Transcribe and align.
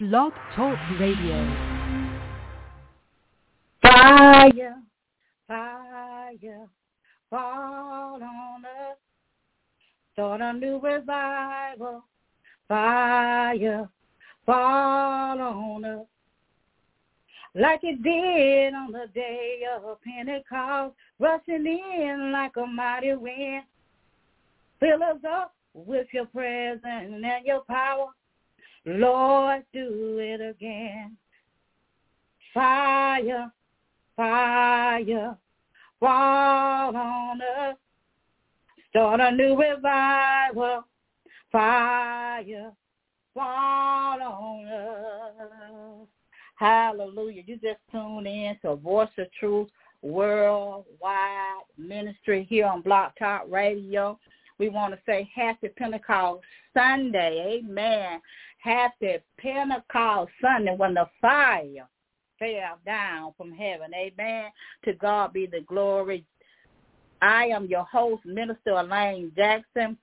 Blog 0.00 0.32
Talk 0.56 0.78
Radio. 0.98 1.44
Fire, 3.82 4.76
fire, 5.46 6.66
fall 7.28 8.22
on 8.22 8.64
us. 8.64 8.96
Start 10.14 10.40
a 10.40 10.54
new 10.54 10.80
revival. 10.80 12.02
Fire, 12.66 13.90
fall 14.46 15.38
on 15.38 15.84
us. 15.84 16.06
Like 17.54 17.80
it 17.82 18.02
did 18.02 18.72
on 18.72 18.92
the 18.92 19.06
day 19.14 19.64
of 19.76 20.00
Pentecost, 20.00 20.94
rushing 21.18 21.66
in 21.66 22.32
like 22.32 22.56
a 22.56 22.66
mighty 22.66 23.12
wind. 23.12 23.64
Fill 24.78 25.02
us 25.02 25.18
up 25.30 25.54
with 25.74 26.06
your 26.12 26.24
presence 26.24 26.82
and 26.84 27.44
your 27.44 27.60
power. 27.68 28.06
Lord, 28.86 29.62
do 29.72 30.18
it 30.18 30.40
again. 30.40 31.16
Fire, 32.54 33.52
fire, 34.16 35.36
fall 36.00 36.96
on 36.96 37.40
us. 37.40 37.76
Start 38.88 39.20
a 39.20 39.30
new 39.30 39.56
revival. 39.56 40.84
Fire, 41.52 42.72
fall 43.34 44.22
on 44.22 44.66
us. 44.66 46.08
Hallelujah. 46.56 47.42
You 47.46 47.56
just 47.56 47.80
tune 47.92 48.26
in 48.26 48.56
to 48.62 48.76
Voice 48.76 49.08
of 49.18 49.26
Truth 49.38 49.68
Worldwide 50.02 51.64
Ministry 51.78 52.46
here 52.48 52.66
on 52.66 52.82
Blog 52.82 53.12
Talk 53.18 53.44
Radio. 53.48 54.18
We 54.58 54.68
want 54.68 54.92
to 54.92 55.00
say 55.06 55.28
happy 55.34 55.68
Pentecost 55.68 56.42
Sunday. 56.74 57.60
Amen. 57.64 58.20
Happy 58.62 59.16
Pentecost 59.38 60.30
Sunday 60.42 60.74
when 60.76 60.94
the 60.94 61.06
fire 61.20 61.88
fell 62.38 62.78
down 62.84 63.32
from 63.36 63.52
heaven. 63.52 63.90
Amen. 63.94 64.50
To 64.84 64.92
God 64.94 65.32
be 65.32 65.46
the 65.46 65.60
glory. 65.62 66.24
I 67.22 67.46
am 67.46 67.66
your 67.66 67.84
host, 67.84 68.24
Minister 68.24 68.72
Elaine 68.72 69.32
Jackson. 69.36 69.96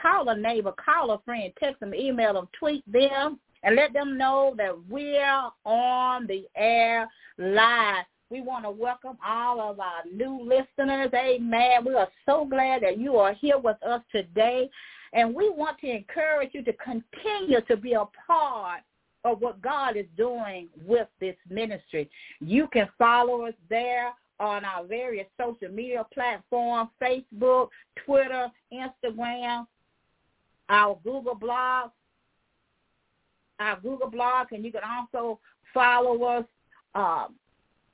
Call 0.00 0.28
a 0.28 0.36
neighbor, 0.36 0.72
call 0.72 1.10
a 1.12 1.18
friend, 1.20 1.52
text 1.58 1.80
them, 1.80 1.94
email 1.94 2.34
them, 2.34 2.48
tweet 2.58 2.90
them, 2.90 3.38
and 3.62 3.76
let 3.76 3.92
them 3.92 4.18
know 4.18 4.54
that 4.56 4.72
we're 4.88 5.50
on 5.64 6.26
the 6.26 6.46
air 6.56 7.08
live. 7.38 8.04
We 8.30 8.40
want 8.40 8.64
to 8.64 8.70
welcome 8.70 9.16
all 9.24 9.60
of 9.60 9.78
our 9.78 10.02
new 10.12 10.42
listeners. 10.42 11.10
Amen. 11.14 11.84
We 11.84 11.94
are 11.94 12.08
so 12.26 12.46
glad 12.46 12.82
that 12.82 12.98
you 12.98 13.16
are 13.16 13.34
here 13.34 13.58
with 13.58 13.76
us 13.86 14.00
today. 14.10 14.68
And 15.14 15.34
we 15.34 15.48
want 15.48 15.78
to 15.78 15.88
encourage 15.88 16.50
you 16.52 16.62
to 16.64 16.74
continue 16.74 17.62
to 17.68 17.76
be 17.76 17.92
a 17.92 18.04
part 18.26 18.80
of 19.24 19.40
what 19.40 19.62
God 19.62 19.96
is 19.96 20.06
doing 20.16 20.68
with 20.84 21.06
this 21.20 21.36
ministry. 21.48 22.10
You 22.40 22.66
can 22.72 22.88
follow 22.98 23.46
us 23.46 23.54
there 23.70 24.12
on 24.40 24.64
our 24.64 24.84
various 24.84 25.28
social 25.38 25.68
media 25.72 26.04
platforms, 26.12 26.90
Facebook, 27.00 27.68
Twitter, 28.04 28.48
Instagram, 28.72 29.68
our 30.68 30.98
Google 31.04 31.36
blog, 31.36 31.92
our 33.60 33.78
Google 33.80 34.10
blog, 34.10 34.48
and 34.52 34.64
you 34.64 34.72
can 34.72 34.82
also 34.84 35.38
follow 35.72 36.24
us 36.24 36.44
um, 36.94 37.36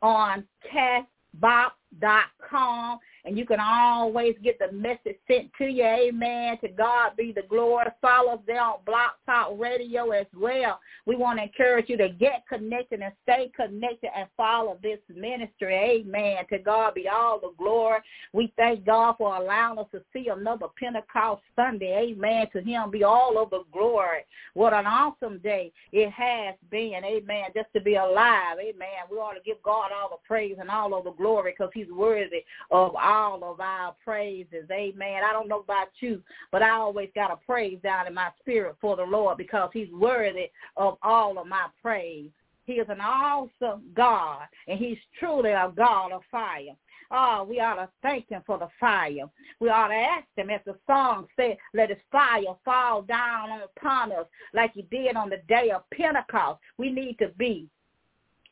on 0.00 0.42
castbox.com 0.72 2.98
and 3.24 3.36
you 3.36 3.44
can 3.44 3.60
always 3.60 4.34
get 4.42 4.58
the 4.58 4.72
message 4.72 5.16
sent 5.28 5.50
to 5.58 5.66
you. 5.66 5.84
Amen. 5.84 6.58
To 6.62 6.68
God 6.68 7.16
be 7.16 7.32
the 7.32 7.42
glory. 7.48 7.86
Follow 8.00 8.34
us 8.34 8.40
there 8.46 8.60
on 8.60 8.78
Blog 8.86 9.10
Talk 9.26 9.52
Radio 9.58 10.10
as 10.10 10.26
well. 10.36 10.80
We 11.06 11.16
want 11.16 11.38
to 11.38 11.44
encourage 11.44 11.88
you 11.88 11.96
to 11.98 12.08
get 12.08 12.44
connected 12.48 13.00
and 13.00 13.12
stay 13.22 13.50
connected 13.54 14.10
and 14.16 14.28
follow 14.36 14.78
this 14.82 14.98
ministry. 15.14 15.74
Amen. 15.74 16.44
To 16.50 16.58
God 16.58 16.94
be 16.94 17.08
all 17.08 17.38
the 17.40 17.52
glory. 17.58 18.00
We 18.32 18.52
thank 18.56 18.86
God 18.86 19.16
for 19.18 19.36
allowing 19.36 19.78
us 19.78 19.86
to 19.92 20.02
see 20.12 20.28
another 20.28 20.66
Pentecost 20.78 21.42
Sunday. 21.56 22.12
Amen. 22.12 22.46
To 22.52 22.60
him 22.60 22.90
be 22.90 23.04
all 23.04 23.42
of 23.42 23.50
the 23.50 23.62
glory. 23.72 24.24
What 24.54 24.72
an 24.72 24.86
awesome 24.86 25.38
day 25.38 25.72
it 25.92 26.10
has 26.10 26.54
been. 26.70 27.04
Amen. 27.04 27.44
Just 27.54 27.72
to 27.74 27.80
be 27.80 27.96
alive. 27.96 28.56
Amen. 28.60 28.88
We 29.10 29.18
ought 29.18 29.34
to 29.34 29.40
give 29.44 29.62
God 29.62 29.90
all 29.92 30.10
the 30.10 30.26
praise 30.26 30.56
and 30.58 30.70
all 30.70 30.94
of 30.96 31.04
the 31.04 31.12
glory 31.12 31.52
because 31.52 31.70
he's 31.74 31.90
worthy 31.90 32.44
of 32.70 32.94
all 32.96 33.09
of 33.10 33.60
our 33.60 33.94
praises. 34.04 34.68
Amen. 34.70 35.22
I 35.24 35.32
don't 35.32 35.48
know 35.48 35.60
about 35.60 35.88
you, 36.00 36.22
but 36.52 36.62
I 36.62 36.70
always 36.70 37.10
got 37.14 37.32
a 37.32 37.36
praise 37.36 37.78
down 37.82 38.06
in 38.06 38.14
my 38.14 38.28
spirit 38.40 38.76
for 38.80 38.96
the 38.96 39.02
Lord 39.02 39.36
because 39.38 39.70
he's 39.72 39.90
worthy 39.92 40.50
of 40.76 40.96
all 41.02 41.38
of 41.38 41.46
my 41.46 41.66
praise. 41.82 42.30
He 42.66 42.74
is 42.74 42.86
an 42.88 43.00
awesome 43.00 43.82
God, 43.94 44.42
and 44.68 44.78
he's 44.78 44.98
truly 45.18 45.50
a 45.50 45.72
God 45.76 46.12
of 46.12 46.22
fire. 46.30 46.76
Oh, 47.10 47.44
we 47.48 47.58
ought 47.58 47.74
to 47.74 47.88
thank 48.02 48.28
him 48.28 48.42
for 48.46 48.58
the 48.58 48.68
fire. 48.78 49.28
We 49.58 49.68
ought 49.68 49.88
to 49.88 49.94
ask 49.94 50.26
him, 50.36 50.50
as 50.50 50.60
the 50.64 50.76
song 50.86 51.26
said, 51.34 51.56
let 51.74 51.88
his 51.88 51.98
fire 52.12 52.54
fall 52.64 53.02
down 53.02 53.48
upon 53.62 54.12
us 54.12 54.26
like 54.54 54.72
he 54.74 54.82
did 54.82 55.16
on 55.16 55.30
the 55.30 55.40
day 55.48 55.72
of 55.74 55.82
Pentecost. 55.90 56.60
We 56.78 56.90
need 56.90 57.18
to 57.18 57.28
be 57.36 57.68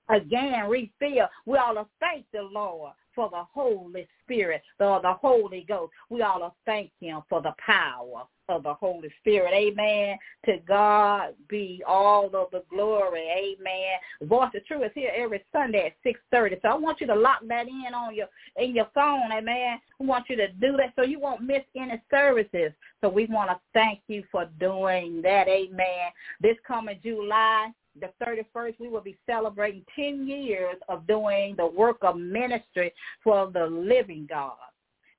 again 0.09 0.69
refilled. 0.69 1.31
We 1.47 1.59
ought 1.59 1.75
to 1.75 1.87
thank 2.01 2.27
the 2.33 2.43
Lord 2.43 2.93
for 3.15 3.29
the 3.31 3.43
Holy 3.53 4.07
Spirit, 4.23 4.63
the, 4.79 5.01
the 5.03 5.15
Holy 5.15 5.65
Ghost. 5.69 5.93
We 6.09 6.23
ought 6.23 6.39
to 6.39 6.53
thank 6.67 6.91
him 7.01 7.21
for 7.29 7.43
the 7.43 7.53
power 7.65 8.25
of 8.49 8.63
the 8.63 8.75
Holy 8.75 9.13
Spirit. 9.21 9.53
Amen. 9.53 10.17
To 10.47 10.59
God 10.67 11.35
be 11.49 11.83
all 11.87 12.27
of 12.27 12.51
the 12.51 12.63
glory. 12.71 13.27
Amen. 13.29 14.29
Voice 14.29 14.51
of 14.55 14.65
Truth 14.67 14.85
is 14.85 14.91
here 14.95 15.13
every 15.15 15.45
Sunday 15.53 15.87
at 15.87 15.97
six 16.03 16.21
thirty. 16.31 16.57
So 16.63 16.69
I 16.69 16.75
want 16.75 17.01
you 17.01 17.07
to 17.09 17.15
lock 17.15 17.41
that 17.49 17.67
in 17.67 17.93
on 17.95 18.15
your 18.15 18.29
in 18.57 18.75
your 18.75 18.89
phone. 18.95 19.33
Amen. 19.33 19.79
We 19.99 20.07
want 20.07 20.31
you 20.31 20.37
to 20.37 20.49
do 20.53 20.77
that 20.79 20.93
so 20.97 21.03
you 21.03 21.21
won't 21.21 21.43
miss 21.43 21.63
any 21.77 22.01
services. 22.11 22.73
So 23.01 23.09
we 23.09 23.27
want 23.27 23.51
to 23.51 23.59
thank 23.75 24.01
you 24.09 24.25
for 24.31 24.47
doing 24.59 25.23
that. 25.23 25.49
Amen. 25.49 26.11
This 26.41 26.57
coming 26.67 26.99
July 27.03 27.71
the 28.01 28.11
31st, 28.25 28.75
we 28.79 28.89
will 28.89 29.01
be 29.01 29.17
celebrating 29.27 29.85
10 29.97 30.27
years 30.27 30.77
of 30.89 31.07
doing 31.07 31.55
the 31.57 31.67
work 31.67 31.99
of 32.03 32.17
ministry 32.17 32.93
for 33.23 33.51
the 33.53 33.67
living 33.67 34.27
God. 34.29 34.57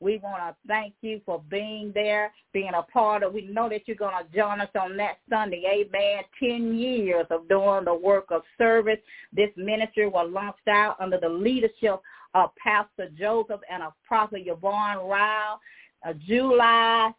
We 0.01 0.17
want 0.19 0.41
to 0.41 0.55
thank 0.65 0.93
you 1.01 1.19
for 1.25 1.41
being 1.49 1.91
there, 1.93 2.31
being 2.53 2.71
a 2.73 2.83
part 2.83 3.21
of. 3.21 3.33
We 3.33 3.47
know 3.47 3.67
that 3.67 3.81
you're 3.85 3.97
going 3.97 4.15
to 4.17 4.37
join 4.37 4.61
us 4.61 4.69
on 4.79 4.95
that 4.95 5.17
Sunday. 5.29 5.63
Amen. 5.67 6.23
Ten 6.39 6.77
years 6.77 7.25
of 7.29 7.49
doing 7.49 7.83
the 7.83 7.93
work 7.93 8.27
of 8.29 8.43
service. 8.57 8.99
This 9.33 9.49
ministry 9.57 10.07
was 10.07 10.29
launched 10.31 10.67
out 10.69 10.95
under 11.01 11.19
the 11.19 11.27
leadership 11.27 11.99
of 12.33 12.51
Pastor 12.63 13.09
Joseph 13.17 13.59
and 13.69 13.83
of 13.83 13.91
Prophet 14.07 14.43
Yvonne 14.45 15.05
Ryle. 15.05 15.59
Uh, 16.07 16.13
July 16.25 17.11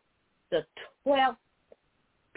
the 0.51 0.65
12th, 1.07 1.37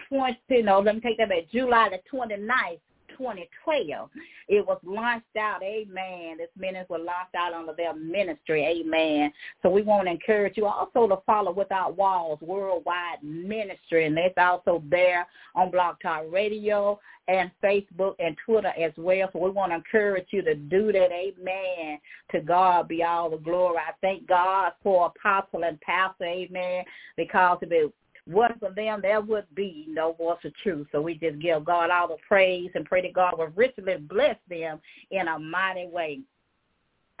20, 0.08 0.62
no, 0.62 0.80
let 0.80 0.94
me 0.94 1.00
take 1.00 1.18
that 1.18 1.28
back. 1.28 1.50
July 1.52 1.88
the 1.90 2.16
29th, 2.16 2.78
2012. 3.16 4.10
It 4.48 4.66
was 4.66 4.78
launched 4.84 5.36
out, 5.38 5.62
amen. 5.62 6.38
This 6.38 6.48
ministry 6.56 6.86
was 6.88 7.00
launched 7.04 7.34
out 7.36 7.52
under 7.52 7.72
their 7.74 7.94
ministry, 7.94 8.64
amen. 8.64 9.32
So 9.62 9.70
we 9.70 9.82
want 9.82 10.06
to 10.06 10.12
encourage 10.12 10.56
you 10.56 10.66
also 10.66 11.08
to 11.08 11.18
follow 11.26 11.52
Without 11.52 11.96
Walls 11.96 12.40
Worldwide 12.40 13.22
Ministry, 13.22 14.06
and 14.06 14.16
that's 14.16 14.34
also 14.36 14.82
there 14.90 15.26
on 15.54 15.70
Blog 15.70 15.96
Talk 16.02 16.24
Radio 16.30 16.98
and 17.28 17.50
Facebook 17.62 18.14
and 18.18 18.36
Twitter 18.44 18.72
as 18.78 18.92
well. 18.96 19.28
So 19.32 19.38
we 19.38 19.50
want 19.50 19.72
to 19.72 19.76
encourage 19.76 20.26
you 20.30 20.42
to 20.42 20.54
do 20.54 20.92
that, 20.92 21.10
amen. 21.10 21.98
To 22.32 22.40
God 22.40 22.88
be 22.88 23.02
all 23.02 23.30
the 23.30 23.38
glory. 23.38 23.78
I 23.78 23.92
thank 24.00 24.26
God 24.26 24.72
for 24.82 25.06
apostle 25.06 25.64
and 25.64 25.80
pastor, 25.80 26.24
amen, 26.24 26.84
because 27.16 27.58
of 27.62 27.72
it 27.72 27.92
wasn't 28.26 28.60
for 28.60 28.72
them, 28.72 29.00
there 29.02 29.20
would 29.20 29.46
be 29.54 29.86
no 29.88 30.12
voice 30.12 30.38
of 30.44 30.52
truth. 30.62 30.86
So 30.92 31.00
we 31.00 31.14
just 31.14 31.38
give 31.40 31.64
God 31.64 31.90
all 31.90 32.08
the 32.08 32.16
praise 32.26 32.70
and 32.74 32.84
pray 32.84 33.02
that 33.02 33.12
God 33.12 33.38
will 33.38 33.48
richly 33.48 33.96
bless 33.96 34.36
them 34.48 34.80
in 35.10 35.28
a 35.28 35.38
mighty 35.38 35.86
way. 35.86 36.20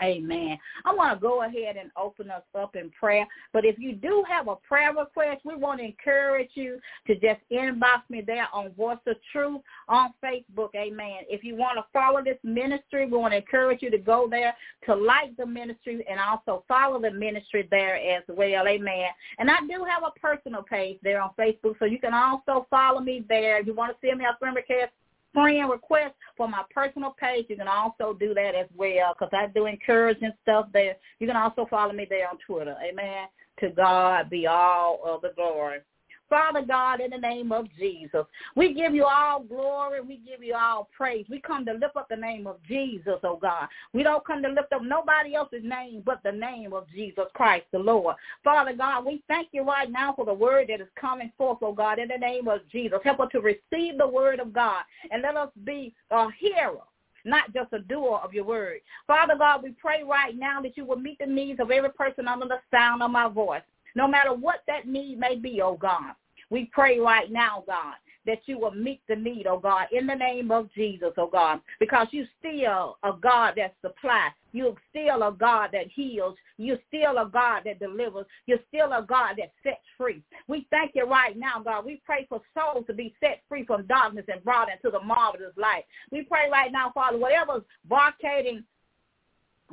Amen. 0.02 0.58
I 0.84 0.92
want 0.92 1.16
to 1.16 1.22
go 1.22 1.44
ahead 1.44 1.76
and 1.76 1.90
open 1.96 2.30
us 2.30 2.42
up 2.58 2.74
in 2.74 2.90
prayer. 2.90 3.26
But 3.52 3.64
if 3.64 3.78
you 3.78 3.94
do 3.94 4.24
have 4.28 4.48
a 4.48 4.56
prayer 4.56 4.92
request, 4.92 5.42
we 5.44 5.54
want 5.54 5.80
to 5.80 5.86
encourage 5.86 6.50
you 6.54 6.80
to 7.06 7.14
just 7.14 7.40
inbox 7.52 8.02
me 8.10 8.20
there 8.20 8.48
on 8.52 8.72
Voice 8.72 8.98
of 9.06 9.16
Truth 9.30 9.60
on 9.88 10.12
Facebook. 10.22 10.70
Amen. 10.74 11.18
If 11.28 11.44
you 11.44 11.54
want 11.54 11.78
to 11.78 11.84
follow 11.92 12.24
this 12.24 12.38
ministry, 12.42 13.06
we 13.06 13.16
want 13.16 13.32
to 13.32 13.38
encourage 13.38 13.82
you 13.82 13.90
to 13.90 13.98
go 13.98 14.26
there 14.28 14.54
to 14.86 14.94
like 14.94 15.36
the 15.36 15.46
ministry 15.46 16.04
and 16.10 16.18
also 16.18 16.64
follow 16.66 17.00
the 17.00 17.12
ministry 17.12 17.68
there 17.70 17.94
as 17.94 18.24
well. 18.28 18.66
Amen. 18.66 19.06
And 19.38 19.48
I 19.50 19.60
do 19.60 19.84
have 19.84 20.02
a 20.02 20.18
personal 20.18 20.62
page 20.62 20.98
there 21.02 21.22
on 21.22 21.30
Facebook, 21.38 21.78
so 21.78 21.84
you 21.84 22.00
can 22.00 22.14
also 22.14 22.66
follow 22.68 23.00
me 23.00 23.24
there. 23.28 23.60
If 23.60 23.66
you 23.68 23.74
want 23.74 23.92
to 23.92 24.06
see 24.06 24.12
me 24.12 24.24
on 24.24 24.34
friend 24.38 24.56
request, 24.56 24.92
friend 25.34 25.70
request 25.70 26.14
for 26.36 26.48
my 26.48 26.62
personal 26.74 27.14
page, 27.20 27.46
you 27.48 27.56
can 27.56 27.68
also 27.68 28.16
do 28.18 28.32
that 28.32 28.54
as 28.54 28.68
well 28.74 29.12
because 29.12 29.32
I 29.34 29.48
do 29.48 29.66
encouraging 29.66 30.32
stuff 30.42 30.68
there. 30.72 30.96
You 31.18 31.26
can 31.26 31.36
also 31.36 31.66
follow 31.68 31.92
me 31.92 32.06
there 32.08 32.28
on 32.30 32.38
Twitter. 32.46 32.76
Amen. 32.82 33.26
To 33.60 33.70
God 33.70 34.30
be 34.30 34.46
all 34.46 35.00
of 35.04 35.20
the 35.20 35.32
glory. 35.36 35.80
Father 36.28 36.62
God, 36.62 37.00
in 37.00 37.10
the 37.10 37.18
name 37.18 37.52
of 37.52 37.66
Jesus, 37.78 38.24
we 38.56 38.74
give 38.74 38.94
you 38.94 39.04
all 39.04 39.42
glory. 39.42 40.00
We 40.00 40.16
give 40.16 40.42
you 40.42 40.54
all 40.54 40.88
praise. 40.96 41.26
We 41.28 41.40
come 41.40 41.64
to 41.66 41.72
lift 41.72 41.96
up 41.96 42.08
the 42.08 42.16
name 42.16 42.46
of 42.46 42.56
Jesus, 42.66 43.18
oh 43.22 43.38
God. 43.40 43.68
We 43.92 44.02
don't 44.02 44.26
come 44.26 44.42
to 44.42 44.48
lift 44.48 44.72
up 44.72 44.82
nobody 44.82 45.34
else's 45.34 45.62
name 45.62 46.02
but 46.04 46.20
the 46.24 46.32
name 46.32 46.72
of 46.72 46.86
Jesus 46.94 47.24
Christ, 47.34 47.66
the 47.72 47.78
Lord. 47.78 48.16
Father 48.42 48.72
God, 48.72 49.04
we 49.04 49.22
thank 49.28 49.48
you 49.52 49.62
right 49.62 49.90
now 49.90 50.14
for 50.14 50.24
the 50.24 50.34
word 50.34 50.68
that 50.68 50.80
is 50.80 50.88
coming 50.98 51.30
forth, 51.36 51.58
oh 51.62 51.72
God, 51.72 51.98
in 51.98 52.08
the 52.08 52.18
name 52.18 52.48
of 52.48 52.60
Jesus. 52.70 52.98
Help 53.04 53.20
us 53.20 53.28
to 53.32 53.40
receive 53.40 53.98
the 53.98 54.08
word 54.08 54.40
of 54.40 54.52
God 54.52 54.82
and 55.10 55.22
let 55.22 55.36
us 55.36 55.50
be 55.64 55.94
a 56.10 56.28
hearer 56.38 56.80
not 57.24 57.52
just 57.54 57.72
a 57.72 57.78
doer 57.78 58.20
of 58.22 58.34
your 58.34 58.44
word. 58.44 58.80
Father 59.06 59.34
God, 59.36 59.62
we 59.62 59.70
pray 59.70 60.02
right 60.02 60.36
now 60.36 60.60
that 60.60 60.76
you 60.76 60.84
will 60.84 60.98
meet 60.98 61.18
the 61.18 61.26
needs 61.26 61.58
of 61.60 61.70
every 61.70 61.90
person 61.90 62.28
under 62.28 62.46
the 62.46 62.58
sound 62.70 63.02
of 63.02 63.10
my 63.10 63.28
voice, 63.28 63.62
no 63.94 64.08
matter 64.08 64.32
what 64.32 64.62
that 64.66 64.86
need 64.86 65.18
may 65.18 65.36
be, 65.36 65.60
oh 65.62 65.76
God. 65.76 66.14
We 66.50 66.70
pray 66.72 66.98
right 66.98 67.30
now, 67.30 67.64
God, 67.66 67.94
that 68.26 68.40
you 68.46 68.58
will 68.58 68.70
meet 68.70 69.00
the 69.08 69.16
need, 69.16 69.46
oh 69.46 69.58
God, 69.58 69.86
in 69.92 70.06
the 70.06 70.14
name 70.14 70.50
of 70.50 70.72
Jesus, 70.74 71.12
oh 71.16 71.28
God, 71.28 71.60
because 71.80 72.08
you 72.10 72.26
still 72.38 72.96
a 73.02 73.12
God 73.20 73.54
that 73.56 73.74
supplies. 73.80 74.32
You're 74.52 74.76
still 74.90 75.24
a 75.24 75.32
God 75.32 75.70
that 75.72 75.88
heals. 75.92 76.36
You're 76.58 76.78
still 76.86 77.18
a 77.18 77.28
God 77.28 77.62
that 77.64 77.80
delivers. 77.80 78.26
You're 78.46 78.60
still 78.68 78.92
a 78.92 79.04
God 79.06 79.34
that 79.38 79.50
sets 79.64 79.82
free. 79.98 80.22
We 80.46 80.68
thank 80.70 80.92
you 80.94 81.06
right 81.06 81.36
now, 81.36 81.60
God. 81.64 81.84
We 81.84 82.00
pray 82.06 82.26
for 82.28 82.40
souls 82.56 82.86
to 82.86 82.94
be 82.94 83.16
set 83.18 83.42
free 83.48 83.66
from 83.66 83.86
darkness 83.86 84.26
and 84.32 84.44
brought 84.44 84.68
into 84.70 84.96
the 84.96 85.04
marvelous 85.04 85.54
light. 85.56 85.86
We 86.12 86.22
pray 86.22 86.48
right 86.52 86.70
now, 86.70 86.92
Father, 86.94 87.18
whatever's 87.18 87.64
barcading 87.88 88.62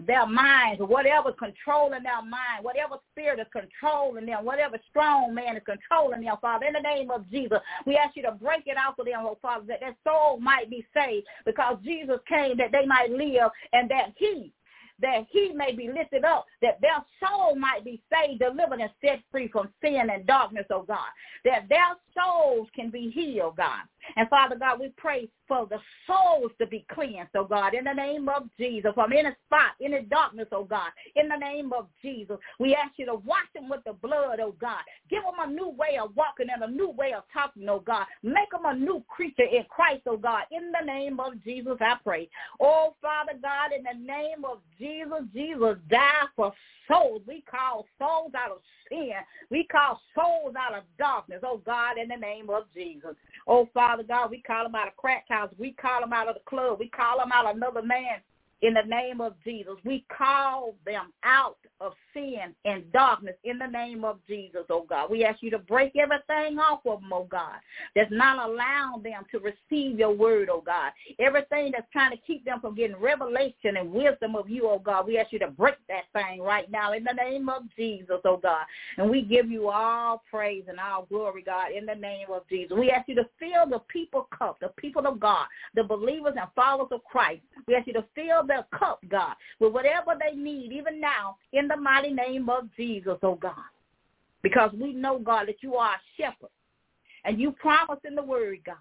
their 0.07 0.25
minds 0.25 0.81
whatever's 0.81 1.35
controlling 1.37 2.03
their 2.03 2.21
mind, 2.21 2.63
whatever 2.63 2.95
spirit 3.11 3.39
is 3.39 3.47
controlling 3.51 4.25
them, 4.25 4.45
whatever 4.45 4.77
strong 4.89 5.33
man 5.33 5.57
is 5.57 5.63
controlling 5.65 6.21
them, 6.21 6.35
Father, 6.41 6.65
in 6.65 6.73
the 6.73 6.79
name 6.79 7.11
of 7.11 7.29
Jesus, 7.29 7.59
we 7.85 7.97
ask 7.97 8.15
you 8.15 8.23
to 8.23 8.31
break 8.31 8.63
it 8.65 8.77
out 8.77 8.99
of 8.99 9.05
them, 9.05 9.19
oh 9.19 9.37
Father, 9.41 9.65
that 9.67 9.79
their 9.79 9.95
soul 10.05 10.39
might 10.39 10.69
be 10.69 10.85
saved 10.93 11.27
because 11.45 11.77
Jesus 11.83 12.19
came 12.27 12.57
that 12.57 12.71
they 12.71 12.85
might 12.85 13.11
live 13.11 13.51
and 13.73 13.89
that 13.89 14.13
he 14.15 14.51
that 15.01 15.25
he 15.31 15.51
may 15.53 15.73
be 15.73 15.87
lifted 15.87 16.23
up, 16.23 16.45
that 16.61 16.79
their 16.79 17.03
soul 17.19 17.55
might 17.55 17.83
be 17.83 18.01
saved, 18.11 18.39
delivered, 18.39 18.79
and 18.79 18.91
set 19.03 19.19
free 19.31 19.47
from 19.47 19.69
sin 19.81 20.09
and 20.13 20.27
darkness, 20.27 20.65
oh 20.69 20.83
God. 20.83 21.09
That 21.43 21.67
their 21.69 21.95
souls 22.15 22.67
can 22.75 22.91
be 22.91 23.09
healed, 23.09 23.57
God. 23.57 23.81
And 24.15 24.29
Father 24.29 24.55
God, 24.55 24.79
we 24.79 24.93
pray 24.97 25.29
for 25.47 25.67
the 25.67 25.79
souls 26.07 26.51
to 26.59 26.67
be 26.67 26.85
cleansed, 26.91 27.31
oh 27.35 27.45
God, 27.45 27.73
in 27.73 27.85
the 27.85 27.93
name 27.93 28.29
of 28.29 28.43
Jesus, 28.57 28.91
from 28.93 29.13
any 29.13 29.29
spot, 29.45 29.71
any 29.81 30.01
darkness, 30.03 30.47
oh 30.51 30.63
God, 30.63 30.89
in 31.15 31.27
the 31.27 31.37
name 31.37 31.71
of 31.73 31.87
Jesus. 32.01 32.37
We 32.59 32.75
ask 32.75 32.93
you 32.97 33.05
to 33.07 33.15
wash 33.15 33.47
them 33.53 33.69
with 33.69 33.83
the 33.85 33.93
blood, 33.93 34.39
oh 34.39 34.55
God. 34.59 34.81
Give 35.09 35.23
them 35.23 35.49
a 35.49 35.51
new 35.51 35.69
way 35.69 35.97
of 36.01 36.15
walking 36.15 36.47
and 36.53 36.63
a 36.63 36.71
new 36.71 36.89
way 36.89 37.13
of 37.13 37.23
talking, 37.33 37.67
oh 37.69 37.79
God. 37.79 38.05
Make 38.23 38.51
them 38.51 38.65
a 38.65 38.75
new 38.75 39.03
creature 39.07 39.43
in 39.43 39.65
Christ, 39.69 40.03
oh 40.07 40.17
God. 40.17 40.43
In 40.51 40.71
the 40.71 40.85
name 40.85 41.19
of 41.19 41.43
Jesus, 41.43 41.77
I 41.81 41.95
pray. 42.03 42.29
Oh, 42.59 42.95
Father 43.01 43.33
God, 43.41 43.71
in 43.77 43.83
the 43.83 44.05
name 44.05 44.45
of 44.45 44.59
Jesus, 44.77 45.23
Jesus 45.33 45.77
died 45.89 46.27
for 46.35 46.53
souls. 46.91 47.21
We 47.27 47.43
call 47.49 47.85
souls 47.99 48.31
out 48.35 48.51
of 48.51 48.61
sin. 48.89 49.13
We 49.49 49.67
call 49.71 49.99
souls 50.15 50.55
out 50.57 50.77
of 50.77 50.83
darkness, 50.97 51.41
oh 51.43 51.61
God, 51.65 51.97
in 51.97 52.07
the 52.09 52.17
name 52.17 52.49
of 52.49 52.63
Jesus. 52.73 53.15
Oh, 53.47 53.67
Father 53.73 54.03
God, 54.03 54.31
we 54.31 54.41
call 54.41 54.63
them 54.63 54.75
out 54.75 54.87
of 54.87 54.97
crack 54.97 55.25
house. 55.29 55.49
We 55.57 55.73
call 55.73 56.01
them 56.01 56.13
out 56.13 56.27
of 56.27 56.35
the 56.35 56.41
club. 56.49 56.79
We 56.79 56.89
call 56.89 57.17
them 57.17 57.31
out 57.31 57.45
of 57.45 57.55
another 57.55 57.81
man 57.81 58.19
in 58.61 58.73
the 58.73 58.83
name 58.83 59.21
of 59.21 59.35
Jesus. 59.43 59.73
We 59.83 60.05
call 60.15 60.75
them 60.85 61.11
out 61.23 61.57
of 61.79 61.93
sin 62.13 62.53
and 62.65 62.91
darkness 62.91 63.35
in 63.43 63.57
the 63.57 63.67
name 63.67 64.03
of 64.03 64.19
Jesus, 64.27 64.63
oh 64.69 64.85
God. 64.87 65.09
We 65.09 65.25
ask 65.25 65.41
you 65.41 65.51
to 65.51 65.59
break 65.59 65.93
everything 65.95 66.59
off 66.59 66.81
of 66.85 67.01
them, 67.01 67.11
oh 67.13 67.27
God, 67.29 67.57
that's 67.95 68.11
not 68.11 68.49
allowing 68.49 69.03
them 69.03 69.23
to 69.31 69.39
receive 69.39 69.99
your 69.99 70.13
word, 70.13 70.49
oh 70.51 70.63
God. 70.65 70.91
Everything 71.19 71.71
that's 71.71 71.87
trying 71.91 72.11
to 72.11 72.17
keep 72.25 72.45
them 72.45 72.59
from 72.61 72.75
getting 72.75 72.97
revelation 72.97 73.77
and 73.77 73.91
wisdom 73.91 74.35
of 74.35 74.49
you, 74.49 74.67
oh 74.67 74.79
God, 74.79 75.07
we 75.07 75.17
ask 75.17 75.31
you 75.31 75.39
to 75.39 75.47
break 75.47 75.75
that 75.87 76.03
thing 76.13 76.41
right 76.41 76.69
now 76.71 76.93
in 76.93 77.03
the 77.03 77.13
name 77.13 77.49
of 77.49 77.63
Jesus, 77.75 78.19
oh 78.25 78.37
God. 78.37 78.65
And 78.97 79.09
we 79.09 79.21
give 79.21 79.49
you 79.49 79.69
all 79.69 80.23
praise 80.29 80.63
and 80.67 80.79
all 80.79 81.05
glory, 81.05 81.43
God, 81.43 81.71
in 81.71 81.85
the 81.85 81.95
name 81.95 82.27
of 82.31 82.47
Jesus. 82.49 82.77
We 82.77 82.91
ask 82.91 83.07
you 83.07 83.15
to 83.15 83.29
fill 83.39 83.69
the 83.69 83.79
people 83.87 84.27
cup, 84.37 84.59
the 84.59 84.69
people 84.77 85.07
of 85.07 85.19
God, 85.19 85.45
the 85.75 85.83
believers 85.83 86.33
and 86.39 86.49
followers 86.55 86.89
of 86.91 87.03
Christ. 87.03 87.41
We 87.67 87.75
ask 87.75 87.87
you 87.87 87.93
to 87.93 88.05
fill 88.15 88.45
their 88.45 88.65
cup, 88.77 88.99
God, 89.09 89.35
with 89.59 89.73
whatever 89.73 90.13
they 90.19 90.35
need, 90.35 90.71
even 90.71 90.99
now, 90.99 91.37
in 91.53 91.67
the 91.67 91.77
mighty 91.77 92.00
name 92.09 92.49
of 92.49 92.69
Jesus, 92.75 93.17
oh 93.23 93.35
God. 93.35 93.53
Because 94.41 94.71
we 94.73 94.93
know, 94.93 95.19
God, 95.19 95.47
that 95.47 95.61
you 95.61 95.75
are 95.75 95.95
a 95.95 96.01
shepherd. 96.17 96.49
And 97.23 97.39
you 97.39 97.51
promise 97.51 97.99
in 98.03 98.15
the 98.15 98.23
word, 98.23 98.59
God, 98.65 98.75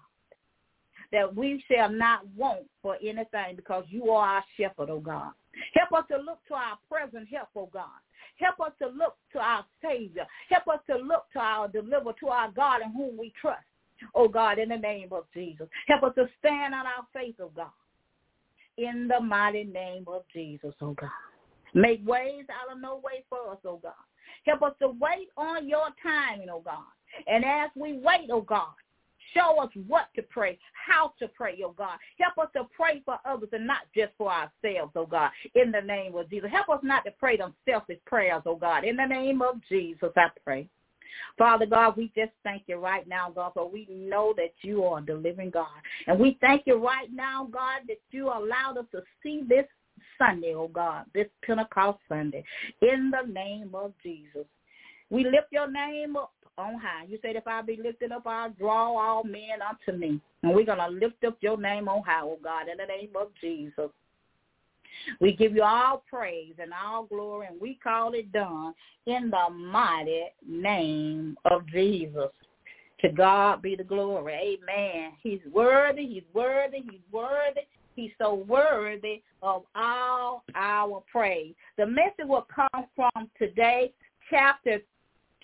that 1.11 1.35
we 1.35 1.63
shall 1.71 1.89
not 1.91 2.21
want 2.35 2.65
for 2.81 2.97
anything 3.01 3.55
because 3.55 3.85
you 3.89 4.09
are 4.09 4.37
our 4.37 4.43
shepherd, 4.57 4.89
oh 4.89 4.99
God. 4.99 5.31
Help 5.73 6.03
us 6.03 6.05
to 6.09 6.17
look 6.17 6.39
to 6.47 6.55
our 6.55 6.77
present 6.89 7.27
help, 7.31 7.49
oh 7.55 7.69
God. 7.71 7.85
Help 8.37 8.59
us 8.59 8.71
to 8.81 8.87
look 8.87 9.17
to 9.33 9.39
our 9.39 9.63
Savior. 9.83 10.25
Help 10.49 10.67
us 10.67 10.79
to 10.89 10.95
look 10.97 11.25
to 11.33 11.39
our 11.39 11.67
deliverer, 11.67 12.13
to 12.19 12.27
our 12.29 12.51
God 12.51 12.81
in 12.83 12.91
whom 12.93 13.17
we 13.17 13.31
trust, 13.39 13.59
oh 14.15 14.27
God, 14.27 14.57
in 14.57 14.69
the 14.69 14.77
name 14.77 15.09
of 15.11 15.25
Jesus. 15.33 15.67
Help 15.87 16.03
us 16.03 16.13
to 16.15 16.27
stand 16.39 16.73
on 16.73 16.85
our 16.87 17.05
faith, 17.13 17.35
oh 17.39 17.51
God, 17.55 17.67
in 18.77 19.07
the 19.07 19.19
mighty 19.19 19.65
name 19.65 20.05
of 20.07 20.23
Jesus, 20.33 20.73
oh 20.81 20.93
God. 20.93 21.09
Make 21.73 22.05
ways 22.07 22.45
out 22.49 22.75
of 22.75 22.81
no 22.81 22.95
way 22.95 23.23
for 23.29 23.51
us, 23.51 23.59
oh 23.65 23.79
God. 23.81 23.93
Help 24.45 24.63
us 24.63 24.73
to 24.81 24.89
wait 24.89 25.29
on 25.37 25.67
your 25.67 25.87
timing, 26.01 26.49
oh 26.49 26.61
God. 26.61 26.83
And 27.27 27.45
as 27.45 27.69
we 27.75 27.93
wait, 27.93 28.29
oh 28.31 28.41
God, 28.41 28.73
show 29.33 29.59
us 29.61 29.69
what 29.87 30.07
to 30.15 30.23
pray, 30.23 30.57
how 30.73 31.13
to 31.19 31.27
pray, 31.29 31.57
oh 31.65 31.73
God. 31.77 31.97
Help 32.19 32.37
us 32.37 32.51
to 32.55 32.67
pray 32.75 33.01
for 33.05 33.19
others 33.25 33.49
and 33.53 33.67
not 33.67 33.81
just 33.95 34.11
for 34.17 34.31
ourselves, 34.31 34.93
oh 34.95 35.05
God, 35.05 35.31
in 35.55 35.71
the 35.71 35.81
name 35.81 36.15
of 36.15 36.29
Jesus. 36.29 36.49
Help 36.51 36.69
us 36.69 36.83
not 36.83 37.05
to 37.05 37.11
pray 37.11 37.37
them 37.37 37.53
selfish 37.69 37.99
prayers, 38.05 38.41
oh 38.45 38.55
God. 38.55 38.83
In 38.83 38.95
the 38.95 39.05
name 39.05 39.41
of 39.41 39.55
Jesus, 39.69 40.11
I 40.15 40.27
pray. 40.43 40.67
Father 41.37 41.65
God, 41.65 41.97
we 41.97 42.11
just 42.15 42.31
thank 42.43 42.63
you 42.67 42.77
right 42.77 43.07
now, 43.07 43.31
God, 43.33 43.51
for 43.53 43.69
we 43.69 43.87
know 43.89 44.33
that 44.37 44.53
you 44.61 44.83
are 44.83 45.01
the 45.01 45.15
living 45.15 45.49
God. 45.49 45.67
And 46.07 46.19
we 46.19 46.37
thank 46.41 46.63
you 46.65 46.83
right 46.83 47.11
now, 47.11 47.47
God, 47.51 47.81
that 47.87 47.99
you 48.11 48.27
allowed 48.27 48.77
us 48.77 48.85
to 48.91 49.01
see 49.23 49.43
this 49.47 49.65
Sunday, 50.17 50.53
oh 50.55 50.67
God, 50.67 51.05
this 51.13 51.27
Pentecost 51.45 51.99
Sunday, 52.09 52.43
in 52.81 53.11
the 53.11 53.31
name 53.31 53.71
of 53.73 53.93
Jesus. 54.03 54.45
We 55.09 55.25
lift 55.25 55.47
your 55.51 55.69
name 55.69 56.15
up 56.15 56.31
on 56.57 56.79
high. 56.79 57.05
You 57.07 57.19
said 57.21 57.35
if 57.35 57.45
I 57.45 57.61
be 57.61 57.77
lifted 57.81 58.11
up, 58.11 58.25
I'll 58.25 58.51
draw 58.51 58.97
all 58.97 59.23
men 59.23 59.61
unto 59.67 59.97
me. 59.97 60.21
And 60.43 60.55
we're 60.55 60.65
going 60.65 60.77
to 60.77 60.87
lift 60.87 61.23
up 61.25 61.37
your 61.41 61.59
name 61.59 61.89
on 61.89 62.03
high, 62.03 62.21
oh 62.23 62.39
God, 62.41 62.67
in 62.69 62.77
the 62.77 62.85
name 62.85 63.09
of 63.19 63.27
Jesus. 63.41 63.89
We 65.19 65.33
give 65.33 65.55
you 65.55 65.63
all 65.63 66.03
praise 66.09 66.53
and 66.59 66.71
all 66.73 67.05
glory, 67.05 67.47
and 67.47 67.59
we 67.59 67.79
call 67.83 68.13
it 68.13 68.31
done 68.31 68.73
in 69.05 69.31
the 69.31 69.53
mighty 69.53 70.25
name 70.47 71.37
of 71.45 71.67
Jesus. 71.67 72.29
To 73.01 73.09
God 73.09 73.61
be 73.61 73.75
the 73.75 73.83
glory. 73.83 74.59
Amen. 74.63 75.13
He's 75.23 75.39
worthy. 75.51 76.05
He's 76.05 76.23
worthy. 76.33 76.83
He's 76.89 77.01
worthy. 77.11 77.61
So 78.17 78.33
worthy 78.33 79.21
of 79.41 79.63
all 79.75 80.43
our 80.55 81.03
praise. 81.11 81.53
The 81.77 81.85
message 81.85 82.25
will 82.25 82.47
come 82.53 82.85
from 82.95 83.29
today, 83.37 83.93
chapter 84.29 84.79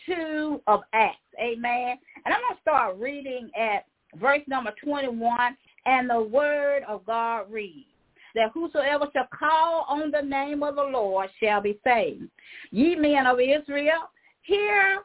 2 0.06 0.62
of 0.68 0.82
Acts. 0.94 1.18
Amen. 1.42 1.98
And 2.26 2.34
I'm 2.34 2.42
going 2.42 2.56
to 2.56 2.62
start 2.62 2.98
reading 2.98 3.50
at 3.60 3.86
verse 4.20 4.42
number 4.48 4.74
21. 4.84 5.58
And 5.86 6.10
the 6.10 6.22
word 6.22 6.84
of 6.88 7.06
God 7.06 7.52
reads, 7.52 7.88
that 8.36 8.52
whosoever 8.54 9.06
shall 9.14 9.28
call 9.38 9.86
on 9.90 10.12
the 10.12 10.22
name 10.22 10.62
of 10.62 10.76
the 10.76 10.84
Lord 10.84 11.30
shall 11.42 11.62
be 11.62 11.80
saved. 11.84 12.30
Ye 12.72 12.96
men 12.96 13.26
of 13.26 13.40
Israel, 13.40 14.12
hear 14.42 15.00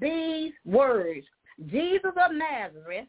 these 0.00 0.52
words. 0.64 1.26
Jesus 1.66 2.12
of 2.16 2.32
Nazareth, 2.32 3.06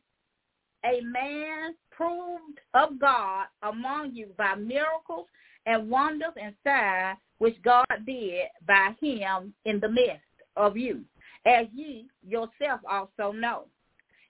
a 0.85 1.01
man 1.01 1.75
proved 1.95 2.59
of 2.73 2.99
God 2.99 3.45
among 3.63 4.13
you 4.13 4.27
by 4.37 4.55
miracles 4.55 5.27
and 5.65 5.89
wonders 5.89 6.33
and 6.41 6.53
signs 6.63 7.17
which 7.37 7.61
God 7.63 7.85
did 8.05 8.47
by 8.67 8.91
him 9.01 9.53
in 9.65 9.79
the 9.79 9.89
midst 9.89 10.21
of 10.55 10.77
you, 10.77 11.01
as 11.45 11.67
ye 11.73 12.07
yourself 12.27 12.81
also 12.89 13.31
know. 13.31 13.65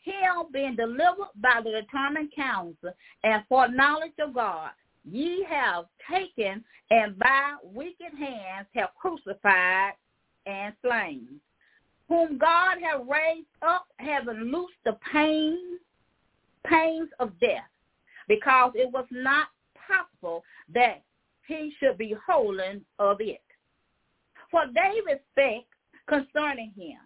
Him 0.03 0.45
being 0.53 0.75
delivered 0.75 1.29
by 1.41 1.61
the 1.63 1.71
determined 1.71 2.31
counsel 2.35 2.93
and 3.23 3.43
foreknowledge 3.49 4.13
of 4.19 4.33
God, 4.33 4.69
ye 5.03 5.45
have 5.49 5.85
taken 6.09 6.63
and 6.91 7.17
by 7.17 7.55
wicked 7.63 8.13
hands 8.17 8.67
have 8.75 8.89
crucified 8.99 9.93
and 10.45 10.73
slain, 10.83 11.27
whom 12.07 12.37
God 12.37 12.77
hath 12.81 13.01
raised 13.07 13.47
up, 13.63 13.87
having 13.97 14.51
loosed 14.51 14.73
the 14.85 14.97
pain 15.11 15.79
pains 16.69 17.09
of 17.19 17.39
death, 17.39 17.69
because 18.27 18.71
it 18.75 18.91
was 18.91 19.05
not 19.11 19.47
possible 19.87 20.43
that 20.73 21.03
he 21.47 21.73
should 21.79 21.97
be 21.97 22.15
holding 22.27 22.81
of 22.99 23.21
it. 23.21 23.41
For 24.51 24.65
David 24.67 25.19
spake 25.31 25.67
concerning 26.07 26.71
him, 26.75 26.99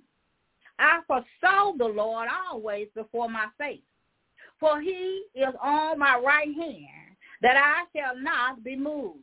I 0.78 1.02
foresaw 1.08 1.74
the 1.78 1.86
Lord 1.86 2.30
always 2.48 2.88
before 2.96 3.30
my 3.30 3.48
face. 3.58 3.82
For 4.60 4.82
he 4.82 5.24
is 5.36 5.54
on 5.62 6.00
my 6.00 6.18
right 6.18 6.54
hand, 6.54 7.16
that 7.42 7.56
I 7.56 7.84
shall 7.98 8.18
not 8.18 8.64
be 8.64 8.76
moved. 8.76 9.20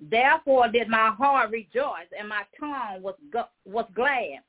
Therefore 0.00 0.68
did 0.68 0.88
my 0.88 1.10
heart 1.10 1.50
rejoice, 1.50 2.08
and 2.18 2.28
my 2.28 2.42
tongue 2.58 3.02
was 3.02 3.14
was 3.64 3.86
glad. 3.94 4.40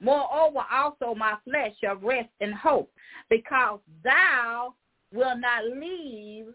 Moreover, 0.00 0.64
also 0.72 1.14
my 1.14 1.36
flesh 1.44 1.72
shall 1.80 1.96
rest 1.96 2.30
in 2.40 2.52
hope, 2.52 2.90
because 3.28 3.80
thou 4.02 4.74
wilt 5.12 5.38
not 5.38 5.64
leave 5.66 6.46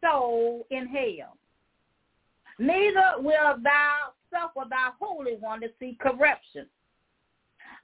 soul 0.00 0.66
in 0.70 0.86
hell. 0.86 1.36
Neither 2.58 3.14
will 3.18 3.56
thou 3.62 4.12
suffer 4.30 4.68
thy 4.68 4.90
Holy 5.00 5.36
One 5.36 5.60
to 5.60 5.68
see 5.78 5.96
corruption. 6.00 6.66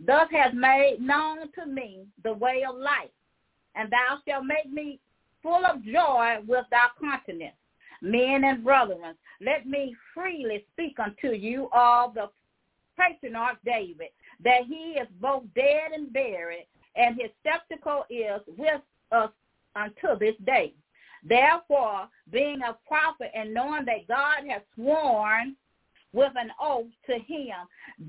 Thus 0.05 0.29
hast 0.33 0.55
made 0.55 0.97
known 1.01 1.53
to 1.53 1.67
me 1.67 2.07
the 2.25 2.33
way 2.33 2.65
of 2.69 2.75
life, 2.75 3.11
and 3.77 3.91
thou 3.91 4.19
shalt 4.27 4.45
make 4.45 4.71
me 4.71 4.99
full 5.43 5.65
of 5.65 5.85
joy 5.85 6.39
with 6.47 6.65
thy 6.71 6.87
countenance. 7.01 7.55
Men 8.03 8.43
and 8.45 8.65
brethren, 8.65 9.15
let 9.41 9.67
me 9.67 9.95
freely 10.13 10.65
speak 10.73 10.99
unto 10.99 11.29
you 11.29 11.69
of 11.73 12.15
the 12.15 12.29
patriarch 12.99 13.59
David, 13.65 14.09
that 14.43 14.65
he 14.67 14.99
is 15.01 15.09
both 15.21 15.45
dead 15.55 15.93
and 15.95 16.13
buried, 16.13 16.67
and 16.97 17.21
his 17.21 17.31
sepulchre 17.43 18.05
is 18.11 18.41
with 18.57 18.81
us 19.13 19.31
until 19.77 20.19
this 20.19 20.37
day. 20.45 20.75
Therefore, 21.25 22.09
being 22.31 22.61
a 22.63 22.77
prophet 22.87 23.31
and 23.35 23.55
knowing 23.55 23.85
that 23.87 24.07
God 24.09 24.49
has 24.49 24.63
sworn 24.75 25.57
with 26.13 26.33
an 26.37 26.51
oath 26.61 26.87
to 27.07 27.15
him 27.15 27.57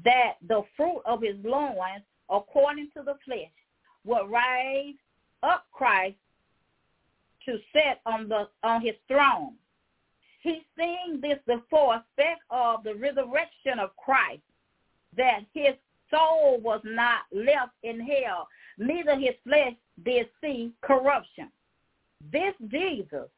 that 0.03 0.34
the 0.48 0.63
fruit 0.75 1.01
of 1.05 1.22
his 1.22 1.36
loins, 1.44 2.03
according 2.29 2.89
to 2.96 3.03
the 3.03 3.15
flesh, 3.25 3.51
will 4.03 4.27
raise 4.27 4.96
up 5.44 5.65
Christ 5.72 6.17
to 7.46 7.58
sit 7.74 8.00
on 8.05 8.27
the 8.27 8.48
on 8.63 8.82
his 8.82 8.96
throne. 9.08 9.53
He 10.41 10.62
seeing 10.77 11.20
this 11.22 11.39
before 11.48 12.03
spec 12.13 12.38
of 12.51 12.84
the 12.84 12.94
resurrection 12.96 13.79
of 13.79 13.96
Christ, 13.98 14.44
that 15.17 15.39
his 15.53 15.74
soul 16.09 16.59
was 16.62 16.81
not 16.83 17.21
left 17.31 17.74
in 17.83 18.00
hell, 18.00 18.47
neither 18.77 19.15
his 19.15 19.35
flesh 19.43 19.74
did 20.03 20.27
see 20.41 20.71
corruption. 20.81 21.50
This 22.31 22.53
Jesus 22.69 23.29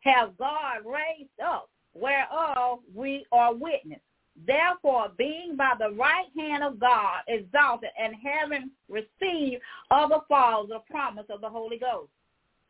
have 0.00 0.36
God 0.36 0.78
raised 0.84 1.40
up, 1.44 1.70
whereof 1.94 2.80
we 2.94 3.24
are 3.32 3.54
witness. 3.54 4.00
Therefore, 4.46 5.08
being 5.16 5.54
by 5.56 5.74
the 5.78 5.92
right 5.92 6.26
hand 6.36 6.64
of 6.64 6.80
God 6.80 7.20
exalted 7.28 7.90
and 7.98 8.14
having 8.16 8.70
received 8.88 9.62
of 9.90 10.10
the 10.10 10.20
Father 10.28 10.68
the 10.68 10.80
promise 10.90 11.26
of 11.30 11.40
the 11.40 11.48
Holy 11.48 11.78
Ghost, 11.78 12.10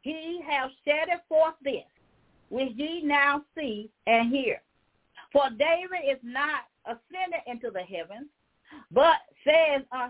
he 0.02 0.40
has 0.46 0.70
shed 0.84 1.08
forth 1.28 1.54
this, 1.62 1.84
which 2.50 2.72
ye 2.76 3.02
now 3.02 3.42
see 3.56 3.90
and 4.06 4.30
hear. 4.30 4.60
For 5.32 5.48
David 5.50 6.04
is 6.06 6.18
not 6.22 6.64
ascended 6.84 7.40
into 7.46 7.70
the 7.70 7.80
heavens, 7.80 8.28
but 8.90 9.16
says 9.44 9.82
uh, 9.92 10.08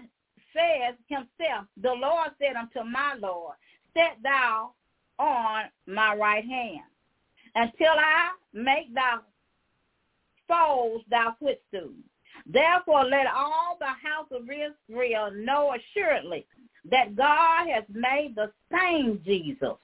says 0.54 0.94
himself, 1.08 1.66
the 1.82 1.92
Lord 1.92 2.30
said 2.38 2.56
unto 2.56 2.88
my 2.88 3.14
Lord, 3.20 3.54
Set 3.92 4.18
thou 4.22 4.72
on 5.18 5.64
my 5.86 6.14
right 6.14 6.44
hand, 6.44 6.84
until 7.54 7.92
I 7.92 8.30
make 8.52 8.94
thy 8.94 9.18
foes 10.48 11.02
thy 11.10 11.30
footstool. 11.38 11.94
Therefore 12.46 13.04
let 13.04 13.26
all 13.26 13.76
the 13.78 13.86
house 13.86 14.28
of 14.30 14.42
Israel 14.42 15.30
know 15.32 15.74
assuredly 15.74 16.46
that 16.90 17.16
God 17.16 17.68
has 17.68 17.84
made 17.88 18.34
the 18.34 18.50
same 18.72 19.20
Jesus, 19.24 19.76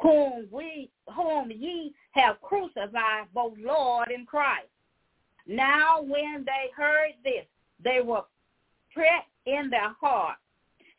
whom 0.00 0.48
we 0.50 0.90
whom 1.14 1.50
ye 1.50 1.94
have 2.12 2.40
crucified, 2.40 3.26
both 3.34 3.54
Lord 3.58 4.08
and 4.08 4.26
Christ. 4.26 4.68
Now 5.46 6.00
when 6.02 6.44
they 6.44 6.70
heard 6.76 7.12
this, 7.22 7.44
they 7.84 8.00
were 8.00 8.22
pricked 8.92 9.28
in 9.46 9.70
their 9.70 9.90
heart 10.00 10.36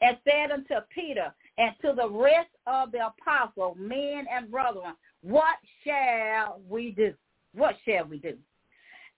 and 0.01 0.17
said 0.23 0.51
unto 0.51 0.75
Peter 0.93 1.33
and 1.57 1.75
to 1.81 1.93
the 1.95 2.09
rest 2.09 2.49
of 2.65 2.91
the 2.91 3.07
apostles, 3.07 3.77
men 3.79 4.25
and 4.31 4.49
brethren, 4.49 4.95
what 5.21 5.57
shall 5.85 6.59
we 6.67 6.91
do? 6.91 7.13
What 7.53 7.75
shall 7.85 8.05
we 8.05 8.17
do? 8.17 8.35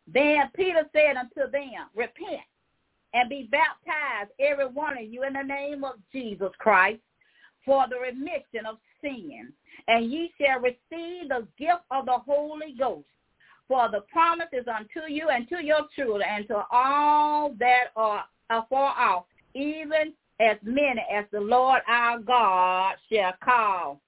Then 0.07 0.49
Peter 0.55 0.83
said 0.91 1.15
unto 1.15 1.49
them, 1.51 1.87
Repent 1.95 2.41
and 3.13 3.29
be 3.29 3.47
baptized, 3.51 4.31
every 4.39 4.67
one 4.67 4.97
of 4.97 5.03
you, 5.03 5.23
in 5.23 5.33
the 5.33 5.43
name 5.43 5.83
of 5.83 5.93
Jesus 6.11 6.51
Christ, 6.57 6.99
for 7.63 7.85
the 7.89 7.99
remission 7.99 8.65
of 8.67 8.77
sin, 9.01 9.53
and 9.87 10.11
ye 10.11 10.33
shall 10.37 10.59
receive 10.59 11.29
the 11.29 11.47
gift 11.57 11.83
of 11.91 12.05
the 12.07 12.17
Holy 12.17 12.75
Ghost. 12.77 13.05
For 13.67 13.89
the 13.89 14.01
promise 14.11 14.49
is 14.51 14.65
unto 14.67 15.11
you 15.11 15.29
and 15.29 15.47
to 15.49 15.63
your 15.63 15.81
children 15.95 16.27
and 16.29 16.47
to 16.49 16.63
all 16.71 17.53
that 17.59 17.85
are 17.95 18.25
afar 18.49 18.93
off, 18.97 19.25
even 19.55 20.13
as 20.39 20.57
many 20.63 21.03
as 21.13 21.25
the 21.31 21.39
Lord 21.39 21.81
our 21.87 22.19
God 22.19 22.95
shall 23.11 23.33
call. 23.43 24.01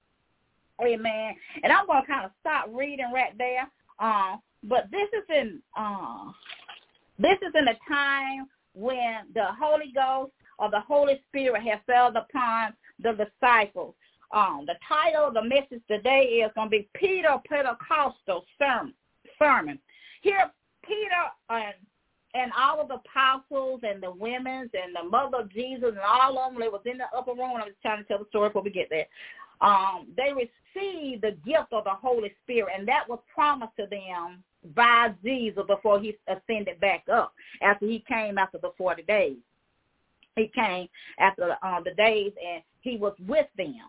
Amen. 0.82 1.34
And 1.62 1.72
I'm 1.72 1.86
going 1.86 2.02
to 2.02 2.06
kind 2.06 2.24
of 2.26 2.32
stop 2.40 2.68
reading 2.72 3.10
right 3.12 3.36
there. 3.38 3.70
Um, 3.98 4.40
but 4.62 4.90
this 4.90 5.08
is 5.12 5.24
in 5.34 5.60
uh, 5.76 6.32
this 7.18 7.38
is 7.40 7.52
in 7.54 7.68
a 7.68 7.78
time 7.88 8.46
when 8.74 9.20
the 9.34 9.46
Holy 9.58 9.92
Ghost 9.94 10.32
or 10.58 10.70
the 10.70 10.80
Holy 10.80 11.22
Spirit 11.28 11.62
has 11.62 11.80
fell 11.86 12.08
upon 12.08 12.74
the 13.02 13.12
disciples. 13.12 13.94
Um, 14.32 14.64
the 14.66 14.74
title 14.86 15.28
of 15.28 15.34
the 15.34 15.42
message 15.42 15.82
today 15.88 16.42
is 16.44 16.50
going 16.54 16.66
to 16.66 16.70
be 16.70 16.88
Peter 16.94 17.36
Pentecostal 17.48 18.44
sermon. 18.58 18.92
Sermon. 19.38 19.78
Here, 20.22 20.50
Peter 20.82 21.24
and 21.50 21.74
and 22.34 22.52
all 22.58 22.80
of 22.82 22.88
the 22.88 22.96
apostles 22.96 23.80
and 23.82 24.02
the 24.02 24.10
women's 24.10 24.70
and 24.74 24.94
the 24.94 25.08
mother 25.08 25.38
of 25.38 25.52
Jesus 25.52 25.88
and 25.88 25.98
all 25.98 26.38
of 26.38 26.52
them, 26.52 26.60
they 26.60 26.68
was 26.68 26.82
in 26.84 26.98
the 26.98 27.06
upper 27.16 27.32
room. 27.32 27.56
I'm 27.56 27.68
just 27.68 27.80
trying 27.80 28.02
to 28.02 28.04
tell 28.04 28.18
the 28.18 28.26
story 28.28 28.50
before 28.50 28.62
we 28.62 28.70
get 28.70 28.90
there. 28.90 29.06
Um, 29.62 30.08
they 30.16 30.32
received 30.34 31.22
the 31.22 31.36
gift 31.46 31.72
of 31.72 31.84
the 31.84 31.94
Holy 31.94 32.34
Spirit, 32.44 32.74
and 32.76 32.86
that 32.88 33.08
was 33.08 33.20
promised 33.34 33.72
to 33.78 33.86
them 33.86 34.42
by 34.74 35.14
Jesus 35.24 35.62
before 35.66 36.00
he 36.00 36.16
ascended 36.28 36.78
back 36.80 37.04
up 37.10 37.32
after 37.62 37.86
he 37.86 38.04
came 38.06 38.36
after 38.36 38.58
the 38.58 38.72
40 38.76 39.02
days. 39.04 39.36
He 40.34 40.50
came 40.54 40.88
after 41.18 41.56
um, 41.62 41.82
the 41.84 41.94
days 41.94 42.32
and 42.44 42.62
he 42.80 42.96
was 42.96 43.14
with 43.26 43.46
them. 43.56 43.80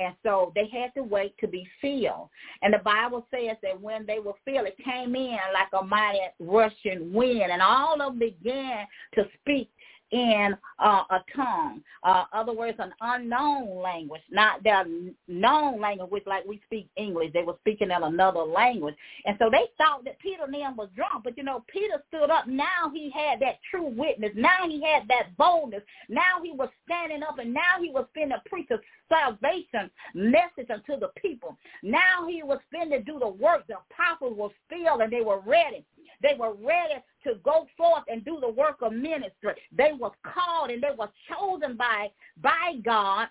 And 0.00 0.14
so 0.22 0.52
they 0.54 0.68
had 0.68 0.94
to 0.94 1.02
wait 1.02 1.34
to 1.40 1.48
be 1.48 1.66
filled. 1.80 2.28
And 2.62 2.72
the 2.72 2.78
Bible 2.78 3.26
says 3.30 3.56
that 3.62 3.80
when 3.80 4.06
they 4.06 4.20
were 4.20 4.34
filled, 4.44 4.66
it 4.66 4.76
came 4.84 5.16
in 5.16 5.38
like 5.52 5.68
a 5.72 5.84
mighty 5.84 6.20
rushing 6.38 7.12
wind. 7.12 7.50
And 7.50 7.60
all 7.60 7.94
of 7.94 7.98
them 7.98 8.18
began 8.18 8.86
to 9.14 9.24
speak 9.40 9.70
in 10.10 10.56
uh, 10.78 11.02
a 11.10 11.18
tongue. 11.34 11.82
Uh, 12.02 12.24
other 12.32 12.52
words, 12.52 12.78
an 12.78 12.92
unknown 13.00 13.82
language, 13.82 14.22
not 14.30 14.62
their 14.62 14.84
known 15.26 15.80
language, 15.80 16.22
like 16.26 16.44
we 16.46 16.60
speak 16.66 16.88
English. 16.96 17.32
They 17.32 17.42
were 17.42 17.56
speaking 17.60 17.90
in 17.90 18.02
another 18.02 18.40
language. 18.40 18.94
And 19.24 19.36
so 19.38 19.50
they 19.50 19.64
thought 19.76 20.04
that 20.04 20.18
Peter 20.18 20.44
and 20.44 20.76
was 20.76 20.88
drunk. 20.94 21.24
But, 21.24 21.36
you 21.36 21.42
know, 21.42 21.64
Peter 21.68 22.02
stood 22.08 22.30
up. 22.30 22.46
Now 22.46 22.90
he 22.92 23.10
had 23.10 23.40
that 23.40 23.58
true 23.70 23.88
witness. 23.88 24.32
Now 24.34 24.66
he 24.66 24.82
had 24.82 25.08
that 25.08 25.36
boldness. 25.36 25.82
Now 26.08 26.42
he 26.42 26.52
was 26.52 26.68
standing 26.84 27.22
up 27.22 27.38
and 27.38 27.52
now 27.52 27.80
he 27.80 27.90
was 27.90 28.06
finna 28.16 28.44
preach 28.46 28.68
a 28.70 28.78
salvation 29.08 29.90
message 30.14 30.70
unto 30.70 30.98
the 30.98 31.10
people. 31.20 31.56
Now 31.82 32.26
he 32.28 32.42
was 32.42 32.58
finna 32.74 33.04
do 33.04 33.18
the 33.18 33.28
work. 33.28 33.66
The 33.66 33.76
apostles 33.90 34.36
were 34.36 34.48
filled 34.68 35.00
and 35.02 35.12
they 35.12 35.22
were 35.22 35.40
ready. 35.40 35.84
They 36.22 36.34
were 36.38 36.54
ready 36.54 36.96
to 37.28 37.34
go 37.44 37.66
forth 37.76 38.04
and 38.08 38.24
do 38.24 38.38
the 38.40 38.48
work 38.48 38.78
of 38.82 38.92
ministry. 38.92 39.54
They 39.76 39.92
were 39.98 40.12
called 40.22 40.70
and 40.70 40.82
they 40.82 40.90
were 40.98 41.10
chosen 41.28 41.76
by 41.76 42.08
by 42.42 42.74
God 42.84 43.28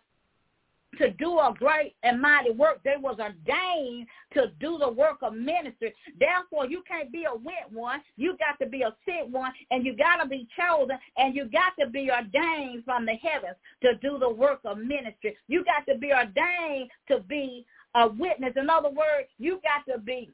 to 0.98 1.12
do 1.12 1.38
a 1.38 1.54
great 1.58 1.96
and 2.04 2.22
mighty 2.22 2.52
work. 2.52 2.82
They 2.84 2.96
was 2.98 3.18
ordained 3.20 4.08
to 4.34 4.52
do 4.60 4.78
the 4.80 4.90
work 4.90 5.18
of 5.22 5.34
ministry. 5.34 5.94
Therefore, 6.20 6.66
you 6.66 6.82
can't 6.88 7.12
be 7.12 7.26
a 7.26 7.36
went 7.36 7.72
one. 7.72 8.02
You 8.16 8.38
got 8.38 8.64
to 8.64 8.70
be 8.70 8.82
a 8.82 8.96
sick 9.06 9.28
one, 9.30 9.52
and 9.70 9.86
you 9.86 9.96
got 9.96 10.24
to 10.24 10.30
be 10.30 10.48
chosen, 10.58 10.98
and 11.18 11.36
you 11.36 11.46
got 11.46 11.74
to 11.80 11.90
be 11.90 12.10
ordained 12.10 12.86
from 12.86 13.06
the 13.06 13.14
heavens 13.14 13.58
to 13.82 13.96
do 14.02 14.18
the 14.18 14.30
work 14.30 14.62
of 14.66 14.78
ministry. 14.78 15.36
You 15.48 15.64
got 15.66 15.86
to 15.92 16.00
be 16.00 16.12
ordained 16.12 16.90
to 17.10 17.20
be 17.28 17.66
a 17.96 18.08
witness. 18.08 18.54
In 18.56 18.70
other 18.70 18.90
words, 18.90 19.28
you 19.38 19.60
got 19.62 19.92
to 19.94 20.00
be 20.00 20.32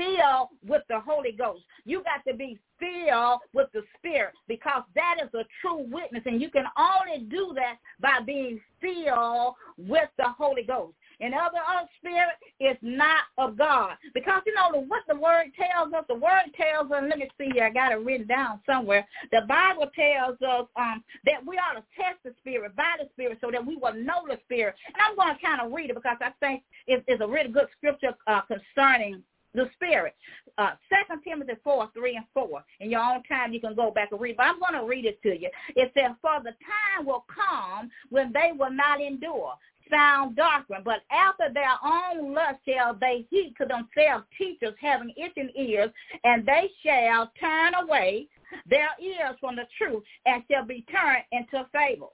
filled 0.00 0.48
with 0.66 0.82
the 0.88 1.00
Holy 1.00 1.32
Ghost. 1.32 1.62
You 1.84 2.02
got 2.02 2.24
to 2.30 2.36
be 2.36 2.58
filled 2.78 3.40
with 3.52 3.68
the 3.74 3.82
Spirit 3.98 4.32
because 4.48 4.82
that 4.94 5.16
is 5.22 5.28
a 5.34 5.44
true 5.60 5.86
witness. 5.90 6.22
And 6.24 6.40
you 6.40 6.50
can 6.50 6.64
only 6.78 7.26
do 7.26 7.52
that 7.54 7.76
by 8.00 8.24
being 8.24 8.60
filled 8.80 9.54
with 9.76 10.08
the 10.16 10.28
Holy 10.38 10.62
Ghost. 10.62 10.94
and 11.20 11.34
other 11.34 11.60
other 11.60 11.88
spirit 11.98 12.36
is 12.60 12.78
not 12.80 13.24
of 13.36 13.58
God. 13.58 13.96
Because 14.14 14.40
you 14.46 14.54
know 14.54 14.80
what 14.88 15.02
the 15.06 15.16
word 15.16 15.52
tells 15.54 15.92
us. 15.92 16.04
The 16.08 16.14
word 16.14 16.48
tells 16.56 16.90
us. 16.90 17.04
Let 17.06 17.18
me 17.18 17.28
see 17.36 17.50
here. 17.52 17.64
I 17.64 17.70
got 17.70 17.92
it 17.92 17.96
written 17.96 18.26
down 18.26 18.60
somewhere. 18.64 19.06
The 19.30 19.42
Bible 19.46 19.90
tells 19.94 20.40
us 20.40 20.66
um, 20.76 21.04
that 21.26 21.44
we 21.46 21.56
ought 21.58 21.74
to 21.74 21.84
test 21.94 22.24
the 22.24 22.32
spirit 22.40 22.74
by 22.74 22.96
the 22.98 23.08
spirit 23.12 23.36
so 23.42 23.50
that 23.50 23.64
we 23.64 23.76
will 23.76 23.92
know 23.92 24.24
the 24.26 24.38
spirit. 24.44 24.74
And 24.86 24.96
I'm 24.96 25.14
going 25.14 25.36
to 25.36 25.44
kind 25.44 25.60
of 25.60 25.72
read 25.72 25.90
it 25.90 25.96
because 25.96 26.16
I 26.22 26.30
think 26.40 26.62
it's, 26.86 27.04
it's 27.06 27.20
a 27.22 27.28
really 27.28 27.52
good 27.52 27.68
scripture 27.76 28.14
uh, 28.26 28.40
concerning 28.42 29.22
the 29.54 29.68
spirit. 29.74 30.14
Uh, 30.58 30.72
2 31.08 31.20
Timothy 31.24 31.54
4, 31.62 31.90
3 31.94 32.16
and 32.16 32.26
4. 32.34 32.64
In 32.80 32.90
your 32.90 33.00
own 33.00 33.22
time, 33.24 33.52
you 33.52 33.60
can 33.60 33.74
go 33.74 33.90
back 33.90 34.12
and 34.12 34.20
read, 34.20 34.36
but 34.36 34.46
I'm 34.46 34.60
going 34.60 34.80
to 34.80 34.86
read 34.86 35.04
it 35.04 35.22
to 35.22 35.30
you. 35.30 35.50
It 35.76 35.92
says, 35.94 36.12
for 36.20 36.40
the 36.42 36.52
time 36.52 37.06
will 37.06 37.24
come 37.28 37.90
when 38.10 38.32
they 38.32 38.50
will 38.56 38.72
not 38.72 39.00
endure 39.00 39.54
sound 39.90 40.36
doctrine, 40.36 40.82
but 40.84 41.00
after 41.10 41.52
their 41.52 41.74
own 41.84 42.32
lust 42.32 42.58
shall 42.66 42.94
they 42.94 43.26
heap 43.28 43.56
to 43.58 43.66
themselves 43.66 44.24
teachers 44.38 44.74
having 44.80 45.12
itching 45.16 45.50
ears, 45.56 45.90
and 46.24 46.46
they 46.46 46.70
shall 46.82 47.30
turn 47.40 47.74
away 47.74 48.28
their 48.68 48.90
ears 49.02 49.36
from 49.40 49.56
the 49.56 49.66
truth 49.76 50.02
and 50.26 50.42
shall 50.50 50.64
be 50.64 50.84
turned 50.90 51.24
into 51.32 51.66
fables. 51.72 52.12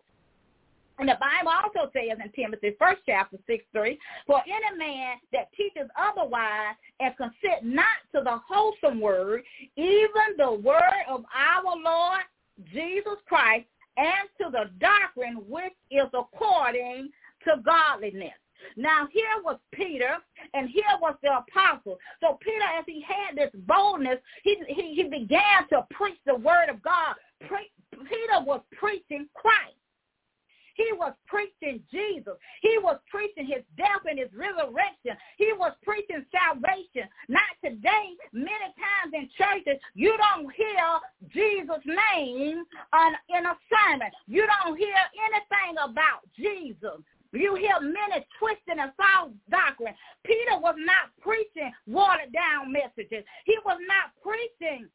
And 0.98 1.08
the 1.08 1.18
Bible 1.20 1.52
also 1.52 1.90
says 1.92 2.18
in 2.22 2.32
Timothy, 2.32 2.74
first 2.78 3.02
chapter 3.04 3.36
6, 3.46 3.64
3, 3.72 3.98
For 4.26 4.40
any 4.46 4.78
man 4.78 5.16
that 5.32 5.52
teaches 5.56 5.88
otherwise 5.98 6.74
and 7.00 7.16
consent 7.16 7.62
not 7.62 8.00
to 8.14 8.22
the 8.24 8.38
wholesome 8.48 9.00
word, 9.00 9.42
even 9.76 10.36
the 10.38 10.52
word 10.52 11.04
of 11.08 11.24
our 11.34 11.76
Lord 11.76 12.22
Jesus 12.72 13.18
Christ, 13.26 13.66
and 13.98 14.28
to 14.40 14.50
the 14.50 14.70
doctrine 14.78 15.44
which 15.48 15.74
is 15.90 16.08
according 16.14 17.10
to 17.44 17.62
godliness. 17.62 18.32
Now 18.76 19.06
here 19.12 19.42
was 19.44 19.58
Peter, 19.72 20.16
and 20.54 20.68
here 20.68 20.84
was 21.00 21.14
the 21.22 21.38
apostle. 21.38 21.98
So 22.20 22.38
Peter, 22.40 22.64
as 22.78 22.84
he 22.86 23.02
had 23.02 23.36
this 23.36 23.50
boldness, 23.66 24.18
he 24.42 24.56
he, 24.68 24.94
he 24.94 25.02
began 25.04 25.68
to 25.70 25.86
preach 25.90 26.18
the 26.26 26.34
word 26.34 26.68
of 26.70 26.82
God. 26.82 27.14
Pre- 27.46 27.70
Peter 27.92 28.44
was 28.44 28.60
preaching 28.72 29.28
Christ. 29.34 29.76
He 30.76 30.92
was 30.92 31.12
preaching 31.26 31.82
Jesus. 31.90 32.34
He 32.60 32.78
was 32.82 33.00
preaching 33.10 33.46
his 33.46 33.64
death 33.76 34.04
and 34.08 34.18
his 34.18 34.28
resurrection. 34.36 35.16
He 35.38 35.52
was 35.56 35.72
preaching 35.82 36.24
salvation. 36.28 37.08
Not 37.28 37.48
today, 37.64 38.12
many 38.32 38.68
times 38.76 39.12
in 39.12 39.28
churches, 39.36 39.80
you 39.94 40.14
don't 40.16 40.52
hear 40.52 40.84
Jesus' 41.32 41.84
name 41.84 42.64
on, 42.92 43.12
in 43.32 43.46
a 43.46 43.56
sermon. 43.72 44.10
You 44.26 44.46
don't 44.46 44.76
hear 44.76 45.00
anything 45.32 45.80
about 45.82 46.28
Jesus. 46.36 47.00
You 47.32 47.54
hear 47.56 47.80
many 47.80 48.24
twisting 48.38 48.80
and 48.80 48.92
false 48.96 49.32
doctrine. 49.50 49.94
Peter 50.24 50.58
was 50.60 50.76
not 50.78 51.12
preaching 51.20 51.72
watered 51.86 52.32
down 52.32 52.72
messages. 52.72 53.24
He 53.44 53.56
was 53.64 53.78
not 53.88 54.12
preaching 54.22 54.88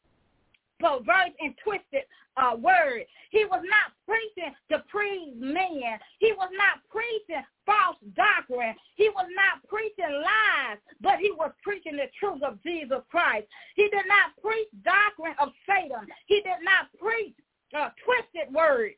perverse 0.82 1.36
and 1.40 1.54
twisted 1.64 2.04
uh, 2.38 2.56
word. 2.58 3.06
He 3.30 3.46
was 3.46 3.64
not 3.64 3.94
preaching 4.04 4.52
to 4.72 4.84
please 4.92 5.32
men. 5.38 6.00
He 6.20 6.34
was 6.34 6.50
not 6.58 6.84
preaching 6.90 7.44
false 7.66 8.00
doctrine. 8.16 8.76
He 8.96 9.10
was 9.14 9.28
not 9.32 9.64
preaching 9.70 10.10
lies, 10.10 10.82
but 11.00 11.20
he 11.20 11.32
was 11.32 11.52
preaching 11.64 11.96
the 11.96 12.10
truth 12.20 12.42
of 12.44 12.62
Jesus 12.64 13.00
Christ. 13.10 13.48
He 13.76 13.88
did 13.94 14.08
not 14.08 14.36
preach 14.42 14.68
doctrine 14.84 15.36
of 15.40 15.54
Satan. 15.64 16.08
He 16.26 16.42
did 16.42 16.60
not 16.66 16.92
preach 17.00 17.36
a 17.74 17.94
twisted 18.04 18.52
word. 18.54 18.92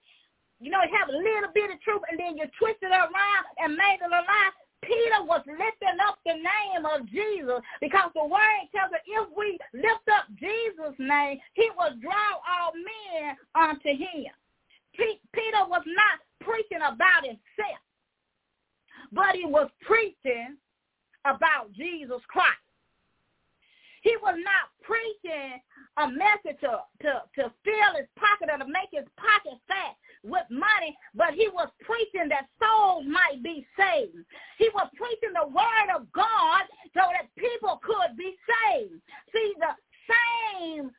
You 0.63 0.71
know, 0.71 0.79
you 0.79 0.95
have 0.95 1.09
a 1.09 1.17
little 1.17 1.51
bit 1.53 1.69
of 1.69 1.81
truth 1.81 2.01
and 2.09 2.17
then 2.17 2.37
you 2.37 2.47
twist 2.57 2.79
it 2.81 2.93
around 2.93 3.43
and 3.59 3.75
made 3.75 3.99
it 3.99 4.07
a 4.07 4.23
lie. 4.23 4.53
Peter 4.83 5.23
was 5.23 5.41
lifting 5.47 5.99
up 6.07 6.19
the 6.25 6.35
name 6.35 6.83
of 6.85 7.07
Jesus 7.07 7.59
because 7.81 8.11
the 8.15 8.25
word 8.25 8.63
tells 8.75 8.91
us 8.91 9.03
if 9.07 9.27
we 9.35 9.57
lift 9.73 10.07
up 10.11 10.27
Jesus' 10.35 10.95
name, 10.99 11.39
he 11.53 11.69
will 11.77 11.95
draw 12.01 12.39
all 12.43 12.73
men 12.75 13.35
unto 13.55 13.89
him. 13.89 14.31
Peter 14.95 15.63
was 15.67 15.83
not 15.87 16.19
preaching 16.39 16.83
about 16.83 17.23
himself, 17.23 17.81
but 19.11 19.35
he 19.35 19.45
was 19.45 19.69
preaching 19.81 20.57
about 21.25 21.71
Jesus 21.73 22.21
Christ. 22.27 22.59
He 24.03 24.15
was 24.21 24.35
not 24.35 24.67
preaching 24.83 25.63
a 25.97 26.07
message 26.11 26.59
to, 26.59 26.83
to, 27.07 27.23
to 27.39 27.43
fill 27.63 27.91
his 27.95 28.07
pocket 28.19 28.51
or 28.51 28.59
to 28.59 28.67
make 28.67 28.91
his 28.91 29.07
pocket 29.15 29.57
fat 29.67 29.95
with 30.23 30.45
money, 30.49 30.95
but 31.13 31.33
he 31.33 31.49
was 31.49 31.69
preaching 31.81 32.29
that 32.29 32.47
souls 32.61 33.05
might 33.07 33.43
be 33.43 33.65
saved. 33.77 34.25
He 34.57 34.69
was 34.73 34.87
preaching 34.95 35.33
the 35.33 35.47
word 35.47 35.89
of 35.95 36.11
God 36.11 36.63
so 36.93 37.01
that 37.11 37.27
people 37.37 37.79
could 37.83 38.17
be 38.17 38.35
saved. 38.47 39.01
See, 39.33 39.53
the 39.59 39.75
same 40.09 40.91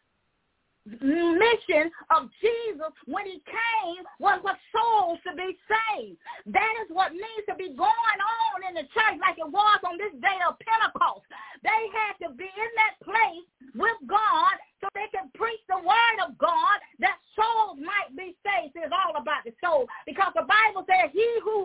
mission 0.84 1.88
of 2.12 2.28
Jesus 2.40 2.92
when 3.06 3.24
he 3.24 3.40
came 3.48 4.04
was 4.20 4.40
for 4.44 4.52
souls 4.68 5.18
to 5.24 5.32
be 5.32 5.56
saved. 5.64 6.20
That 6.52 6.74
is 6.84 6.92
what 6.92 7.12
needs 7.12 7.46
to 7.48 7.56
be 7.56 7.72
going 7.72 8.20
on 8.20 8.58
in 8.68 8.74
the 8.76 8.86
church 8.92 9.16
like 9.20 9.40
it 9.40 9.48
was 9.48 9.80
on 9.88 9.96
this 9.96 10.12
day 10.20 10.38
of 10.44 10.60
Pentecost. 10.60 11.24
They 11.64 11.82
had 11.96 12.20
to 12.28 12.34
be 12.36 12.44
in 12.44 12.72
that 12.76 12.94
place 13.00 13.48
with 13.72 13.96
God 14.04 14.54
so 14.80 14.88
they 14.92 15.08
can 15.08 15.32
preach 15.32 15.60
the 15.68 15.80
word 15.80 16.18
of 16.28 16.36
God 16.36 16.76
that 17.00 17.16
souls 17.32 17.80
might 17.80 18.12
be 18.12 18.36
saved. 18.44 18.76
It's 18.76 18.92
all 18.92 19.16
about 19.16 19.48
the 19.48 19.56
soul 19.64 19.88
because 20.04 20.36
the 20.36 20.44
Bible 20.44 20.84
says 20.84 21.08
he 21.16 21.28
who 21.40 21.64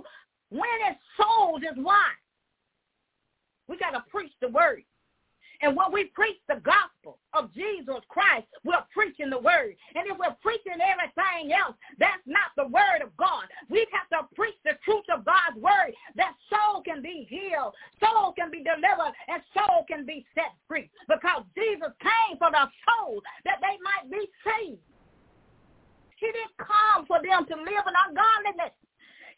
winneth 0.49 0.99
souls 1.19 1.61
is 1.67 1.75
wise. 1.75 2.23
We 3.67 3.77
got 3.77 3.91
to 3.91 4.03
preach 4.09 4.31
the 4.41 4.49
word. 4.49 4.83
And 5.61 5.75
when 5.75 5.91
we 5.91 6.05
preach 6.15 6.39
the 6.47 6.61
gospel 6.63 7.19
of 7.33 7.53
Jesus 7.53 7.99
Christ, 8.07 8.47
we're 8.63 8.83
preaching 8.93 9.29
the 9.29 9.39
word. 9.39 9.75
And 9.95 10.07
if 10.07 10.17
we're 10.17 10.35
preaching 10.41 10.79
everything 10.79 11.51
else, 11.51 11.75
that's 11.99 12.23
not 12.25 12.55
the 12.55 12.71
word 12.71 13.03
of 13.03 13.15
God. 13.17 13.43
We 13.69 13.85
have 13.91 14.07
to 14.15 14.27
preach 14.35 14.55
the 14.63 14.79
truth 14.85 15.03
of 15.11 15.25
God's 15.25 15.59
word 15.59 15.91
that 16.15 16.33
soul 16.47 16.81
can 16.81 17.01
be 17.01 17.27
healed, 17.27 17.75
soul 17.99 18.31
can 18.39 18.51
be 18.51 18.63
delivered, 18.63 19.11
and 19.27 19.43
soul 19.51 19.83
can 19.87 20.05
be 20.05 20.25
set 20.33 20.55
free. 20.67 20.89
Because 21.11 21.43
Jesus 21.55 21.91
came 21.99 22.39
for 22.39 22.51
the 22.51 22.63
soul 22.87 23.19
that 23.43 23.59
they 23.59 23.75
might 23.83 24.07
be 24.07 24.23
saved. 24.47 24.79
He 26.15 26.27
didn't 26.27 26.55
come 26.59 27.03
for 27.07 27.19
them 27.19 27.47
to 27.47 27.55
live 27.55 27.83
in 27.83 27.95
ungodliness. 27.95 28.75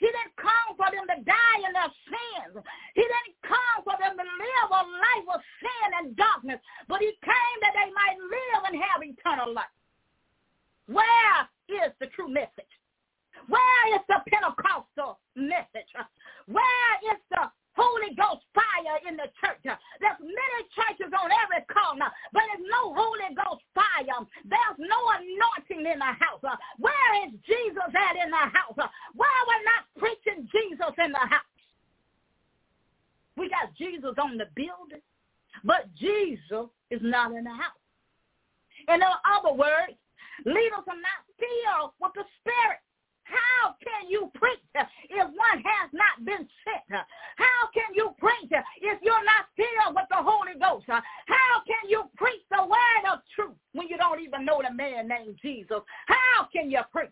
He 0.01 0.09
didn't 0.09 0.33
come 0.33 0.73
for 0.73 0.89
them 0.89 1.05
to 1.05 1.17
die 1.21 1.61
in 1.61 1.73
their 1.77 1.93
sins. 2.09 2.57
He 2.97 3.05
didn't 3.05 3.37
come 3.45 3.85
for 3.85 3.93
them 4.01 4.17
to 4.17 4.25
live 4.25 4.69
a 4.73 4.81
life 4.81 5.27
of 5.37 5.41
sin 5.61 5.89
and 6.01 6.17
darkness, 6.17 6.57
but 6.89 7.05
he 7.05 7.13
came 7.21 7.57
that 7.61 7.77
they 7.77 7.93
might 7.93 8.17
live 8.17 8.61
and 8.65 8.81
have 8.81 9.05
eternal 9.05 9.53
life. 9.53 9.77
Where 10.89 11.37
is 11.69 11.93
the 12.01 12.09
true 12.17 12.33
message? 12.33 12.73
Where 13.45 13.83
is 13.93 14.01
the 14.09 14.25
Pentecostal 14.25 15.21
message? 15.37 15.93
Where 16.49 16.93
is 17.13 17.21
the 17.29 17.53
Holy 17.75 18.11
Ghost 18.15 18.43
fire 18.51 18.99
in 19.07 19.15
the 19.15 19.31
church. 19.39 19.63
There's 19.63 20.19
many 20.19 20.59
churches 20.75 21.11
on 21.15 21.31
every 21.31 21.63
corner, 21.71 22.11
but 22.35 22.43
there's 22.51 22.67
no 22.67 22.91
Holy 22.91 23.31
Ghost 23.31 23.63
fire. 23.71 24.19
There's 24.43 24.79
no 24.79 24.99
anointing 25.15 25.87
in 25.87 25.99
the 25.99 26.13
house. 26.19 26.43
Where 26.79 27.11
is 27.27 27.31
Jesus 27.47 27.91
at 27.95 28.15
in 28.19 28.31
the 28.31 28.45
house? 28.51 28.77
Why 29.15 29.31
we're 29.47 29.67
not 29.67 29.83
preaching 29.95 30.47
Jesus 30.51 30.93
in 30.99 31.11
the 31.11 31.25
house? 31.25 31.47
We 33.37 33.47
got 33.47 33.73
Jesus 33.75 34.15
on 34.19 34.37
the 34.37 34.51
building, 34.53 35.03
but 35.63 35.87
Jesus 35.95 36.67
is 36.91 37.01
not 37.01 37.31
in 37.31 37.45
the 37.45 37.55
house. 37.55 37.79
In 38.89 38.99
other 38.99 39.55
words, 39.55 39.95
leaders 40.43 40.85
are 40.85 40.99
not 40.99 41.21
filled 41.39 41.95
with 42.01 42.11
the 42.15 42.25
Spirit. 42.41 42.83
How 43.31 43.75
can 43.79 44.09
you 44.09 44.31
preach 44.35 44.59
if 44.75 45.27
one 45.27 45.59
has 45.63 45.89
not 45.93 46.25
been 46.25 46.43
sent? 46.67 47.01
How 47.37 47.61
can 47.73 47.95
you 47.95 48.11
preach 48.19 48.51
if 48.51 48.97
you're 49.01 49.25
not 49.25 49.47
filled 49.55 49.95
with 49.95 50.09
the 50.09 50.19
Holy 50.19 50.59
Ghost? 50.59 50.85
How 50.87 51.55
can 51.63 51.89
you 51.89 52.03
preach 52.17 52.43
the 52.51 52.63
word 52.63 53.03
of 53.11 53.19
truth 53.35 53.55
when 53.73 53.87
you 53.87 53.97
don't 53.97 54.19
even 54.19 54.45
know 54.45 54.61
the 54.61 54.73
man 54.73 55.07
named 55.07 55.39
Jesus? 55.41 55.79
How 56.07 56.47
can 56.51 56.69
you 56.69 56.81
preach? 56.91 57.09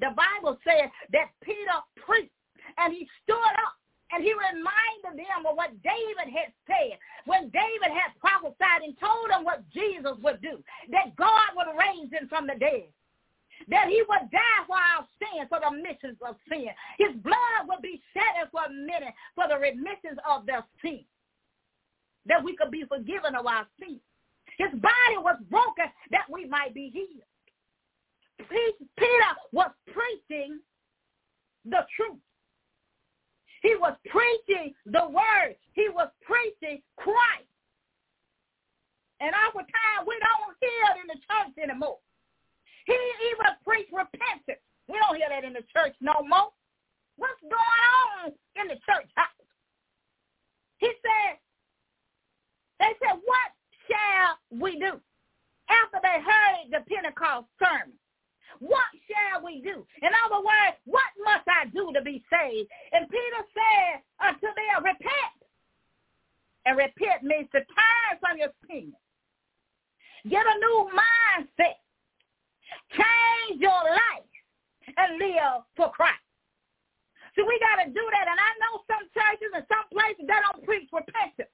The 0.00 0.14
Bible 0.14 0.58
says 0.62 0.90
that 1.10 1.34
Peter 1.42 1.78
preached 1.96 2.30
and 2.78 2.94
he 2.94 3.08
stood 3.24 3.54
up 3.66 3.74
and 4.12 4.22
he 4.22 4.32
reminded 4.32 5.18
them 5.18 5.50
of 5.50 5.56
what 5.56 5.74
David 5.82 6.30
had 6.30 6.54
said 6.64 6.96
when 7.26 7.50
David 7.50 7.90
had 7.90 8.14
prophesied 8.22 8.86
and 8.86 8.94
told 9.02 9.28
them 9.28 9.44
what 9.44 9.66
Jesus 9.74 10.14
would 10.22 10.40
do, 10.40 10.62
that 10.94 11.16
God 11.16 11.58
would 11.58 11.74
raise 11.74 12.08
him 12.12 12.28
from 12.28 12.46
the 12.46 12.54
dead 12.54 12.88
that 13.66 13.88
he 13.88 14.02
would 14.08 14.30
die 14.30 14.62
for 14.66 14.76
our 14.76 15.04
sins, 15.18 15.48
for 15.48 15.58
the 15.58 15.74
remissions 15.74 16.16
of 16.22 16.36
sin. 16.48 16.68
His 16.98 17.16
blood 17.22 17.66
would 17.66 17.82
be 17.82 18.00
shed 18.14 18.46
for 18.52 18.62
many 18.70 19.10
for 19.34 19.48
the 19.48 19.58
remissions 19.58 20.18
of 20.28 20.46
their 20.46 20.62
sin, 20.80 21.02
that 22.26 22.42
we 22.42 22.54
could 22.56 22.70
be 22.70 22.84
forgiven 22.84 23.34
of 23.34 23.46
our 23.46 23.66
sins. 23.80 24.00
His 24.56 24.70
body 24.80 25.18
was 25.18 25.38
broken 25.50 25.86
that 26.10 26.26
we 26.30 26.46
might 26.46 26.74
be 26.74 26.90
healed. 26.90 27.26
Peter 28.48 29.32
was 29.52 29.70
preaching 29.86 30.60
the 31.64 31.84
truth. 31.96 32.18
He 33.62 33.74
was 33.74 33.96
preaching 34.10 34.74
the 34.86 35.06
word. 35.08 35.56
He 35.72 35.88
was 35.88 36.08
preaching 36.22 36.82
Christ. 36.96 37.48
And 39.20 39.34
our 39.34 39.52
time, 39.52 40.06
we 40.06 40.14
don't 40.18 40.54
hear 40.60 40.84
it 40.94 41.00
in 41.02 41.08
the 41.08 41.20
church 41.26 41.54
anymore. 41.62 41.98
He 42.86 42.94
even 42.94 43.52
preached 43.66 43.92
repentance. 43.92 44.62
We 44.88 44.98
don't 44.98 45.16
hear 45.16 45.28
that 45.28 45.44
in 45.44 45.52
the 45.52 45.66
church 45.74 45.94
no 46.00 46.22
more. 46.26 46.50
What's 47.16 47.42
going 47.42 47.82
on 48.22 48.32
in 48.56 48.68
the 48.68 48.78
church 48.86 49.10
house? 49.14 49.48
He 50.78 50.86
said, 50.86 51.36
they 52.78 52.94
said, 53.02 53.18
what 53.26 53.50
shall 53.90 54.38
we 54.54 54.78
do? 54.78 55.00
After 55.68 55.98
they 56.00 56.22
heard 56.22 56.70
the 56.70 56.86
Pentecost 56.88 57.48
sermon, 57.58 57.98
what 58.58 58.88
shall 59.06 59.44
we 59.44 59.60
do? 59.60 59.86
In 60.02 60.10
other 60.24 60.40
words, 60.42 60.76
what 60.84 61.10
must 61.22 61.46
I 61.46 61.68
do 61.70 61.92
to 61.92 62.02
be 62.02 62.24
saved? 62.30 62.68
And 62.92 63.08
Peter 63.08 63.42
said 63.54 64.02
unto 64.20 64.48
them, 64.48 64.84
repent. 64.84 65.36
And 66.66 66.76
repent 66.76 67.22
means 67.22 67.48
to 67.52 67.60
turn 67.60 68.12
from 68.20 68.38
your 68.38 68.52
sin. 68.68 68.92
Get 70.28 70.44
a 70.44 70.56
new 70.58 70.90
mindset. 70.92 71.80
Change 72.92 73.60
your 73.60 73.82
life 73.88 74.32
and 74.96 75.18
live 75.18 75.64
for 75.76 75.90
Christ. 75.92 76.20
So 77.36 77.46
we 77.46 77.56
got 77.62 77.84
to 77.84 77.88
do 77.88 78.02
that. 78.02 78.26
And 78.28 78.40
I 78.40 78.50
know 78.58 78.82
some 78.90 79.06
churches 79.14 79.52
and 79.54 79.64
some 79.70 79.86
places 79.92 80.26
they 80.26 80.40
don't 80.42 80.64
preach 80.66 80.90
repentance. 80.92 81.52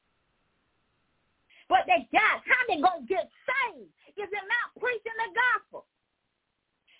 But 1.68 1.84
they 1.86 2.08
got 2.12 2.44
how 2.44 2.60
they 2.68 2.80
gonna 2.80 3.08
get 3.08 3.28
saved 3.48 3.88
if 4.16 4.28
they're 4.30 4.52
not 4.52 4.68
preaching 4.78 5.16
the 5.16 5.30
gospel? 5.32 5.86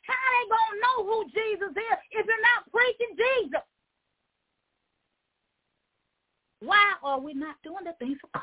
How 0.07 0.25
they 0.33 0.45
gonna 0.49 0.81
know 0.81 0.97
who 1.09 1.19
Jesus 1.33 1.73
is 1.73 1.99
if 2.12 2.27
they're 2.27 2.49
not 2.55 2.69
preaching 2.71 3.17
Jesus? 3.17 3.64
Why 6.61 6.97
are 7.03 7.21
we 7.21 7.35
not 7.35 7.57
doing 7.62 7.85
the 7.85 7.93
things 8.01 8.19
of 8.25 8.33
God? 8.33 8.43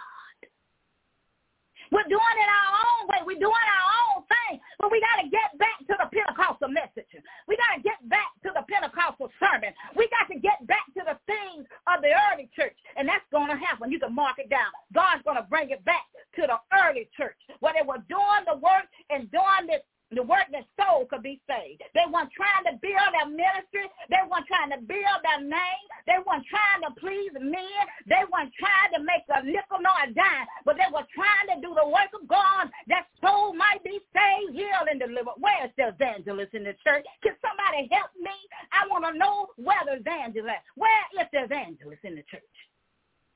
We're 1.92 2.08
doing 2.08 2.38
it 2.40 2.48
our 2.48 2.72
own 2.72 3.02
way. 3.12 3.20
We're 3.28 3.44
doing 3.44 3.68
our 3.68 3.88
own 4.08 4.24
thing. 4.24 4.64
But 4.80 4.96
we 4.96 5.04
got 5.04 5.20
to 5.20 5.28
get 5.28 5.52
back 5.60 5.76
to 5.92 5.94
the 6.00 6.08
Pentecostal 6.08 6.72
message. 6.72 7.12
We 7.52 7.60
got 7.60 7.76
to 7.76 7.84
get 7.84 8.00
back 8.08 8.32
to 8.48 8.56
the 8.56 8.64
Pentecostal 8.64 9.28
sermon. 9.44 9.76
We 10.00 10.08
got 10.08 10.32
to 10.32 10.40
get 10.40 10.64
back 10.72 10.88
to 10.96 11.04
the 11.04 11.20
things 11.28 11.68
of 11.92 12.00
the 12.00 12.16
early 12.32 12.48
church. 12.56 12.80
And 12.96 13.04
that's 13.04 13.28
going 13.28 13.52
to 13.52 13.60
happen. 13.60 13.92
You 13.92 14.00
can 14.00 14.16
mark 14.16 14.40
it 14.40 14.48
down. 14.48 14.72
God's 14.96 15.20
going 15.28 15.36
to 15.36 15.44
bring 15.52 15.76
it 15.76 15.84
back 15.84 16.08
to 16.40 16.48
the 16.48 16.64
early 16.80 17.12
church 17.12 17.36
where 17.60 17.76
they 17.76 17.84
were 17.84 18.00
doing 18.08 18.48
the 18.48 18.56
work 18.56 18.88
and 19.12 19.28
doing 19.28 19.68
this 19.68 19.84
the 20.12 20.24
work 20.24 20.48
that 20.52 20.68
soul 20.76 21.08
could 21.08 21.24
be 21.24 21.40
saved. 21.48 21.80
They 21.96 22.04
weren't 22.12 22.32
trying 22.36 22.68
to 22.68 22.76
build 22.84 23.12
their 23.16 23.32
ministry. 23.32 23.88
They 24.12 24.20
weren't 24.28 24.48
trying 24.48 24.76
to 24.76 24.84
build 24.84 25.20
their 25.24 25.40
name. 25.40 25.86
They 26.04 26.20
weren't 26.28 26.44
trying 26.52 26.84
to 26.84 26.92
please 27.00 27.32
men. 27.40 27.84
They 28.12 28.24
weren't 28.28 28.52
trying 28.60 28.92
to 28.96 29.00
make 29.00 29.24
a 29.32 29.40
nickel 29.40 29.80
nor 29.80 29.96
a 30.04 30.12
dime, 30.12 30.48
but 30.68 30.76
they 30.76 30.90
were 30.92 31.08
trying 31.16 31.48
to 31.56 31.58
do 31.64 31.72
the 31.72 31.88
work 31.88 32.12
of 32.12 32.28
God 32.28 32.68
that 32.92 33.08
soul 33.24 33.56
might 33.56 33.80
be 33.88 34.04
saved, 34.12 34.52
healed, 34.52 34.92
and 34.92 35.00
delivered. 35.00 35.40
Where's 35.40 35.72
the 35.80 35.96
evangelist 35.96 36.54
in 36.60 36.68
the 36.68 36.76
church? 36.84 37.08
Can 37.24 37.40
somebody 37.40 37.88
help 37.88 38.12
me? 38.20 38.36
I 38.76 38.88
want 38.92 39.08
to 39.08 39.16
know 39.16 39.56
where 39.56 39.80
the 39.88 40.04
evangelist. 40.04 40.64
Where 40.76 41.04
is 41.20 41.28
the 41.32 41.48
evangelist 41.48 42.04
in 42.04 42.20
the 42.20 42.28
church? 42.28 42.56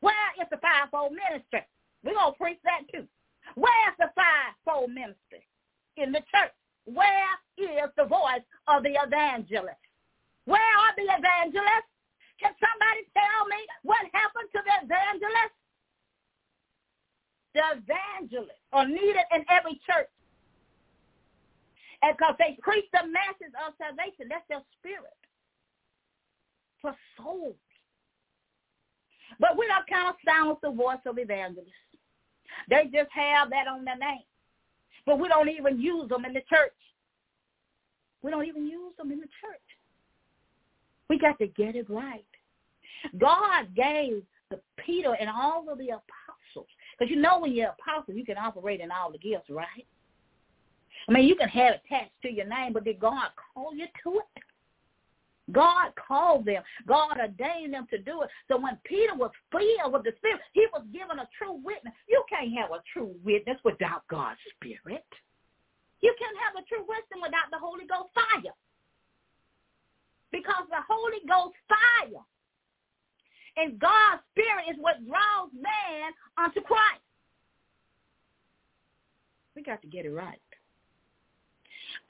Where 0.04 0.30
is 0.42 0.48
the 0.52 0.60
fivefold 0.60 1.16
ministry? 1.16 1.64
We're 2.04 2.20
going 2.20 2.34
to 2.34 2.40
preach 2.40 2.60
that 2.68 2.84
too. 2.92 3.08
Where's 3.56 3.98
the 3.98 4.12
fivefold 4.16 4.92
ministry 4.92 5.48
in 5.98 6.12
the 6.12 6.22
church? 6.34 6.55
Where 6.86 7.34
is 7.58 7.90
the 7.98 8.06
voice 8.06 8.46
of 8.68 8.84
the 8.84 8.94
evangelist? 9.02 9.82
Where 10.46 10.62
are 10.62 10.94
the 10.96 11.10
evangelists? 11.10 11.90
Can 12.40 12.54
somebody 12.62 13.10
tell 13.18 13.48
me 13.50 13.58
what 13.84 14.06
happened 14.14 14.50
to 14.54 14.62
the 14.62 14.76
evangelist? 14.86 15.56
The 17.56 17.64
evangelists 17.82 18.62
are 18.74 18.88
needed 18.88 19.26
in 19.34 19.46
every 19.50 19.82
church. 19.86 20.10
Because 22.06 22.36
they 22.38 22.58
preach 22.62 22.86
the 22.94 23.08
message 23.08 23.56
of 23.66 23.74
salvation, 23.82 24.30
that's 24.30 24.46
their 24.48 24.62
spirit 24.78 25.18
for 26.82 26.94
souls. 27.18 27.56
But 29.40 29.58
we 29.58 29.66
don't 29.66 29.88
kind 29.90 30.10
of 30.10 30.16
silence 30.22 30.60
the 30.62 30.70
voice 30.70 31.02
of 31.08 31.18
evangelists. 31.18 31.74
They 32.70 32.86
just 32.94 33.10
have 33.12 33.50
that 33.50 33.68
on 33.68 33.86
their 33.86 33.98
name 33.98 34.28
but 35.06 35.20
we 35.20 35.28
don't 35.28 35.50
even 35.50 35.80
use 35.80 36.10
them 36.10 36.26
in 36.26 36.34
the 36.34 36.42
church. 36.42 36.74
We 38.22 38.32
don't 38.32 38.46
even 38.46 38.66
use 38.66 38.94
them 38.98 39.12
in 39.12 39.20
the 39.20 39.28
church. 39.42 39.62
We 41.10 41.20
got 41.20 41.38
to 41.40 41.48
get 41.48 41.76
it 41.76 41.90
right. 41.90 42.26
God 43.20 43.76
gave 43.76 44.24
the 44.50 44.60
Peter 44.84 45.14
and 45.14 45.30
all 45.30 45.70
of 45.70 45.78
the 45.78 45.90
apostles, 45.90 46.70
because 46.98 47.12
you 47.12 47.22
know 47.22 47.40
when 47.40 47.54
you're 47.54 47.70
apostle, 47.70 48.14
you 48.16 48.26
can 48.26 48.38
operate 48.38 48.80
in 48.80 48.92
all 48.92 49.12
the 49.12 49.18
gifts, 49.18 49.50
right? 49.50 49.86
I 51.08 51.12
mean, 51.12 51.28
you 51.28 51.36
can 51.36 51.50
have 51.50 51.76
it 51.76 51.82
attached 51.86 52.22
to 52.24 52.32
your 52.32 52.48
name, 52.48 52.74
but 52.74 52.84
did 52.84 53.00
God 53.00 53.30
call 53.54 53.76
you 53.76 53.86
to 54.04 54.20
it? 54.20 54.44
God 55.52 55.94
called 55.96 56.46
them. 56.46 56.64
God 56.88 57.18
ordained 57.20 57.74
them 57.74 57.86
to 57.92 58.00
do 58.00 58.24
it. 58.24 58.30
So 58.48 58.58
when 58.58 58.78
Peter 58.84 59.14
was 59.14 59.32
filled 59.52 59.94
with 59.94 60.04
the 60.04 60.14
Spirit, 60.18 60.42
he 60.54 60.66
was 60.74 60.84
given 60.92 61.20
a 61.20 61.30
true 61.38 61.62
witness. 61.62 61.94
You 62.10 62.24
can't 62.30 62.52
have 62.58 62.72
a 62.72 62.82
true 62.92 63.14
witness 63.24 63.58
without 63.64 64.08
God's 64.10 64.40
Spirit. 64.58 65.06
You 66.02 66.14
can't 66.18 66.38
have 66.42 66.58
a 66.58 66.66
true 66.66 66.86
witness 66.88 67.22
without 67.22 67.50
the 67.52 67.62
Holy 67.62 67.86
Ghost 67.86 68.10
fire. 68.14 68.54
Because 70.32 70.66
the 70.70 70.82
Holy 70.90 71.22
Ghost 71.28 71.56
fire 71.70 72.26
and 73.58 73.80
God's 73.80 74.22
Spirit 74.34 74.66
is 74.70 74.78
what 74.82 75.06
draws 75.06 75.54
man 75.54 76.12
unto 76.38 76.62
Christ. 76.62 77.02
We 79.56 79.64
got 79.64 79.82
to 79.82 79.88
get 79.88 80.06
it 80.06 80.12
right. 80.12 80.42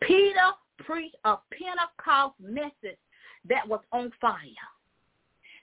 Peter 0.02 0.56
preached 0.80 1.15
a 1.26 1.38
Pentecost 1.52 2.34
message 2.39 2.98
that 3.49 3.67
was 3.67 3.81
on 3.91 4.12
fire. 4.19 4.67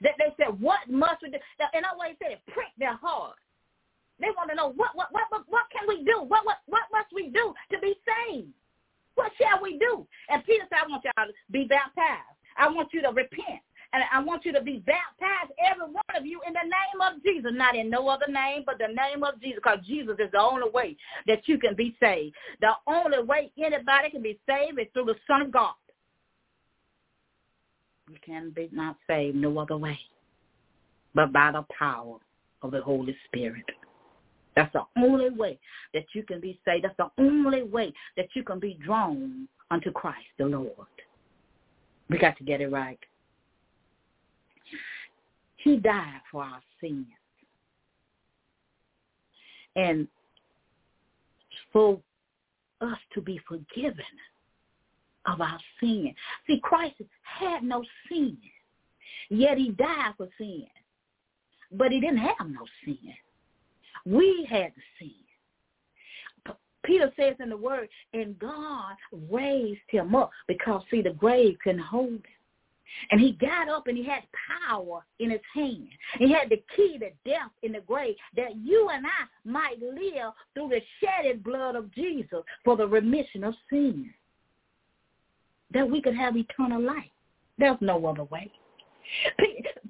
That 0.01 0.15
they 0.19 0.35
said, 0.37 0.61
what 0.61 0.81
must 0.89 1.23
we 1.23 1.31
do? 1.31 1.39
And 1.75 1.87
I 1.87 1.91
always 1.91 2.17
said, 2.21 2.39
prick 2.53 2.73
their 2.79 2.97
heart. 2.97 3.37
They 4.21 4.29
want 4.37 4.51
to 4.51 4.57
know 4.57 4.73
what 4.77 4.95
what 4.95 5.09
what 5.11 5.25
what, 5.31 5.43
what 5.49 5.67
can 5.73 5.89
we 5.89 6.05
do? 6.05 6.23
What 6.23 6.45
what 6.45 6.59
what 6.67 6.83
must 6.93 7.11
we 7.15 7.31
do 7.31 7.55
to 7.73 7.79
be 7.81 7.95
saved? 8.07 8.53
What 9.15 9.33
shall 9.41 9.61
we 9.63 9.79
do? 9.79 10.07
And 10.29 10.45
Peter 10.45 10.65
said, 10.71 10.79
I 10.85 10.89
want 10.89 11.05
y'all 11.05 11.27
to 11.27 11.33
be 11.51 11.65
baptized. 11.65 12.39
I 12.57 12.69
want 12.69 12.93
you 12.93 13.03
to 13.03 13.09
repent. 13.09 13.63
And 13.93 14.03
I 14.11 14.23
want 14.23 14.47
you 14.47 14.53
to 14.53 14.63
be 14.63 14.79
baptized, 14.87 15.53
every 15.61 15.85
one 15.85 16.17
of 16.17 16.25
you, 16.25 16.41
in 16.47 16.55
the 16.55 16.65
name 16.65 17.01
of 17.03 17.23
Jesus. 17.23 17.53
Not 17.53 17.77
in 17.77 17.91
no 17.91 18.09
other 18.09 18.27
name, 18.27 18.63
but 18.65 18.79
the 18.79 18.89
name 18.89 19.23
of 19.23 19.39
Jesus, 19.41 19.61
because 19.63 19.85
Jesus 19.87 20.17
is 20.19 20.31
the 20.33 20.41
only 20.41 20.71
way 20.71 20.97
that 21.27 21.47
you 21.47 21.59
can 21.59 21.75
be 21.75 21.95
saved. 22.01 22.35
The 22.63 22.73
only 22.87 23.23
way 23.23 23.53
anybody 23.59 24.09
can 24.11 24.23
be 24.23 24.41
saved 24.49 24.81
is 24.81 24.87
through 24.95 25.07
the 25.07 25.17
Son 25.27 25.43
of 25.43 25.53
God. 25.53 25.75
You 28.13 28.19
can 28.25 28.51
be 28.51 28.69
not 28.73 28.97
saved 29.09 29.37
no 29.37 29.59
other 29.59 29.79
way 29.79 29.99
but 31.15 31.33
by 31.33 31.53
the 31.53 31.65
power 31.79 32.19
of 32.63 32.71
the 32.71 32.83
Holy 32.83 33.17
Spirit. 33.27 33.65
That's 34.55 34.73
the 34.73 34.83
only 34.99 35.31
way 35.31 35.59
that 35.95 36.05
you 36.15 36.23
can 36.23 36.41
be 36.41 36.61
saved. 36.65 36.85
That's 36.85 36.97
the 36.99 37.11
only 37.23 37.63
way 37.63 37.93
that 38.17 38.29
you 38.35 38.43
can 38.43 38.59
be 38.59 38.79
drawn 38.85 39.49
unto 39.71 39.91
Christ 39.91 40.27
the 40.39 40.45
Lord. 40.45 40.69
We 42.11 42.19
got 42.19 42.37
to 42.37 42.45
get 42.45 42.61
it 42.61 42.69
right. 42.69 42.99
He 45.57 45.77
died 45.77 46.21
for 46.31 46.43
our 46.43 46.61
sins. 46.81 47.07
And 49.75 50.07
for 51.73 51.99
us 52.83 52.99
to 53.15 53.23
be 53.23 53.41
forgiven 53.49 54.05
of 55.27 55.41
our 55.41 55.59
sin. 55.81 56.15
See, 56.47 56.61
Christ 56.63 56.97
had 57.23 57.63
no 57.63 57.85
sin, 58.09 58.37
yet 59.31 59.59
he 59.59 59.71
died 59.71 60.15
for 60.17 60.29
sin. 60.39 60.67
But 61.73 61.91
he 61.91 62.01
didn't 62.01 62.19
have 62.19 62.49
no 62.49 62.67
sin. 62.85 63.15
We 64.05 64.47
had 64.51 64.73
the 64.75 64.83
sin. 64.99 65.15
Peter 66.85 67.13
says 67.17 67.37
in 67.39 67.49
the 67.49 67.57
word, 67.57 67.89
and 68.13 68.37
God 68.41 68.97
raised 69.31 69.81
him 69.89 70.17
up 70.17 70.31
because, 70.49 70.83
see, 70.91 71.01
the 71.01 71.11
grave 71.11 71.57
couldn't 71.63 71.81
hold 71.81 72.11
him. 72.11 72.23
And 73.11 73.21
he 73.21 73.33
got 73.33 73.69
up 73.69 73.87
and 73.87 73.97
he 73.97 74.05
had 74.05 74.25
power 74.69 75.05
in 75.19 75.31
his 75.31 75.41
hand. 75.55 75.89
He 76.19 76.31
had 76.31 76.51
the 76.51 76.63
key 76.77 76.99
to 76.99 77.11
death 77.25 77.51
in 77.63 77.73
the 77.73 77.81
grave 77.81 78.17
that 78.37 78.57
you 78.57 78.91
and 78.93 79.07
I 79.07 79.49
might 79.49 79.81
live 79.81 80.33
through 80.53 80.69
the 80.69 80.83
shedded 81.01 81.43
blood 81.43 81.75
of 81.75 81.91
Jesus 81.95 82.43
for 82.65 82.77
the 82.77 82.87
remission 82.87 83.45
of 83.45 83.55
sins 83.71 84.09
that 85.73 85.89
we 85.89 86.01
could 86.01 86.15
have 86.15 86.37
eternal 86.37 86.81
life. 86.81 87.11
There's 87.59 87.79
no 87.81 88.05
other 88.07 88.25
way. 88.25 88.51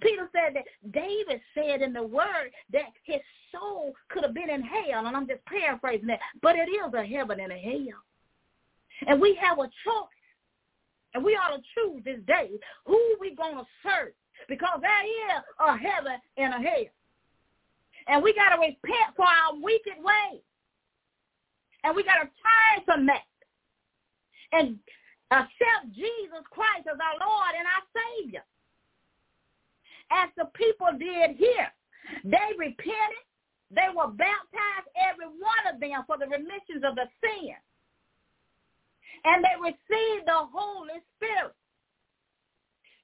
Peter 0.01 0.29
said 0.33 0.55
that 0.55 0.65
David 0.93 1.41
said 1.55 1.83
in 1.83 1.93
the 1.93 2.03
word 2.03 2.51
that 2.73 2.87
his 3.05 3.21
soul 3.53 3.93
could 4.09 4.25
have 4.25 4.35
been 4.35 4.51
in 4.51 4.63
hell, 4.63 5.07
and 5.07 5.17
I'm 5.17 5.29
just 5.29 5.45
paraphrasing 5.45 6.07
that, 6.09 6.21
but 6.41 6.57
it 6.57 6.69
is 6.69 6.95
a 6.95 7.05
heaven 7.05 7.39
and 7.41 7.53
a 7.53 7.57
hell. 7.57 8.01
And 9.07 9.21
we 9.21 9.39
have 9.41 9.59
a 9.59 9.69
choice, 9.85 10.23
and 11.15 11.25
we 11.25 11.33
ought 11.33 11.57
to 11.57 11.63
choose 11.75 12.03
this 12.05 12.21
day 12.27 12.51
who 12.87 13.17
we 13.21 13.35
going 13.35 13.57
to 13.57 13.67
serve. 13.83 14.13
because 14.49 14.81
there 14.81 15.05
is 15.05 15.43
a 15.61 15.77
heaven 15.77 16.19
and 16.37 16.55
a 16.55 16.59
hell. 16.59 16.93
And 18.09 18.23
we 18.23 18.35
got 18.35 18.57
to 18.57 18.61
repent 18.61 19.15
for 19.17 19.27
our 19.27 19.55
wicked 19.61 19.99
ways. 19.99 20.43
And 21.85 21.95
we 21.95 22.03
got 22.03 22.15
to 22.15 22.25
turn 22.25 22.85
from 22.85 23.07
that 23.07 23.23
and 24.53 24.79
accept 25.33 25.93
Jesus 25.95 26.45
Christ 26.51 26.87
as 26.87 26.99
our 27.01 27.19
Lord 27.19 27.53
and 27.57 27.67
our 27.67 27.85
Savior. 27.91 28.45
As 30.13 30.29
the 30.37 30.47
people 30.55 30.93
did 30.99 31.37
here, 31.37 31.73
they 32.25 32.53
repented. 32.59 33.25
They 33.71 33.89
were 33.89 34.09
baptized, 34.09 34.93
every 35.01 35.27
one 35.27 35.65
of 35.73 35.81
them, 35.81 36.05
for 36.07 36.19
the 36.19 36.27
remissions 36.27 36.85
of 36.85 36.95
the 36.95 37.09
sin. 37.25 37.57
And 39.25 39.43
they 39.43 39.57
received 39.61 40.27
the 40.27 40.45
Holy 40.53 41.01
Spirit. 41.17 41.55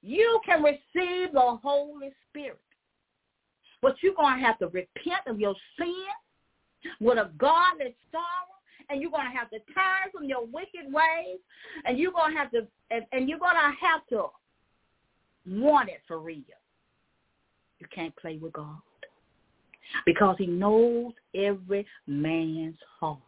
You 0.01 0.39
can 0.45 0.61
receive 0.61 1.33
the 1.33 1.57
Holy 1.63 2.13
Spirit. 2.29 2.61
But 3.81 3.95
you're 4.03 4.13
going 4.13 4.39
to 4.39 4.45
have 4.45 4.59
to 4.59 4.67
repent 4.67 5.25
of 5.25 5.39
your 5.39 5.55
sin 5.77 6.05
with 6.99 7.17
a 7.17 7.31
godly 7.37 7.95
sorrow 8.11 8.58
and 8.89 9.01
you're 9.01 9.11
going 9.11 9.29
to 9.29 9.37
have 9.37 9.49
to 9.51 9.59
turn 9.73 10.11
from 10.11 10.25
your 10.25 10.45
wicked 10.45 10.91
ways, 10.91 11.37
and 11.85 11.97
you're 11.97 12.11
going 12.11 12.33
to 12.33 12.37
have 12.37 12.51
to, 12.51 12.67
and, 12.91 13.05
and 13.11 13.29
you're 13.29 13.39
going 13.39 13.55
to 13.55 13.85
have 13.85 14.05
to 14.09 14.25
want 15.47 15.89
it 15.89 16.01
for 16.07 16.19
real. 16.19 16.43
You 17.79 17.87
can't 17.93 18.15
play 18.17 18.37
with 18.37 18.53
God 18.53 18.77
because 20.05 20.35
he 20.37 20.47
knows 20.47 21.13
every 21.35 21.85
man's 22.07 22.77
heart. 22.99 23.19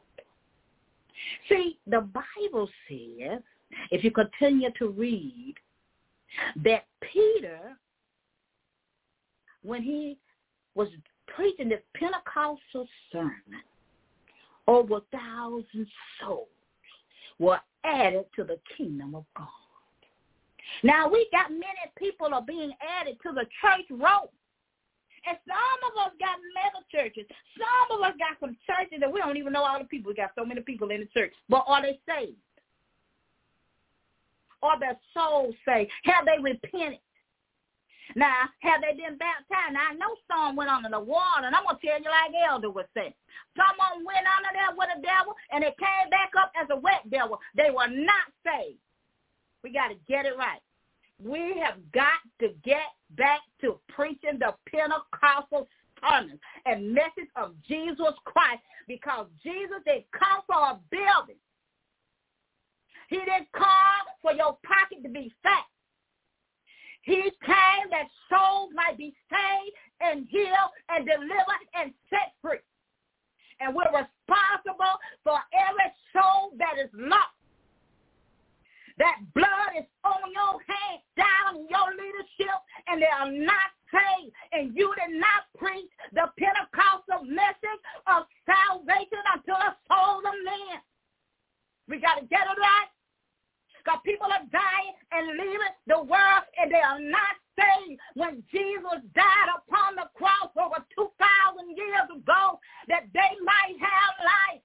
See, 1.49 1.79
the 1.87 2.01
Bible 2.01 2.69
says, 2.87 3.41
if 3.91 4.03
you 4.03 4.11
continue 4.11 4.69
to 4.77 4.89
read, 4.89 5.55
that 6.63 6.85
Peter, 7.01 7.59
when 9.63 9.81
he 9.83 10.17
was 10.75 10.87
preaching 11.27 11.69
this 11.69 11.81
Pentecostal 11.95 12.87
sermon, 13.11 13.33
over 14.67 14.97
a 14.97 15.01
thousand 15.11 15.87
souls 16.19 16.47
were 17.39 17.59
added 17.83 18.25
to 18.35 18.43
the 18.43 18.59
kingdom 18.77 19.15
of 19.15 19.25
God. 19.35 19.47
Now 20.83 21.09
we 21.09 21.27
got 21.31 21.51
many 21.51 21.65
people 21.97 22.33
are 22.33 22.41
being 22.41 22.71
added 22.99 23.17
to 23.23 23.33
the 23.33 23.45
church 23.61 23.87
road. 23.89 24.29
And 25.27 25.37
some 25.45 25.91
of 25.91 26.07
us 26.07 26.13
got 26.19 26.37
mega 26.55 26.83
churches. 26.91 27.29
Some 27.55 27.99
of 27.99 28.03
us 28.03 28.13
got 28.17 28.39
some 28.39 28.57
churches 28.65 28.99
that 29.01 29.11
we 29.11 29.19
don't 29.19 29.37
even 29.37 29.53
know 29.53 29.63
all 29.63 29.77
the 29.77 29.85
people. 29.85 30.09
We 30.09 30.15
got 30.15 30.31
so 30.35 30.43
many 30.43 30.61
people 30.61 30.89
in 30.89 31.01
the 31.01 31.05
church. 31.07 31.31
But 31.47 31.63
are 31.67 31.81
they 31.81 31.99
saved? 32.09 32.37
Are 34.63 34.79
their 34.79 34.97
souls 35.13 35.53
saved? 35.67 35.91
Have 36.03 36.25
they 36.25 36.41
repented? 36.41 36.99
Now, 38.15 38.49
have 38.59 38.81
they 38.81 38.93
been 38.95 39.17
baptized? 39.17 39.73
Now, 39.73 39.91
I 39.91 39.93
know 39.95 40.15
some 40.27 40.55
went 40.55 40.69
under 40.69 40.89
the 40.89 40.99
water, 40.99 41.47
and 41.47 41.55
I'm 41.55 41.63
going 41.63 41.77
to 41.79 41.85
tell 41.85 41.99
you 41.99 42.11
like 42.11 42.35
Elder 42.49 42.69
was 42.69 42.85
saying. 42.93 43.13
Some 43.55 43.75
of 43.79 43.97
them 43.97 44.05
went 44.05 44.27
under 44.27 44.51
there 44.51 44.75
with 44.75 44.89
a 44.91 44.99
devil, 45.01 45.33
and 45.51 45.63
they 45.63 45.73
came 45.79 46.09
back 46.09 46.31
up 46.37 46.51
as 46.59 46.67
a 46.71 46.79
wet 46.79 47.07
devil. 47.09 47.39
They 47.55 47.71
were 47.71 47.87
not 47.87 48.27
saved. 48.43 48.79
We 49.63 49.71
got 49.71 49.89
to 49.89 49.97
get 50.07 50.25
it 50.25 50.35
right. 50.37 50.61
We 51.23 51.61
have 51.63 51.77
got 51.93 52.19
to 52.39 52.49
get 52.65 52.91
back 53.15 53.41
to 53.61 53.79
preaching 53.89 54.39
the 54.39 54.55
Pentecostal 54.65 55.67
sermon 56.01 56.39
and 56.65 56.93
message 56.93 57.29
of 57.35 57.53
Jesus 57.67 58.13
Christ 58.25 58.61
because 58.87 59.27
Jesus 59.43 59.77
didn't 59.85 60.09
come 60.11 60.41
for 60.47 60.57
a 60.57 60.79
building. 60.89 61.39
He 63.09 63.17
didn't 63.17 63.51
come 63.53 64.05
for 64.21 64.33
your 64.33 64.57
pocket 64.65 65.03
to 65.03 65.09
be 65.09 65.31
fat. 65.43 65.65
He 67.01 67.21
came 67.45 67.85
that 67.89 68.07
souls 68.29 68.69
might 68.75 68.97
be 68.97 69.13
saved 69.29 69.75
and 70.01 70.27
healed 70.29 70.71
and 70.89 71.05
delivered 71.05 71.63
and 71.73 71.93
set 72.09 72.33
free. 72.41 72.61
And 73.59 73.75
we're 73.75 73.89
responsible 73.89 74.97
for 75.23 75.37
every 75.53 75.91
soul 76.13 76.53
that 76.57 76.77
is 76.81 76.89
lost. 76.93 77.37
That 78.97 79.17
blood 79.33 79.81
is 79.81 79.89
on 80.03 80.29
your 80.29 80.61
hands, 80.61 81.01
down 81.17 81.57
in 81.57 81.65
your 81.69 81.89
leadership, 81.89 82.57
and 82.85 83.01
they 83.01 83.09
are 83.09 83.31
not 83.31 83.69
saved. 83.89 84.33
And 84.53 84.75
you 84.77 84.93
did 84.93 85.17
not 85.17 85.49
preach 85.57 85.89
the 86.13 86.29
Pentecostal 86.37 87.25
message 87.25 87.81
of 88.05 88.29
salvation 88.45 89.21
until 89.33 89.57
a 89.57 89.73
soul 89.89 90.21
them 90.21 90.37
in. 90.37 90.79
We 91.89 91.97
got 91.97 92.21
to 92.21 92.25
get 92.29 92.45
it 92.45 92.59
right. 92.61 92.89
Because 93.81 94.05
people 94.05 94.29
are 94.29 94.45
dying 94.53 94.93
and 95.09 95.33
leaving 95.33 95.75
the 95.89 95.97
world 96.05 96.45
and 96.61 96.69
they 96.69 96.85
are 96.85 97.01
not 97.01 97.33
saved. 97.57 97.97
When 98.13 98.45
Jesus 98.53 99.01
died 99.17 99.49
upon 99.57 99.97
the 99.97 100.05
cross 100.13 100.53
over 100.53 100.77
2,000 100.93 101.09
years 101.73 102.07
ago, 102.13 102.61
that 102.93 103.09
they 103.09 103.31
might 103.41 103.75
have 103.81 104.13
life 104.21 104.63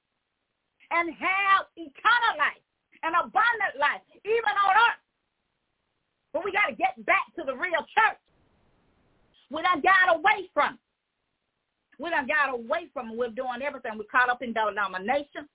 and 0.93 1.09
have 1.17 1.65
eternal 1.81 2.35
life 2.37 2.61
and 3.03 3.17
abundant 3.17 3.75
life, 3.81 4.05
even 4.25 4.53
on 4.53 4.77
earth. 4.77 5.03
But 6.37 6.45
we 6.45 6.53
got 6.53 6.69
to 6.69 6.77
get 6.77 7.01
back 7.09 7.33
to 7.41 7.43
the 7.49 7.57
real 7.57 7.81
church. 7.97 8.21
We 9.49 9.63
done 9.63 9.81
got 9.81 10.13
away 10.13 10.51
from 10.53 10.75
it. 10.75 10.81
We 11.99 12.11
done 12.11 12.29
got 12.29 12.53
away 12.53 12.93
from 12.93 13.11
it. 13.11 13.17
We're 13.17 13.33
doing 13.33 13.65
everything. 13.65 13.97
We're 13.97 14.13
caught 14.13 14.29
up 14.29 14.43
in 14.43 14.53
denomination. 14.99 15.49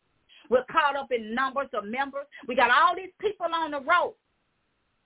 We're 0.49 0.65
caught 0.69 0.95
up 0.95 1.11
in 1.11 1.33
numbers 1.33 1.69
of 1.73 1.85
members. 1.85 2.25
We 2.47 2.55
got 2.55 2.71
all 2.71 2.95
these 2.95 3.13
people 3.19 3.47
on 3.53 3.71
the 3.71 3.79
road. 3.79 4.15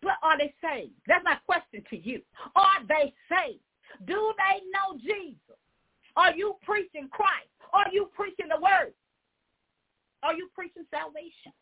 What 0.01 0.15
are 0.23 0.37
they 0.37 0.53
saved? 0.61 0.93
That's 1.07 1.23
my 1.23 1.35
question 1.45 1.83
to 1.89 1.97
you. 1.97 2.21
Are 2.55 2.85
they 2.87 3.13
saved? 3.29 3.59
Do 4.07 4.33
they 4.37 4.61
know 4.71 4.97
Jesus? 4.99 5.57
Are 6.15 6.35
you 6.35 6.55
preaching 6.63 7.09
Christ? 7.11 7.49
Are 7.73 7.85
you 7.91 8.09
preaching 8.15 8.47
the 8.49 8.61
word? 8.61 8.93
Are 10.23 10.33
you 10.33 10.49
preaching 10.55 10.83
salvation? 10.91 11.53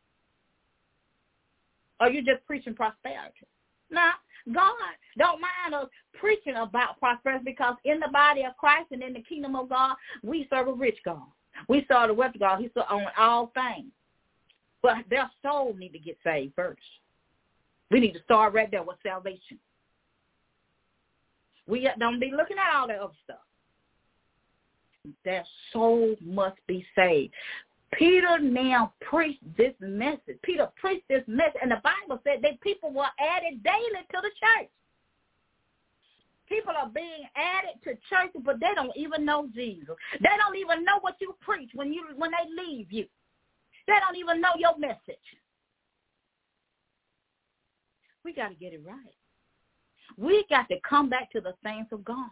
Are 1.99 2.09
you 2.09 2.23
just 2.23 2.45
preaching 2.45 2.73
prosperity? 2.73 3.47
Now, 3.89 4.13
God 4.51 4.73
don't 5.17 5.41
mind 5.41 5.75
us 5.75 5.89
preaching 6.13 6.55
about 6.55 6.99
prosperity 6.99 7.43
because 7.45 7.75
in 7.85 7.99
the 7.99 8.09
body 8.11 8.43
of 8.43 8.57
Christ 8.57 8.87
and 8.91 9.03
in 9.03 9.13
the 9.13 9.21
kingdom 9.21 9.55
of 9.55 9.69
God, 9.69 9.95
we 10.21 10.47
serve 10.49 10.67
a 10.67 10.73
rich 10.73 10.97
God. 11.05 11.23
We 11.67 11.85
saw 11.87 12.07
the 12.07 12.13
word 12.13 12.35
of 12.35 12.39
God. 12.39 12.61
He 12.61 12.69
saw 12.73 12.81
on 12.81 13.05
all 13.17 13.51
things. 13.53 13.91
But 14.81 14.97
their 15.09 15.29
soul 15.41 15.75
need 15.77 15.93
to 15.93 15.99
get 15.99 16.17
saved 16.23 16.53
first. 16.55 16.81
We 17.89 17.99
need 17.99 18.13
to 18.13 18.23
start 18.23 18.53
right 18.53 18.69
there 18.69 18.83
with 18.83 18.97
salvation. 19.03 19.59
We 21.67 21.89
don't 21.97 22.19
be 22.19 22.31
looking 22.35 22.57
at 22.57 22.75
all 22.75 22.87
that 22.87 22.99
other 22.99 23.13
stuff. 23.23 23.37
Their 25.23 25.45
soul 25.71 26.15
must 26.21 26.57
be 26.67 26.85
saved. 26.95 27.33
Peter 27.93 28.39
now 28.39 28.93
preached 29.01 29.43
this 29.57 29.73
message. 29.79 30.37
Peter 30.41 30.67
preached 30.75 31.07
this 31.07 31.23
message, 31.27 31.61
and 31.61 31.71
the 31.71 31.81
Bible 31.83 32.21
said 32.23 32.41
that 32.41 32.59
people 32.61 32.91
were 32.91 33.09
added 33.19 33.63
daily 33.63 34.03
to 34.11 34.21
the 34.21 34.31
church. 34.39 34.69
People 36.53 36.73
are 36.79 36.89
being 36.89 37.25
added 37.35 37.81
to 37.83 37.97
churches, 38.09 38.41
but 38.45 38.59
they 38.59 38.75
don't 38.75 38.95
even 38.95 39.25
know 39.25 39.49
Jesus. 39.55 39.95
They 40.19 40.35
don't 40.37 40.55
even 40.55 40.85
know 40.85 40.99
what 41.01 41.15
you 41.19 41.35
preach 41.41 41.71
when 41.73 41.91
you 41.91 42.03
when 42.15 42.29
they 42.29 42.63
leave 42.63 42.91
you. 42.91 43.05
They 43.87 43.93
don't 43.99 44.17
even 44.17 44.39
know 44.39 44.51
your 44.57 44.77
message. 44.77 45.27
We 48.23 48.33
got 48.33 48.49
to 48.49 48.55
get 48.55 48.73
it 48.73 48.81
right. 48.85 49.15
We 50.15 50.45
got 50.47 50.69
to 50.69 50.75
come 50.87 51.09
back 51.09 51.31
to 51.31 51.41
the 51.41 51.53
things 51.63 51.87
of 51.91 52.05
God. 52.05 52.29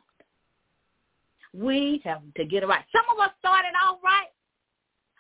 We 1.53 2.01
have 2.05 2.21
to 2.38 2.45
get 2.45 2.62
it 2.62 2.67
right. 2.67 2.86
Some 2.91 3.05
of 3.12 3.19
us 3.23 3.31
started 3.39 3.73
off 3.84 3.97
right, 4.03 4.29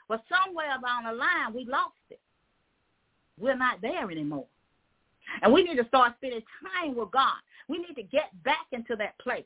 but 0.07 0.21
somewhere 0.29 0.77
along 0.77 1.05
the 1.05 1.13
line 1.13 1.53
we 1.55 1.65
lost 1.65 1.95
it. 2.11 2.19
We're 3.39 3.57
not 3.57 3.81
there 3.81 4.11
anymore. 4.11 4.45
And 5.41 5.53
we 5.53 5.63
need 5.63 5.77
to 5.77 5.87
start 5.87 6.13
spending 6.17 6.41
time 6.61 6.95
with 6.95 7.11
God. 7.11 7.39
We 7.67 7.77
need 7.77 7.95
to 7.95 8.03
get 8.03 8.31
back 8.43 8.67
into 8.71 8.95
that 8.97 9.17
place. 9.19 9.45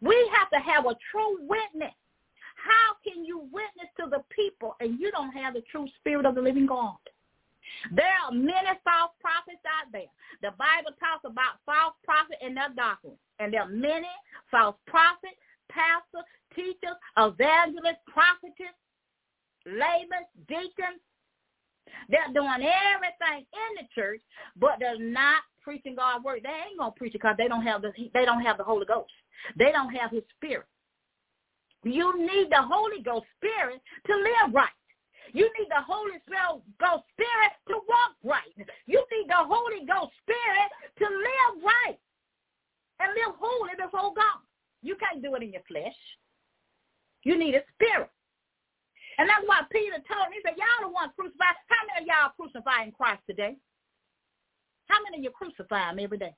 We 0.00 0.16
have 0.38 0.50
to 0.50 0.58
have 0.58 0.86
a 0.86 0.96
true 1.10 1.38
witness. 1.42 1.94
How 2.56 2.98
can 3.06 3.24
you 3.24 3.46
witness 3.52 3.90
to 3.98 4.06
the 4.10 4.22
people 4.34 4.76
and 4.80 4.98
you 4.98 5.10
don't 5.10 5.32
have 5.32 5.54
the 5.54 5.62
true 5.70 5.86
spirit 6.00 6.26
of 6.26 6.34
the 6.34 6.42
living 6.42 6.66
God? 6.66 6.98
There 7.92 8.16
are 8.24 8.32
many 8.32 8.72
false 8.82 9.12
prophets 9.20 9.62
out 9.66 9.92
there. 9.92 10.10
The 10.42 10.56
Bible 10.56 10.96
talks 10.98 11.24
about 11.24 11.62
false 11.66 11.94
prophets 12.04 12.40
and 12.42 12.56
their 12.56 12.70
doctrine. 12.74 13.18
And 13.38 13.52
there 13.52 13.62
are 13.62 13.68
many 13.68 14.08
false 14.50 14.76
prophets, 14.86 15.38
pastors, 15.68 16.26
teachers, 16.54 16.96
evangelists, 17.16 18.02
prophetess, 18.08 18.74
laymen, 19.66 20.26
deacons, 20.48 21.02
they're 22.08 22.32
doing 22.34 22.62
everything 22.62 23.46
in 23.52 23.70
the 23.76 23.86
church, 23.94 24.20
but 24.56 24.76
they're 24.78 24.98
not 24.98 25.42
preaching 25.62 25.96
God's 25.96 26.24
word. 26.24 26.40
They 26.42 26.70
ain't 26.70 26.78
gonna 26.78 26.92
preach 26.92 27.14
it 27.14 27.20
because 27.20 27.36
they 27.38 27.48
don't 27.48 27.62
have 27.62 27.82
the 27.82 27.92
they 28.14 28.24
don't 28.24 28.42
have 28.42 28.58
the 28.58 28.64
Holy 28.64 28.86
Ghost. 28.86 29.12
They 29.56 29.72
don't 29.72 29.94
have 29.94 30.10
His 30.10 30.24
Spirit. 30.36 30.66
You 31.84 32.18
need 32.18 32.50
the 32.50 32.62
Holy 32.62 33.02
Ghost 33.02 33.26
Spirit 33.38 33.80
to 34.06 34.14
live 34.16 34.54
right. 34.54 34.70
You 35.32 35.44
need 35.58 35.68
the 35.68 35.82
Holy 35.86 36.18
Ghost 36.80 37.04
Spirit 37.12 37.52
to 37.68 37.74
walk 37.86 38.16
right. 38.24 38.66
You 38.86 39.04
need 39.12 39.28
the 39.28 39.44
Holy 39.44 39.84
Ghost 39.86 40.12
Spirit 40.24 40.70
to 40.98 41.04
live 41.04 41.62
right. 41.64 41.98
and 43.00 43.12
live 43.14 43.36
holy 43.38 43.76
before 43.76 44.14
God. 44.14 44.42
You 44.82 44.96
can't 44.96 45.22
do 45.22 45.34
it 45.34 45.42
in 45.42 45.52
your 45.52 45.62
flesh. 45.68 45.96
You 47.24 47.38
need 47.38 47.54
a 47.54 47.62
spirit. 47.74 48.10
And 49.18 49.28
that's 49.28 49.42
why 49.46 49.62
Peter 49.70 49.98
told 50.06 50.30
me, 50.30 50.38
he 50.38 50.42
said, 50.46 50.56
y'all 50.56 50.88
the 50.88 50.94
one 50.94 51.10
crucified. 51.16 51.58
How 51.66 51.82
many 51.90 52.02
of 52.02 52.06
y'all 52.06 52.32
crucifying 52.38 52.92
Christ 52.92 53.22
today? 53.26 53.56
How 54.86 55.02
many 55.02 55.18
of 55.18 55.24
you 55.24 55.30
crucify 55.30 55.90
him 55.90 55.98
every 55.98 56.18
day? 56.18 56.34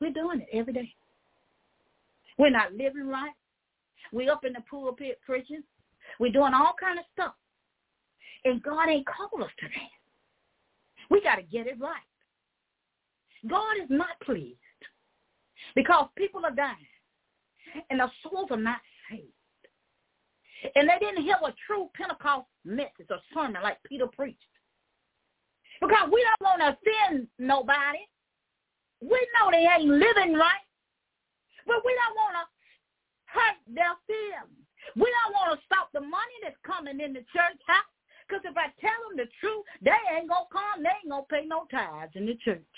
We're 0.00 0.12
doing 0.12 0.42
it 0.42 0.48
every 0.52 0.74
day. 0.74 0.94
We're 2.38 2.50
not 2.50 2.72
living 2.74 3.08
right. 3.08 3.32
We're 4.12 4.30
up 4.30 4.44
in 4.44 4.52
the 4.52 4.60
pulpit 4.68 5.18
preaching. 5.24 5.62
We're 6.20 6.32
doing 6.32 6.52
all 6.54 6.74
kind 6.78 6.98
of 6.98 7.04
stuff. 7.12 7.34
And 8.44 8.62
God 8.62 8.88
ain't 8.88 9.06
called 9.06 9.42
us 9.42 9.50
to 9.58 9.66
that. 9.66 11.10
We 11.10 11.22
got 11.22 11.36
to 11.36 11.42
get 11.42 11.66
it 11.66 11.80
right. 11.80 11.96
God 13.48 13.76
is 13.82 13.88
not 13.88 14.20
pleased 14.24 14.58
because 15.74 16.08
people 16.16 16.44
are 16.44 16.54
dying 16.54 16.76
and 17.90 18.00
the 18.00 18.10
souls 18.22 18.48
are 18.50 18.56
not 18.56 18.78
saved. 19.10 19.32
And 20.74 20.88
they 20.88 20.98
didn't 21.00 21.22
hear 21.22 21.36
a 21.36 21.52
true 21.66 21.88
Pentecost 21.94 22.46
message 22.64 23.10
or 23.10 23.20
sermon 23.34 23.62
like 23.62 23.82
Peter 23.84 24.06
preached. 24.06 24.40
Because 25.80 26.08
we 26.10 26.24
don't 26.24 26.40
want 26.40 26.60
to 26.60 26.72
offend 26.72 27.28
nobody. 27.38 28.00
We 29.02 29.20
know 29.36 29.50
they 29.50 29.66
ain't 29.68 29.90
living 29.90 30.34
right. 30.34 30.64
But 31.66 31.84
we 31.84 31.92
don't 31.92 32.16
want 32.16 32.34
to 32.40 32.44
hurt 33.26 33.58
their 33.68 33.94
feelings. 34.06 34.64
We 34.94 35.10
don't 35.10 35.34
want 35.34 35.58
to 35.58 35.64
stop 35.66 35.90
the 35.92 36.00
money 36.00 36.36
that's 36.42 36.56
coming 36.64 37.00
in 37.00 37.12
the 37.12 37.26
church 37.34 37.60
house. 37.66 37.92
Because 38.26 38.42
if 38.44 38.56
I 38.56 38.72
tell 38.80 38.96
them 39.06 39.18
the 39.18 39.30
truth, 39.40 39.64
they 39.82 39.98
ain't 40.16 40.28
going 40.28 40.46
to 40.48 40.54
come. 40.54 40.82
They 40.82 40.90
ain't 40.90 41.10
going 41.10 41.26
to 41.28 41.30
pay 41.30 41.44
no 41.46 41.66
tithes 41.70 42.14
in 42.14 42.26
the 42.26 42.38
church. 42.42 42.74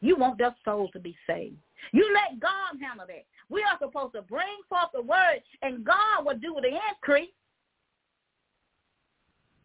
You 0.00 0.16
want 0.16 0.38
their 0.38 0.54
souls 0.64 0.90
to 0.92 1.00
be 1.00 1.16
saved. 1.26 1.56
You 1.92 2.08
let 2.12 2.40
God 2.40 2.80
handle 2.80 3.06
that. 3.06 3.24
We 3.50 3.62
are 3.62 3.78
supposed 3.80 4.14
to 4.14 4.22
bring 4.22 4.62
forth 4.68 4.90
the 4.94 5.02
word, 5.02 5.42
and 5.62 5.84
God 5.84 6.24
will 6.24 6.38
do 6.38 6.56
the 6.62 6.70
increase. 6.90 7.30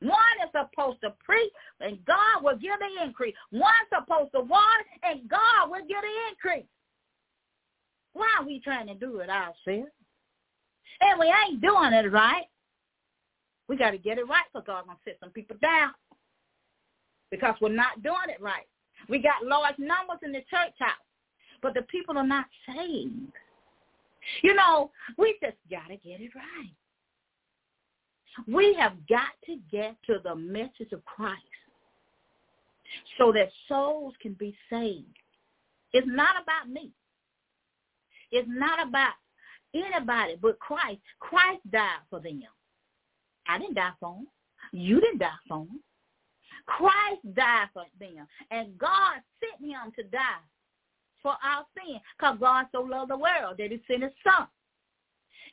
One 0.01 0.37
is 0.43 0.51
supposed 0.51 0.99
to 1.01 1.13
preach, 1.23 1.53
and 1.79 2.03
God 2.05 2.43
will 2.43 2.57
give 2.57 2.77
the 2.79 3.05
increase. 3.05 3.35
One's 3.51 3.89
supposed 3.93 4.31
to 4.33 4.41
water, 4.41 4.85
and 5.03 5.29
God 5.29 5.69
will 5.69 5.85
give 5.87 6.01
the 6.01 6.15
increase. 6.29 6.67
Why 8.13 8.27
are 8.39 8.45
we 8.45 8.59
trying 8.59 8.87
to 8.87 8.95
do 8.95 9.19
it 9.19 9.29
ourselves? 9.29 9.91
And 11.01 11.19
we 11.19 11.27
ain't 11.27 11.61
doing 11.61 11.93
it 11.93 12.11
right. 12.11 12.45
We 13.67 13.77
got 13.77 13.91
to 13.91 13.97
get 13.97 14.17
it 14.17 14.27
right 14.27 14.43
God's 14.53 14.65
going 14.65 14.85
to 14.87 15.03
sit 15.03 15.17
some 15.19 15.31
people 15.31 15.57
down 15.61 15.91
because 17.31 17.55
we're 17.61 17.69
not 17.69 18.01
doing 18.03 18.29
it 18.29 18.41
right. 18.41 18.65
We 19.09 19.19
got 19.19 19.45
large 19.45 19.77
numbers 19.77 20.19
in 20.23 20.31
the 20.31 20.39
church 20.49 20.73
house, 20.79 20.91
but 21.61 21.73
the 21.73 21.81
people 21.83 22.17
are 22.17 22.25
not 22.25 22.45
saved. 22.67 23.33
You 24.41 24.53
know, 24.53 24.91
we 25.17 25.37
just 25.41 25.57
got 25.69 25.87
to 25.87 25.97
get 25.97 26.21
it 26.21 26.31
right. 26.35 26.73
We 28.47 28.75
have 28.79 28.93
got 29.07 29.33
to 29.45 29.57
get 29.71 29.95
to 30.07 30.19
the 30.23 30.35
message 30.35 30.91
of 30.91 31.03
Christ 31.05 31.41
so 33.17 33.31
that 33.31 33.49
souls 33.67 34.13
can 34.21 34.33
be 34.33 34.55
saved. 34.69 35.05
It's 35.93 36.07
not 36.07 36.35
about 36.41 36.69
me. 36.69 36.91
It's 38.31 38.49
not 38.49 38.85
about 38.85 39.13
anybody 39.73 40.35
but 40.41 40.59
Christ. 40.59 40.99
Christ 41.19 41.61
died 41.71 42.01
for 42.09 42.19
them. 42.19 42.43
I 43.47 43.57
didn't 43.57 43.75
die 43.75 43.91
for 43.99 44.15
them. 44.15 44.27
You 44.71 44.99
didn't 44.99 45.19
die 45.19 45.29
for 45.47 45.59
them. 45.59 45.79
Christ 46.65 47.21
died 47.35 47.67
for 47.73 47.85
them. 47.99 48.27
And 48.51 48.77
God 48.77 49.21
sent 49.39 49.69
him 49.69 49.91
to 49.95 50.03
die 50.03 50.43
for 51.25 51.33
our 51.41 51.65
sin 51.73 51.97
because 52.13 52.37
God 52.37 52.69
so 52.69 52.85
loved 52.85 53.09
the 53.09 53.17
world 53.17 53.57
that 53.57 53.73
he 53.73 53.81
sent 53.89 54.05
his 54.05 54.13
son. 54.21 54.45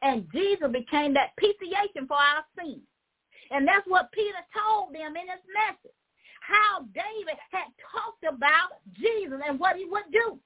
And 0.05 0.29
Jesus 0.29 0.69
became 0.69 1.15
that 1.17 1.33
propitiation 1.41 2.05
for 2.05 2.21
our 2.21 2.45
sin. 2.61 2.83
And 3.51 3.67
that's 3.67 3.89
what 3.89 4.13
Peter 4.13 4.45
told 4.53 4.93
them 4.93 5.17
in 5.17 5.33
his 5.33 5.41
message. 5.49 5.97
How 6.45 6.85
David 6.93 7.41
had 7.49 7.73
talked 7.89 8.21
about 8.29 8.85
Jesus 9.01 9.41
and 9.49 9.59
what 9.59 9.77
he 9.77 9.87
would 9.89 10.13
do. 10.13 10.39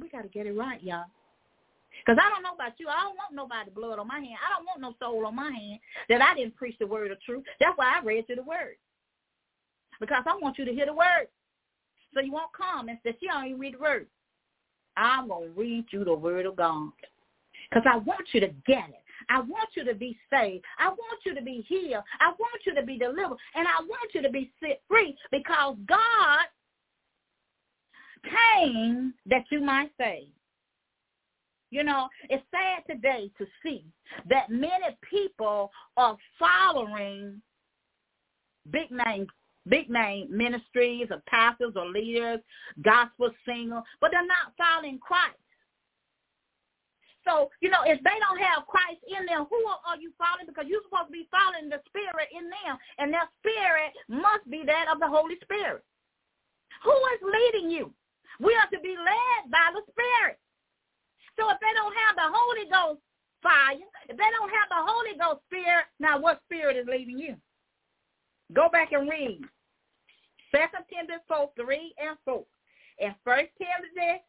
We 0.00 0.08
got 0.08 0.22
to 0.22 0.28
get 0.28 0.46
it 0.46 0.58
right, 0.58 0.82
y'all. 0.82 1.06
Because 2.04 2.18
I 2.18 2.28
don't 2.28 2.42
know 2.42 2.54
about 2.54 2.74
you. 2.78 2.88
I 2.88 3.06
don't 3.06 3.16
want 3.16 3.34
nobody 3.34 3.70
blood 3.70 4.00
on 4.00 4.08
my 4.08 4.18
hand. 4.18 4.42
I 4.42 4.50
don't 4.56 4.66
want 4.66 4.80
no 4.80 4.94
soul 4.98 5.26
on 5.26 5.36
my 5.36 5.50
hand 5.52 5.78
that 6.08 6.22
I 6.22 6.34
didn't 6.34 6.56
preach 6.56 6.76
the 6.80 6.86
word 6.86 7.12
of 7.12 7.22
truth. 7.22 7.44
That's 7.60 7.76
why 7.76 7.98
I 8.00 8.04
read 8.04 8.24
you 8.28 8.34
the 8.34 8.42
word. 8.42 8.76
Because 10.00 10.24
I 10.26 10.36
want 10.42 10.58
you 10.58 10.64
to 10.64 10.72
hear 10.72 10.86
the 10.86 10.94
word. 10.94 11.28
So 12.16 12.22
you 12.22 12.32
won't 12.32 12.52
come 12.56 12.88
and 12.88 12.98
say, 13.04 13.14
she 13.20 13.26
don't 13.26 13.44
even 13.44 13.60
read 13.60 13.74
the 13.74 13.78
word. 13.78 14.06
I'm 14.96 15.28
going 15.28 15.52
to 15.52 15.60
read 15.60 15.84
you 15.90 16.02
the 16.02 16.14
word 16.14 16.46
of 16.46 16.56
God. 16.56 16.92
Because 17.68 17.84
I 17.86 17.98
want 17.98 18.26
you 18.32 18.40
to 18.40 18.48
get 18.66 18.88
it. 18.88 19.02
I 19.28 19.40
want 19.40 19.68
you 19.74 19.84
to 19.84 19.94
be 19.94 20.16
saved. 20.32 20.64
I 20.78 20.88
want 20.88 21.20
you 21.26 21.34
to 21.34 21.42
be 21.42 21.66
healed. 21.68 22.04
I 22.20 22.28
want 22.38 22.62
you 22.64 22.74
to 22.74 22.82
be 22.82 22.96
delivered. 22.96 23.36
And 23.54 23.68
I 23.68 23.82
want 23.82 24.14
you 24.14 24.22
to 24.22 24.30
be 24.30 24.50
set 24.60 24.80
free 24.88 25.14
because 25.30 25.76
God 25.86 26.46
came 28.24 29.12
that 29.26 29.44
you 29.50 29.60
might 29.60 29.90
save. 29.98 30.28
You 31.70 31.84
know, 31.84 32.08
it's 32.30 32.44
sad 32.50 32.84
today 32.88 33.30
to 33.36 33.46
see 33.62 33.84
that 34.30 34.48
many 34.48 34.96
people 35.10 35.70
are 35.98 36.16
following 36.38 37.42
big 38.70 38.90
name 38.90 39.26
big 39.68 39.90
name 39.90 40.28
ministries 40.30 41.08
or 41.10 41.22
pastors 41.26 41.74
or 41.76 41.88
leaders, 41.88 42.40
gospel 42.82 43.30
singers, 43.46 43.82
but 44.00 44.10
they're 44.10 44.26
not 44.26 44.54
following 44.56 44.98
Christ. 44.98 45.38
So, 47.26 47.50
you 47.58 47.70
know, 47.70 47.82
if 47.82 47.98
they 48.06 48.14
don't 48.22 48.38
have 48.38 48.70
Christ 48.70 49.02
in 49.10 49.26
them, 49.26 49.50
who 49.50 49.58
are 49.66 49.98
you 49.98 50.14
following? 50.14 50.46
Because 50.46 50.70
you're 50.70 50.86
supposed 50.86 51.10
to 51.10 51.18
be 51.18 51.26
following 51.26 51.66
the 51.66 51.82
Spirit 51.90 52.30
in 52.30 52.46
them, 52.46 52.78
and 53.02 53.10
their 53.10 53.26
spirit 53.42 53.90
must 54.06 54.46
be 54.46 54.62
that 54.62 54.86
of 54.86 55.02
the 55.02 55.10
Holy 55.10 55.34
Spirit. 55.42 55.82
Who 56.86 56.94
is 56.94 57.20
leading 57.26 57.70
you? 57.74 57.90
We 58.38 58.54
are 58.54 58.70
to 58.70 58.78
be 58.78 58.94
led 58.94 59.50
by 59.50 59.74
the 59.74 59.82
Spirit. 59.90 60.38
So 61.34 61.50
if 61.50 61.58
they 61.58 61.74
don't 61.74 61.98
have 62.06 62.14
the 62.14 62.30
Holy 62.30 62.70
Ghost 62.70 63.02
fire, 63.42 63.82
if 64.08 64.16
they 64.16 64.30
don't 64.38 64.54
have 64.54 64.68
the 64.70 64.86
Holy 64.86 65.18
Ghost 65.18 65.42
spirit, 65.50 65.90
now 65.98 66.18
what 66.18 66.40
spirit 66.46 66.76
is 66.76 66.86
leading 66.86 67.18
you? 67.18 67.34
Go 68.54 68.68
back 68.70 68.92
and 68.92 69.08
read. 69.08 69.42
Second 70.50 70.84
Timothy 70.90 71.22
4, 71.28 71.50
3 71.56 71.94
and 71.98 72.16
4. 72.24 72.44
And 73.00 73.14
First 73.24 73.52
Timothy, 73.58 74.22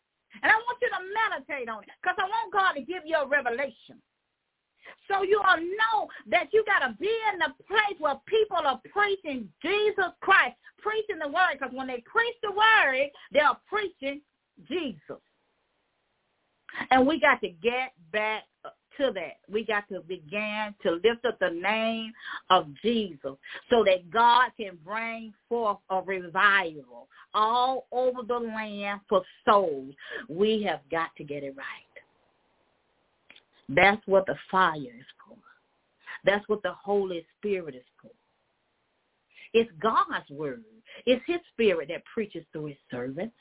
and 0.44 0.52
I 0.52 0.56
want 0.56 0.78
you 0.82 0.90
to 0.90 1.02
meditate 1.16 1.70
on 1.70 1.84
it 1.84 1.90
because 2.02 2.18
I 2.20 2.28
want 2.28 2.54
God 2.54 2.74
to 2.74 2.82
give 2.82 3.04
you 3.06 3.16
a 3.16 3.28
revelation. 3.28 4.02
So 5.08 5.24
you 5.24 5.40
all 5.40 5.58
know 5.58 6.08
that 6.28 6.50
you 6.52 6.64
got 6.66 6.86
to 6.86 6.96
be 7.00 7.12
in 7.34 7.40
the 7.40 7.54
place 7.66 7.98
where 8.00 8.16
people 8.26 8.58
are 8.58 8.82
preaching 8.92 9.48
Jesus 9.62 10.12
Christ, 10.22 10.56
preaching 10.80 11.20
the 11.20 11.28
word. 11.28 11.60
Because 11.60 11.74
when 11.74 11.88
they 11.88 12.04
preach 12.06 12.36
the 12.44 12.52
word, 12.52 13.10
they 13.32 13.40
are 13.40 13.58
preaching 13.68 14.22
Jesus. 14.68 15.22
And 16.92 17.08
we 17.08 17.20
got 17.20 17.42
to 17.42 17.50
get 17.50 17.94
back 18.12 18.44
to 18.98 19.12
that. 19.14 19.38
We 19.50 19.66
got 19.66 19.88
to 19.90 20.02
begin 20.02 20.74
to 20.84 20.92
lift 21.04 21.26
up 21.26 21.40
the 21.40 21.50
name 21.50 22.12
of 22.50 22.68
Jesus 22.82 23.36
so 23.70 23.84
that 23.84 24.10
God 24.12 24.52
can 24.58 24.78
bring 24.86 25.34
forth 25.48 25.78
a 25.90 26.02
revival 26.02 27.08
all 27.34 27.88
over 27.92 28.24
the 28.28 28.38
land 28.38 29.02
for 29.08 29.24
souls. 29.46 29.94
We 30.30 30.64
have 30.64 30.82
got 30.92 31.10
to 31.18 31.24
get 31.24 31.44
it 31.44 31.56
right. 31.58 31.66
That's 33.70 34.02
what 34.06 34.26
the 34.26 34.36
fire 34.50 34.78
is 34.78 35.06
for. 35.28 35.38
That's 36.24 36.48
what 36.48 36.64
the 36.64 36.74
Holy 36.74 37.26
Spirit 37.38 37.76
is 37.76 37.84
for. 38.02 38.12
It's 39.54 39.72
God's 39.82 40.30
word. 40.30 40.64
It's 41.06 41.24
his 41.26 41.40
spirit 41.54 41.90
that 41.90 42.04
preaches 42.14 42.44
through 42.52 42.66
his 42.68 42.78
servants. 42.92 43.36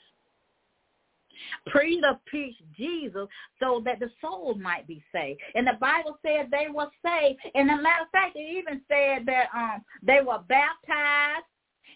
Peter 1.72 2.18
preached 2.27 2.62
Jesus 2.77 3.27
so 3.61 3.83
that 3.85 4.01
the 4.01 4.11
soul 4.20 4.55
might 4.55 4.87
be 4.87 5.03
saved. 5.12 5.40
And 5.55 5.66
the 5.66 5.79
Bible 5.81 6.18
said 6.22 6.51
they 6.51 6.66
were 6.72 6.88
saved. 7.05 7.38
And 7.55 7.70
a 7.70 7.77
matter 7.81 8.03
of 8.03 8.11
fact, 8.11 8.37
it 8.37 8.40
even 8.40 8.81
said 8.88 9.27
that 9.27 9.46
um, 9.55 9.85
they 10.03 10.20
were 10.25 10.41
baptized 10.49 11.47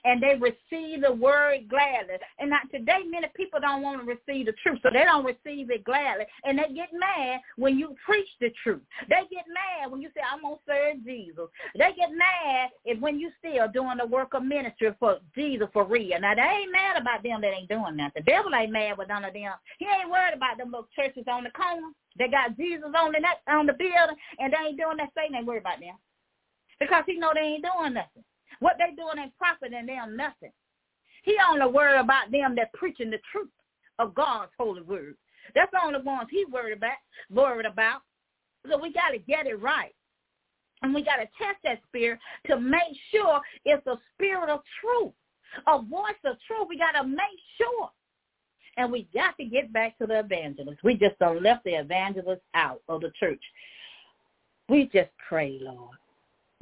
and 0.05 0.23
they 0.23 0.35
receive 0.41 1.03
the 1.03 1.13
word 1.13 1.69
gladly. 1.69 2.15
And 2.39 2.51
not 2.51 2.71
today, 2.71 3.01
many 3.09 3.29
people 3.37 3.61
don't 3.61 3.83
want 3.83 4.01
to 4.01 4.07
receive 4.07 4.47
the 4.47 4.53
truth, 4.63 4.79
so 4.83 4.91
they 4.93 5.05
don't 5.05 5.25
receive 5.25 5.71
it 5.71 5.85
gladly. 5.85 6.25
And 6.45 6.59
they 6.59 6.73
get 6.75 6.91
mad 6.93 7.41
when 7.57 7.79
you 7.79 7.95
preach 8.05 8.29
the 8.41 8.51
truth. 8.63 8.83
They 9.09 9.23
get 9.31 9.45
mad 9.49 9.91
when 9.91 10.01
you 10.01 10.09
say, 10.15 10.21
I'm 10.21 10.43
going 10.43 10.57
to 10.57 10.63
serve 10.67 11.05
Jesus. 11.05 11.49
They 11.75 11.93
get 11.97 12.11
mad 12.11 12.71
if 12.85 13.01
when 13.01 13.19
you 13.19 13.31
still 13.39 13.69
doing 13.73 13.99
the 13.99 14.07
work 14.07 14.35
of 14.35 14.45
ministry 14.45 14.91
for 14.99 15.19
Jesus 15.35 15.69
for 15.73 15.85
real. 15.85 16.21
Now, 16.21 16.35
they 16.35 16.43
ain't 16.43 16.73
mad 16.73 17.01
about 17.01 17.23
them 17.23 17.41
that 17.43 17.53
ain't 17.53 17.69
doing 17.69 17.97
nothing. 17.97 18.23
The 18.25 18.31
devil 18.31 18.55
ain't 18.55 18.73
mad 18.73 18.99
with 18.99 19.09
none 19.09 19.25
of 19.25 19.35
them. 19.35 19.53
He 19.79 19.87
ain't 19.87 20.11
worried 20.11 20.35
about 20.35 20.59
them 20.59 20.71
little 20.71 20.89
churches 20.97 21.25
on 21.29 21.45
the 21.45 21.51
corner. 21.51 21.93
They 22.19 22.29
got 22.29 22.57
Jesus 22.57 22.91
on 22.97 23.13
the 23.13 23.53
on 23.53 23.67
the 23.67 23.73
building, 23.73 24.17
and 24.39 24.53
they 24.53 24.69
ain't 24.69 24.79
doing 24.79 24.97
that. 24.99 25.11
Satan 25.15 25.37
ain't 25.37 25.47
worried 25.47 25.61
about 25.63 25.81
them 25.81 25.95
because 26.81 27.05
he 27.07 27.19
know 27.19 27.31
they 27.35 27.41
ain't 27.41 27.65
doing 27.65 27.95
nothing. 27.95 28.25
What 28.61 28.77
they 28.79 28.95
doing 28.95 29.19
ain't 29.19 29.37
profiting 29.37 29.87
them 29.87 30.17
nothing. 30.17 30.53
He 31.23 31.37
only 31.51 31.67
worried 31.67 32.01
about 32.01 32.31
them 32.31 32.55
that 32.57 32.73
preaching 32.73 33.11
the 33.11 33.19
truth 33.33 33.51
of 33.99 34.15
God's 34.15 34.53
holy 34.59 34.83
word. 34.83 35.17
That's 35.55 35.71
the 35.73 35.85
only 35.85 36.01
ones 36.01 36.29
he 36.31 36.45
worried 36.45 36.77
about. 36.77 36.93
Worried 37.31 37.67
about. 37.67 38.01
So 38.69 38.79
we 38.79 38.93
got 38.93 39.11
to 39.11 39.19
get 39.19 39.47
it 39.47 39.61
right. 39.61 39.95
And 40.83 40.95
we 40.95 41.03
got 41.03 41.17
to 41.17 41.29
test 41.39 41.59
that 41.65 41.81
spirit 41.89 42.19
to 42.47 42.59
make 42.59 42.97
sure 43.11 43.41
it's 43.65 43.87
a 43.87 43.97
spirit 44.15 44.49
of 44.49 44.61
truth, 44.81 45.13
a 45.67 45.83
voice 45.83 46.15
of 46.25 46.37
truth. 46.47 46.67
We 46.69 46.79
got 46.79 46.93
to 46.93 47.07
make 47.07 47.19
sure. 47.59 47.91
And 48.77 48.91
we 48.91 49.09
got 49.13 49.37
to 49.37 49.45
get 49.45 49.73
back 49.73 49.99
to 49.99 50.07
the 50.07 50.21
evangelists. 50.21 50.83
We 50.83 50.95
just 50.95 51.19
don't 51.19 51.43
left 51.43 51.65
the 51.65 51.73
evangelists 51.73 52.45
out 52.55 52.81
of 52.89 53.03
the 53.03 53.13
church. 53.19 53.43
We 54.69 54.89
just 54.93 55.11
pray, 55.29 55.59
Lord, 55.61 55.97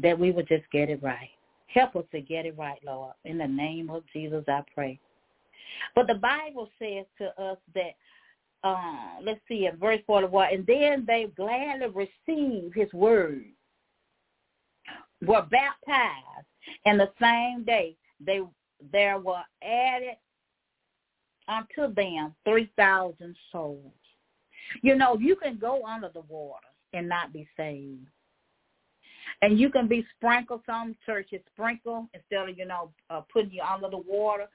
that 0.00 0.18
we 0.18 0.30
would 0.32 0.48
just 0.48 0.64
get 0.72 0.88
it 0.88 1.02
right. 1.02 1.28
Help 1.68 1.96
us 1.96 2.04
to 2.12 2.20
get 2.20 2.46
it 2.46 2.56
right, 2.56 2.78
Lord. 2.84 3.12
In 3.24 3.38
the 3.38 3.46
name 3.46 3.90
of 3.90 4.02
Jesus, 4.12 4.44
I 4.48 4.62
pray. 4.74 4.98
But 5.94 6.06
the 6.06 6.14
Bible 6.14 6.68
says 6.78 7.04
to 7.18 7.42
us 7.42 7.58
that, 7.74 7.94
uh, 8.64 9.22
let's 9.22 9.40
see, 9.48 9.66
in 9.66 9.76
verse 9.76 10.00
41, 10.06 10.48
and 10.52 10.66
then 10.66 11.04
they 11.06 11.26
gladly 11.36 11.88
received 11.88 12.74
his 12.74 12.92
word, 12.92 13.44
were 15.22 15.46
baptized, 15.50 16.46
and 16.86 16.98
the 16.98 17.10
same 17.20 17.64
day 17.64 17.96
they 18.24 18.40
there 18.92 19.18
were 19.18 19.42
added 19.62 20.16
unto 21.48 21.92
them 21.94 22.34
3,000 22.44 23.36
souls. 23.50 23.92
You 24.82 24.94
know, 24.96 25.16
you 25.18 25.36
can 25.36 25.58
go 25.58 25.84
under 25.84 26.10
the 26.12 26.20
water 26.28 26.66
and 26.92 27.08
not 27.08 27.32
be 27.32 27.48
saved. 27.56 28.06
And 29.40 29.58
you 29.58 29.70
can 29.70 29.86
be 29.86 30.04
sprinkled. 30.16 30.62
Some 30.66 30.96
churches 31.06 31.40
sprinkle 31.52 32.08
instead 32.12 32.48
of 32.48 32.58
you 32.58 32.66
know 32.66 32.90
uh, 33.08 33.22
putting 33.32 33.52
you 33.52 33.62
under 33.62 33.88
the 33.88 33.98
water. 33.98 34.46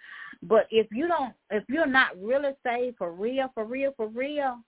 But 0.41 0.67
if 0.71 0.87
you 0.91 1.07
don't, 1.07 1.33
if 1.49 1.63
you're 1.69 1.85
not 1.85 2.21
really 2.21 2.51
saved 2.65 2.97
for 2.97 3.13
real, 3.13 3.49
for 3.53 3.65
real, 3.65 3.93
for 3.95 4.07
real, 4.07 4.59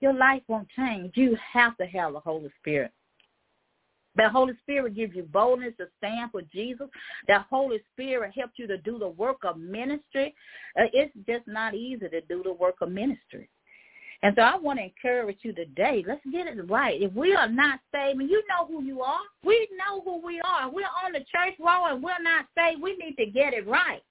your 0.00 0.12
life 0.12 0.42
won't 0.46 0.68
change. 0.76 1.12
You 1.16 1.36
have 1.52 1.76
to 1.78 1.86
have 1.86 2.12
the 2.12 2.20
Holy 2.20 2.50
Spirit. 2.60 2.92
The 4.16 4.30
Holy 4.30 4.54
Spirit 4.62 4.94
gives 4.94 5.14
you 5.14 5.24
boldness 5.24 5.74
to 5.78 5.86
stand 5.98 6.30
for 6.30 6.40
Jesus. 6.42 6.88
The 7.28 7.40
Holy 7.50 7.80
Spirit 7.92 8.32
helps 8.34 8.54
you 8.58 8.66
to 8.66 8.78
do 8.78 8.98
the 8.98 9.08
work 9.08 9.44
of 9.44 9.58
ministry. 9.58 10.34
Uh, 10.78 10.84
it's 10.92 11.12
just 11.26 11.46
not 11.46 11.74
easy 11.74 12.08
to 12.08 12.20
do 12.22 12.42
the 12.42 12.52
work 12.52 12.76
of 12.80 12.90
ministry. 12.90 13.48
And 14.22 14.34
so 14.36 14.42
I 14.42 14.56
want 14.56 14.78
to 14.78 14.84
encourage 14.84 15.38
you 15.42 15.52
today. 15.52 16.04
Let's 16.06 16.20
get 16.32 16.46
it 16.46 16.70
right. 16.70 17.00
If 17.00 17.12
we 17.12 17.34
are 17.34 17.48
not 17.48 17.80
saved, 17.92 18.20
you 18.20 18.42
know 18.48 18.66
who 18.66 18.82
you 18.82 19.02
are, 19.02 19.20
we 19.44 19.68
know 19.72 20.00
who 20.02 20.24
we 20.24 20.40
are. 20.40 20.70
We're 20.70 20.84
on 21.04 21.12
the 21.12 21.20
church 21.20 21.58
wall 21.58 21.92
and 21.92 22.02
we're 22.02 22.22
not 22.22 22.46
saved. 22.56 22.82
We 22.82 22.96
need 22.96 23.16
to 23.16 23.26
get 23.30 23.52
it 23.52 23.66
right. 23.66 24.02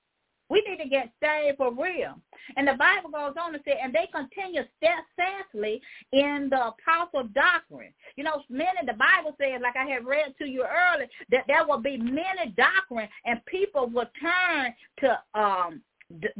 We 0.47 0.63
need 0.67 0.77
to 0.83 0.87
get 0.87 1.11
saved 1.23 1.57
for 1.57 1.73
real. 1.73 2.19
And 2.55 2.67
the 2.67 2.73
Bible 2.73 3.09
goes 3.09 3.33
on 3.41 3.53
to 3.53 3.59
say, 3.65 3.79
and 3.81 3.93
they 3.93 4.07
continue 4.13 4.61
steadfastly 4.77 5.81
in 6.11 6.49
the 6.51 6.67
apostle 6.67 7.27
doctrine. 7.33 7.91
You 8.15 8.25
know, 8.25 8.43
many, 8.49 8.85
the 8.85 8.93
Bible 8.93 9.35
says, 9.41 9.59
like 9.63 9.75
I 9.75 9.89
had 9.89 10.05
read 10.05 10.35
to 10.37 10.45
you 10.45 10.63
earlier, 10.63 11.07
that 11.31 11.45
there 11.47 11.65
will 11.67 11.81
be 11.81 11.97
many 11.97 12.53
doctrine 12.55 13.09
and 13.25 13.43
people 13.45 13.89
will 13.89 14.09
turn 14.21 14.73
to 14.99 15.39
um, 15.39 15.81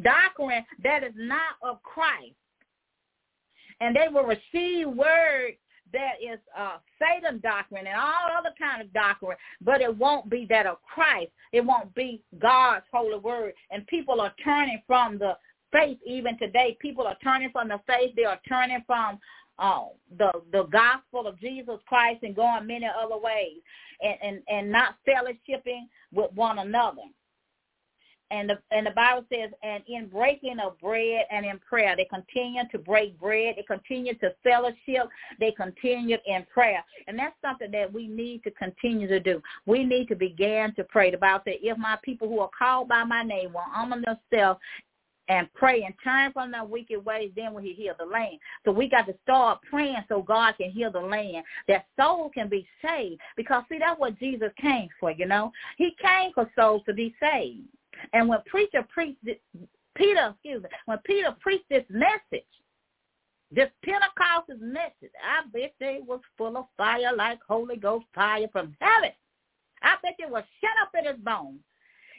doctrine 0.04 0.64
that 0.84 1.04
is 1.04 1.14
not 1.16 1.56
of 1.64 1.82
Christ 1.82 2.36
and 3.82 3.96
they 3.96 4.08
will 4.12 4.24
receive 4.24 4.88
word 4.88 5.54
that 5.94 6.16
is 6.22 6.40
uh, 6.58 6.78
Satan 7.00 7.40
doctrine 7.42 7.88
and 7.88 7.96
all 7.96 8.38
other 8.38 8.54
kind 8.60 8.82
of 8.82 8.92
doctrine, 8.94 9.38
but 9.62 9.82
it 9.82 9.96
won't 9.96 10.30
be 10.30 10.46
that 10.50 10.66
of 10.66 10.78
Christ. 10.84 11.32
It 11.54 11.64
won't 11.64 11.94
be 11.96 12.22
God's 12.40 12.86
holy 12.92 13.20
word. 13.20 13.54
And 13.72 13.86
people 13.88 14.20
are 14.20 14.34
turning 14.44 14.82
from 14.88 15.18
the 15.18 15.38
faith 15.72 15.98
even 16.06 16.38
today. 16.38 16.78
People 16.82 17.08
are 17.08 17.18
turning 17.24 17.52
from 17.52 17.70
the 17.70 17.80
faith. 17.88 18.14
They 18.16 18.26
are 18.26 18.40
turning 18.48 18.84
from 18.86 19.20
uh, 19.58 19.86
the 20.18 20.32
the 20.52 20.64
gospel 20.64 21.28
of 21.28 21.40
Jesus 21.40 21.80
Christ 21.88 22.24
and 22.24 22.36
going 22.36 22.68
many 22.68 22.88
other 22.88 23.18
ways 23.18 23.62
and, 24.02 24.16
and, 24.22 24.42
and 24.50 24.72
not 24.72 24.96
fellowshipping 25.08 25.88
with 26.12 26.32
one 26.34 26.60
another 26.60 27.04
and 28.32 28.50
the 28.50 28.58
and 28.72 28.88
the 28.88 28.92
Bible 28.92 29.24
says, 29.32 29.52
and 29.64 29.84
in 29.88 30.08
breaking 30.08 30.58
of 30.60 30.80
bread 30.80 31.26
and 31.32 31.46
in 31.46 31.60
prayer, 31.60 31.96
they 31.96 32.06
continue 32.06 32.64
to 32.72 32.80
break 32.80 33.20
bread, 33.20 33.56
they 33.58 33.64
continue 33.64 34.16
to 34.16 34.34
fellowship, 34.44 35.10
they 35.40 35.52
continue 35.52 36.18
in 36.26 36.46
prayer, 36.52 36.84
and 37.08 37.18
that's 37.20 37.36
something 37.42 37.72
that 37.72 37.92
we 37.92 38.08
need 38.08 38.44
to 38.44 38.52
continue 38.52 39.08
to 39.08 39.20
do. 39.20 39.42
We 39.66 39.84
need 39.84 40.08
to 40.08 40.16
begin 40.16 40.74
to 40.76 40.84
pray. 40.86 41.12
The 41.12 41.18
Bible 41.18 41.44
says, 41.46 41.56
if 41.62 41.78
my 41.78 41.98
people 42.04 42.28
who 42.28 42.40
are 42.40 42.50
called 42.58 42.88
by 42.88 43.04
my 43.04 43.24
name 43.24 43.54
will 43.54 43.62
humble 43.66 44.02
themselves 44.02 44.60
and 45.28 45.52
pray 45.54 45.84
and 45.84 45.94
turn 46.04 46.32
from 46.34 46.52
their 46.52 46.64
wicked 46.64 47.04
ways, 47.04 47.32
then 47.36 47.54
will 47.54 47.62
he 47.62 47.74
heal 47.74 47.94
the 47.98 48.06
land. 48.06 48.38
So 48.64 48.72
we 48.72 48.90
got 48.90 49.08
to 49.08 49.16
start 49.24 49.60
praying 49.70 50.04
so 50.08 50.22
God 50.22 50.56
can 50.58 50.72
heal 50.72 50.92
the 50.92 51.00
land, 51.00 51.44
that 51.68 51.86
souls 52.00 52.32
can 52.34 52.48
be 52.48 52.68
saved. 52.84 53.20
Because 53.36 53.64
see, 53.70 53.80
that's 53.80 54.00
what 54.00 54.20
Jesus 54.20 54.50
came 54.60 54.88
for, 55.00 55.12
you 55.12 55.26
know. 55.26 55.52
He 55.78 55.96
came 56.02 56.32
for 56.34 56.50
souls 56.56 56.84
to 56.86 56.94
be 56.94 57.16
saved. 57.20 57.68
And 58.14 58.28
when 58.28 58.40
preacher 58.46 58.86
preached, 58.90 59.20
Peter, 59.96 60.34
excuse 60.34 60.64
me, 60.64 60.70
when 60.86 60.98
Peter 61.00 61.36
preached 61.40 61.70
this 61.70 61.86
message, 61.90 62.46
this 63.52 63.70
Pentecostal 63.84 64.58
message, 64.60 65.14
I 65.24 65.48
bet 65.54 65.74
they 65.80 66.00
was 66.06 66.20
full 66.38 66.58
of 66.58 66.66
fire 66.76 67.16
like 67.16 67.40
Holy 67.48 67.78
Ghost 67.78 68.06
fire 68.14 68.48
from 68.52 68.76
heaven. 68.80 69.12
I 69.82 69.96
bet 70.02 70.16
it 70.20 70.30
was 70.30 70.44
shut 70.62 70.72
up 70.82 70.92
in 70.98 71.12
his 71.12 71.24
bones. 71.24 71.60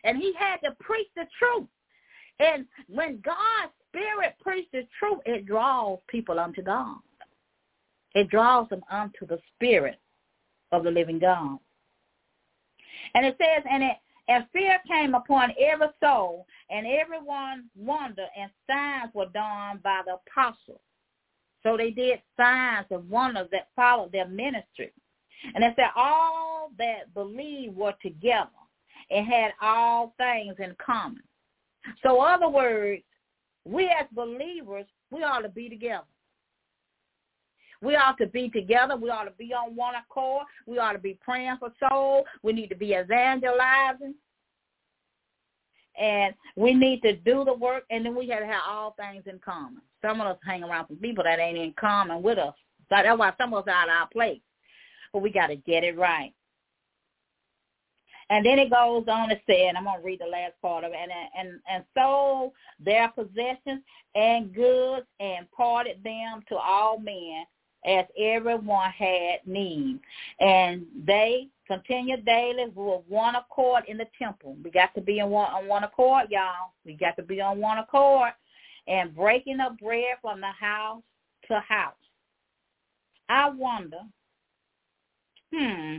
And 0.04 0.16
he 0.18 0.32
had 0.38 0.58
to 0.58 0.76
preach 0.80 1.08
the 1.16 1.26
truth. 1.38 1.68
And 2.38 2.66
when 2.88 3.20
God's 3.24 3.72
Spirit 3.88 4.36
preaches 4.40 4.68
the 4.72 4.86
truth, 4.98 5.20
it 5.26 5.46
draws 5.46 5.98
people 6.08 6.38
unto 6.38 6.62
God. 6.62 6.98
It 8.14 8.28
draws 8.30 8.68
them 8.68 8.82
unto 8.90 9.26
the 9.26 9.38
Spirit 9.54 9.98
of 10.72 10.84
the 10.84 10.90
living 10.90 11.18
God. 11.18 11.58
And 13.14 13.26
it 13.26 13.36
says, 13.38 13.64
and 13.70 13.82
it 13.82 13.96
and 14.28 14.46
fear 14.52 14.78
came 14.88 15.14
upon 15.14 15.52
every 15.60 15.88
soul, 16.02 16.46
and 16.70 16.86
everyone 16.86 17.70
wondered, 17.76 18.28
and 18.36 18.50
signs 18.68 19.14
were 19.14 19.26
done 19.26 19.80
by 19.82 20.02
the 20.04 20.14
apostles. 20.14 20.80
So 21.62 21.76
they 21.76 21.90
did 21.90 22.20
signs 22.36 22.86
and 22.90 23.08
wonders 23.08 23.48
that 23.52 23.68
followed 23.74 24.12
their 24.12 24.28
ministry. 24.28 24.92
And 25.54 25.62
it 25.62 25.74
said 25.76 25.90
all 25.94 26.70
that 26.78 27.12
believed 27.14 27.76
were 27.76 27.94
together 28.02 28.50
and 29.10 29.26
had 29.26 29.52
all 29.60 30.14
things 30.16 30.54
in 30.58 30.74
common. 30.84 31.22
So 32.02 32.20
other 32.20 32.48
words, 32.48 33.02
we 33.64 33.86
as 33.86 34.06
believers, 34.12 34.86
we 35.10 35.22
ought 35.22 35.40
to 35.40 35.48
be 35.48 35.68
together. 35.68 36.04
We 37.82 37.96
ought 37.96 38.18
to 38.18 38.26
be 38.26 38.48
together. 38.50 38.96
We 38.96 39.10
ought 39.10 39.24
to 39.24 39.32
be 39.32 39.52
on 39.52 39.76
one 39.76 39.94
accord. 39.94 40.46
We 40.66 40.78
ought 40.78 40.92
to 40.92 40.98
be 40.98 41.18
praying 41.22 41.56
for 41.58 41.72
souls. 41.80 42.24
We 42.42 42.52
need 42.52 42.68
to 42.68 42.76
be 42.76 42.94
evangelizing. 42.94 44.14
And 45.98 46.34
we 46.56 46.74
need 46.74 47.00
to 47.02 47.16
do 47.16 47.44
the 47.44 47.54
work, 47.54 47.84
and 47.90 48.04
then 48.04 48.14
we 48.14 48.28
have 48.28 48.40
to 48.40 48.46
have 48.46 48.62
all 48.68 48.94
things 48.98 49.24
in 49.26 49.38
common. 49.38 49.80
Some 50.02 50.20
of 50.20 50.26
us 50.26 50.38
hang 50.44 50.62
around 50.62 50.86
with 50.90 51.00
people 51.00 51.24
that 51.24 51.38
ain't 51.38 51.56
in 51.56 51.72
common 51.78 52.22
with 52.22 52.38
us. 52.38 52.54
So 52.90 52.96
that's 53.02 53.18
why 53.18 53.32
some 53.38 53.54
of 53.54 53.66
us 53.66 53.72
are 53.72 53.82
out 53.82 53.88
of 53.88 53.94
our 53.94 54.08
place. 54.08 54.40
But 55.12 55.22
we 55.22 55.30
got 55.30 55.46
to 55.46 55.56
get 55.56 55.84
it 55.84 55.96
right. 55.96 56.34
And 58.28 58.44
then 58.44 58.58
it 58.58 58.70
goes 58.70 59.04
on 59.08 59.28
to 59.28 59.36
say, 59.46 59.68
and 59.68 59.78
I'm 59.78 59.84
going 59.84 60.00
to 60.00 60.04
read 60.04 60.20
the 60.20 60.26
last 60.26 60.54
part 60.60 60.84
of 60.84 60.92
it, 60.92 60.98
and, 61.00 61.12
and, 61.38 61.60
and 61.70 61.84
sold 61.96 62.52
their 62.84 63.08
possessions 63.08 63.82
and 64.14 64.52
goods 64.54 65.06
and 65.20 65.50
parted 65.52 66.02
them 66.02 66.42
to 66.48 66.56
all 66.56 66.98
men 66.98 67.44
as 67.86 68.04
everyone 68.18 68.90
had 68.90 69.40
need. 69.46 70.00
And 70.40 70.86
they 71.06 71.48
continued 71.66 72.24
daily 72.24 72.66
with 72.74 73.02
one 73.08 73.36
accord 73.36 73.84
in 73.88 73.96
the 73.96 74.06
temple. 74.18 74.56
We 74.62 74.70
got 74.70 74.94
to 74.94 75.00
be 75.00 75.18
in 75.18 75.30
one, 75.30 75.50
on 75.52 75.68
one 75.68 75.84
accord, 75.84 76.26
y'all. 76.30 76.72
We 76.84 76.94
got 76.94 77.16
to 77.16 77.22
be 77.22 77.40
on 77.40 77.60
one 77.60 77.78
accord 77.78 78.32
and 78.86 79.14
breaking 79.14 79.60
up 79.60 79.78
bread 79.78 80.16
from 80.20 80.40
the 80.40 80.50
house 80.58 81.02
to 81.48 81.60
house. 81.60 81.94
I 83.28 83.50
wonder, 83.50 84.00
hmm, 85.52 85.98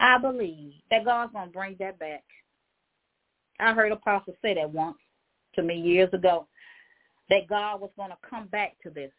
I 0.00 0.18
believe 0.18 0.72
that 0.90 1.04
God's 1.04 1.32
going 1.32 1.46
to 1.46 1.52
bring 1.52 1.76
that 1.78 1.98
back. 1.98 2.24
I 3.60 3.72
heard 3.72 3.92
Apostle 3.92 4.34
say 4.42 4.54
that 4.54 4.72
once 4.72 4.96
to 5.54 5.62
me 5.62 5.76
years 5.76 6.12
ago, 6.12 6.48
that 7.30 7.48
God 7.48 7.80
was 7.80 7.90
going 7.96 8.10
to 8.10 8.16
come 8.28 8.48
back 8.48 8.76
to 8.82 8.90
this. 8.90 9.12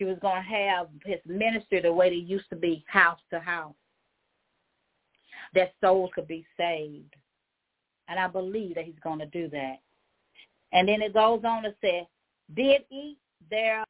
He 0.00 0.06
was 0.06 0.18
going 0.22 0.42
to 0.42 0.48
have 0.48 0.86
his 1.04 1.18
ministry 1.26 1.82
the 1.82 1.92
way 1.92 2.08
they 2.08 2.16
used 2.16 2.48
to 2.48 2.56
be, 2.56 2.82
house 2.88 3.18
to 3.28 3.38
house, 3.38 3.74
that 5.54 5.74
souls 5.78 6.08
could 6.14 6.26
be 6.26 6.46
saved. 6.56 7.14
And 8.08 8.18
I 8.18 8.26
believe 8.26 8.76
that 8.76 8.86
he's 8.86 8.98
going 9.04 9.18
to 9.18 9.26
do 9.26 9.50
that. 9.50 9.76
And 10.72 10.88
then 10.88 11.02
it 11.02 11.12
goes 11.12 11.42
on 11.44 11.64
to 11.64 11.74
say, 11.82 12.08
did 12.56 12.84
eat 12.90 13.18
their 13.50 13.84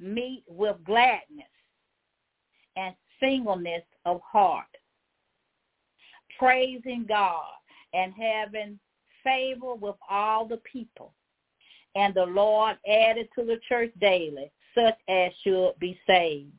meat 0.00 0.42
with 0.48 0.82
gladness 0.86 1.44
and 2.76 2.94
singleness 3.20 3.84
of 4.06 4.22
heart, 4.22 4.74
praising 6.38 7.04
God 7.06 7.44
and 7.92 8.14
having 8.14 8.78
favor 9.22 9.74
with 9.74 9.96
all 10.08 10.46
the 10.46 10.62
people. 10.64 11.12
And 11.94 12.14
the 12.14 12.24
Lord 12.24 12.78
added 12.88 13.28
to 13.38 13.44
the 13.44 13.60
church 13.68 13.92
daily 14.00 14.50
such 14.74 14.96
as 15.08 15.32
should 15.42 15.72
be 15.78 15.98
saved. 16.06 16.52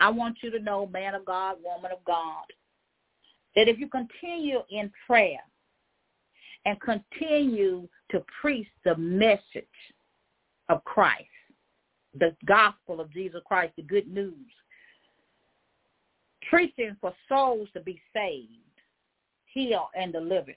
I 0.00 0.10
want 0.10 0.38
you 0.42 0.50
to 0.50 0.58
know, 0.58 0.86
man 0.86 1.14
of 1.14 1.24
God, 1.24 1.56
woman 1.62 1.92
of 1.92 2.04
God, 2.04 2.44
that 3.56 3.68
if 3.68 3.78
you 3.78 3.88
continue 3.88 4.60
in 4.70 4.90
prayer 5.06 5.38
and 6.66 6.78
continue 6.80 7.88
to 8.10 8.24
preach 8.40 8.68
the 8.84 8.96
message 8.96 9.64
of 10.68 10.82
Christ, 10.84 11.24
the 12.18 12.34
gospel 12.44 13.00
of 13.00 13.12
Jesus 13.12 13.40
Christ, 13.46 13.74
the 13.76 13.82
good 13.82 14.08
news, 14.08 14.34
preaching 16.48 16.96
for 17.00 17.14
souls 17.28 17.68
to 17.74 17.80
be 17.80 18.00
saved, 18.12 18.48
healed, 19.46 19.88
and 19.96 20.12
delivered. 20.12 20.56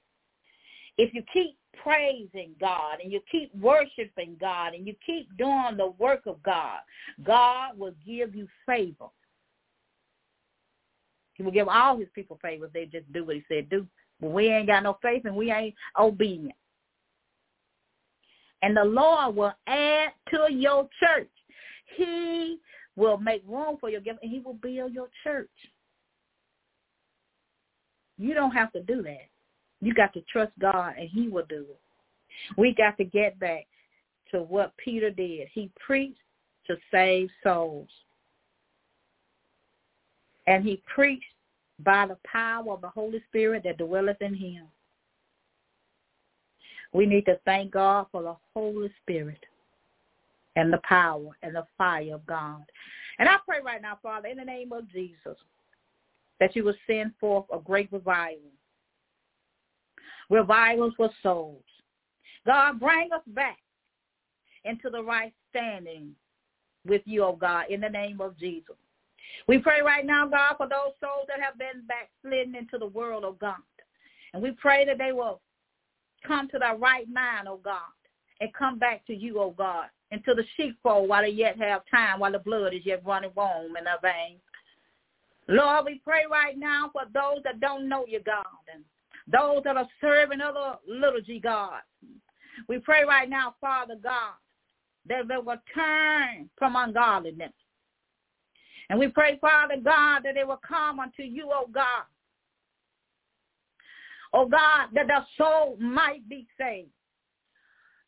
If 0.97 1.13
you 1.13 1.23
keep 1.31 1.57
praising 1.83 2.51
God 2.59 2.99
and 3.01 3.11
you 3.11 3.21
keep 3.31 3.53
worshiping 3.55 4.37
God 4.39 4.73
and 4.73 4.87
you 4.87 4.95
keep 5.05 5.35
doing 5.37 5.77
the 5.77 5.93
work 5.97 6.21
of 6.25 6.41
God, 6.43 6.79
God 7.23 7.77
will 7.77 7.93
give 8.05 8.35
you 8.35 8.47
favor. 8.65 9.07
He 11.33 11.43
will 11.43 11.51
give 11.51 11.67
all 11.67 11.97
his 11.97 12.07
people 12.15 12.39
favor 12.41 12.65
if 12.65 12.73
they 12.73 12.85
just 12.85 13.11
do 13.13 13.23
what 13.23 13.35
he 13.35 13.43
said 13.47 13.69
do. 13.69 13.85
But 14.19 14.29
we 14.29 14.47
ain't 14.47 14.67
got 14.67 14.83
no 14.83 14.97
faith 15.01 15.23
and 15.25 15.35
we 15.35 15.51
ain't 15.51 15.75
obedient. 15.99 16.55
And 18.63 18.75
the 18.75 18.83
Lord 18.83 19.35
will 19.35 19.53
add 19.67 20.09
to 20.31 20.51
your 20.51 20.89
church. 20.99 21.29
He 21.95 22.57
will 22.95 23.17
make 23.17 23.43
room 23.47 23.77
for 23.79 23.89
your 23.89 24.01
gift 24.01 24.19
and 24.23 24.31
he 24.31 24.39
will 24.39 24.55
build 24.55 24.93
your 24.93 25.09
church. 25.23 25.49
You 28.17 28.33
don't 28.33 28.51
have 28.51 28.71
to 28.73 28.81
do 28.81 29.03
that. 29.03 29.29
You 29.81 29.93
got 29.93 30.13
to 30.13 30.21
trust 30.31 30.51
God 30.59 30.95
and 30.97 31.09
he 31.09 31.27
will 31.29 31.45
do 31.47 31.65
it. 31.69 31.79
We 32.57 32.73
got 32.73 32.97
to 32.97 33.03
get 33.03 33.39
back 33.39 33.67
to 34.31 34.41
what 34.41 34.75
Peter 34.77 35.09
did. 35.09 35.47
He 35.53 35.71
preached 35.79 36.19
to 36.67 36.75
save 36.91 37.29
souls. 37.43 37.89
And 40.47 40.63
he 40.63 40.81
preached 40.93 41.25
by 41.83 42.07
the 42.07 42.17
power 42.25 42.73
of 42.73 42.81
the 42.81 42.89
Holy 42.89 43.21
Spirit 43.29 43.63
that 43.65 43.77
dwelleth 43.77 44.21
in 44.21 44.33
him. 44.33 44.65
We 46.93 47.05
need 47.05 47.25
to 47.25 47.39
thank 47.45 47.71
God 47.71 48.07
for 48.11 48.23
the 48.23 48.35
Holy 48.53 48.89
Spirit 49.03 49.45
and 50.55 50.71
the 50.73 50.79
power 50.83 51.29
and 51.43 51.55
the 51.55 51.65
fire 51.77 52.15
of 52.15 52.25
God. 52.25 52.63
And 53.19 53.29
I 53.29 53.35
pray 53.45 53.59
right 53.63 53.81
now, 53.81 53.99
Father, 54.01 54.29
in 54.29 54.37
the 54.37 54.45
name 54.45 54.71
of 54.71 54.91
Jesus, 54.91 55.37
that 56.39 56.55
you 56.55 56.63
will 56.63 56.75
send 56.87 57.11
forth 57.19 57.45
a 57.53 57.59
great 57.59 57.91
revival. 57.91 58.51
Revivals 60.29 60.93
for 60.97 61.09
souls. 61.23 61.63
God, 62.45 62.79
bring 62.79 63.09
us 63.13 63.21
back 63.27 63.57
into 64.65 64.89
the 64.89 65.01
right 65.01 65.33
standing 65.49 66.15
with 66.85 67.01
you, 67.05 67.23
oh 67.23 67.35
God, 67.35 67.65
in 67.69 67.81
the 67.81 67.89
name 67.89 68.21
of 68.21 68.37
Jesus. 68.37 68.75
We 69.47 69.59
pray 69.59 69.81
right 69.81 70.05
now, 70.05 70.27
God, 70.27 70.55
for 70.57 70.67
those 70.67 70.93
souls 70.99 71.27
that 71.27 71.41
have 71.41 71.57
been 71.57 71.83
backslidden 71.87 72.55
into 72.55 72.77
the 72.77 72.87
world, 72.87 73.23
oh 73.25 73.37
God. 73.39 73.55
And 74.33 74.41
we 74.41 74.51
pray 74.51 74.85
that 74.85 74.97
they 74.97 75.11
will 75.11 75.41
come 76.25 76.47
to 76.49 76.59
their 76.59 76.75
right 76.75 77.09
mind, 77.09 77.47
oh 77.47 77.59
God, 77.63 77.79
and 78.41 78.53
come 78.53 78.79
back 78.79 79.05
to 79.07 79.13
you, 79.13 79.39
oh 79.39 79.51
God, 79.51 79.87
into 80.11 80.33
the 80.33 80.43
sheepfold 80.55 81.09
while 81.09 81.23
they 81.23 81.29
yet 81.29 81.57
have 81.57 81.81
time, 81.89 82.19
while 82.19 82.31
the 82.31 82.39
blood 82.39 82.73
is 82.73 82.85
yet 82.85 83.05
running 83.05 83.31
warm 83.35 83.77
in 83.77 83.83
their 83.83 83.99
veins. 84.01 84.41
Lord, 85.49 85.85
we 85.85 86.01
pray 86.03 86.23
right 86.29 86.57
now 86.57 86.89
for 86.91 87.03
those 87.13 87.41
that 87.43 87.61
don't 87.61 87.87
know 87.87 88.05
you, 88.07 88.19
God, 88.25 88.43
and 88.73 88.83
those 89.31 89.61
that 89.63 89.77
are 89.77 89.87
serving 89.99 90.41
other 90.41 90.77
g 91.25 91.39
gods. 91.39 91.83
We 92.67 92.79
pray 92.79 93.03
right 93.03 93.29
now, 93.29 93.55
Father 93.61 93.95
God, 94.01 94.33
that 95.07 95.27
they 95.27 95.37
will 95.37 95.61
turn 95.73 96.49
from 96.57 96.75
ungodliness. 96.75 97.53
And 98.89 98.97
we 98.97 99.09
pray, 99.09 99.37
Father 99.39 99.75
God, 99.83 100.21
that 100.23 100.35
they 100.35 100.43
will 100.43 100.61
come 100.67 100.99
unto 100.99 101.23
you, 101.23 101.49
oh 101.51 101.69
God. 101.71 102.03
Oh 104.33 104.47
God, 104.47 104.87
that 104.93 105.07
their 105.07 105.25
soul 105.37 105.77
might 105.79 106.27
be 106.27 106.47
saved. 106.59 106.89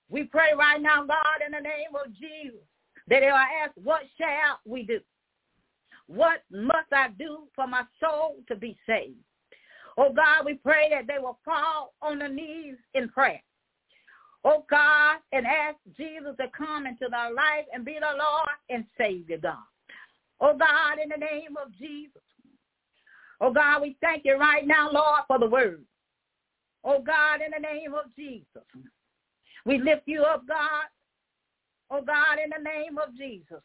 We 0.10 0.24
pray 0.24 0.54
right 0.58 0.82
now, 0.82 1.06
God, 1.06 1.46
in 1.46 1.52
the 1.52 1.60
name 1.60 1.94
of 1.94 2.12
Jesus, 2.14 2.60
that 3.08 3.20
they 3.20 3.28
will 3.28 3.36
ask, 3.36 3.72
what 3.76 4.02
shall 4.18 4.60
we 4.66 4.84
do? 4.84 5.00
What 6.08 6.44
must 6.52 6.92
I 6.92 7.10
do 7.20 7.44
for 7.56 7.68
my 7.68 7.84
soul 8.00 8.38
to 8.48 8.56
be 8.56 8.78
saved? 8.88 9.18
Oh 10.00 10.14
God, 10.14 10.46
we 10.46 10.54
pray 10.54 10.90
that 10.92 11.08
they 11.08 11.20
will 11.20 11.40
fall 11.44 11.94
on 12.02 12.20
their 12.20 12.30
knees 12.30 12.78
in 12.94 13.10
prayer. 13.10 13.44
Oh 14.46 14.64
God, 14.70 15.18
and 15.34 15.46
ask 15.46 15.76
Jesus 15.98 16.36
to 16.40 16.48
come 16.58 16.88
into 16.88 17.08
their 17.12 17.34
life 17.34 17.66
and 17.74 17.84
be 17.84 17.98
the 18.00 18.18
Lord 18.18 18.50
and 18.70 18.86
Savior, 18.98 19.38
God. 19.38 19.58
Oh 20.40 20.58
God, 20.58 21.00
in 21.04 21.10
the 21.10 21.18
name 21.18 21.58
of 21.62 21.74
Jesus. 21.78 22.22
Oh 23.42 23.52
God, 23.52 23.82
we 23.82 23.98
thank 24.00 24.24
you 24.24 24.38
right 24.38 24.66
now, 24.66 24.90
Lord, 24.90 25.22
for 25.28 25.38
the 25.38 25.50
word. 25.50 25.84
Oh 26.86 27.02
God, 27.02 27.42
in 27.46 27.52
the 27.52 27.60
name 27.60 27.94
of 27.94 28.06
Jesus. 28.16 28.64
We 29.66 29.80
lift 29.80 30.04
you 30.06 30.24
up, 30.24 30.48
God. 30.48 30.86
Oh 31.92 32.02
God, 32.02 32.38
in 32.42 32.52
the 32.56 32.64
name 32.64 32.98
of 32.98 33.14
Jesus. 33.18 33.62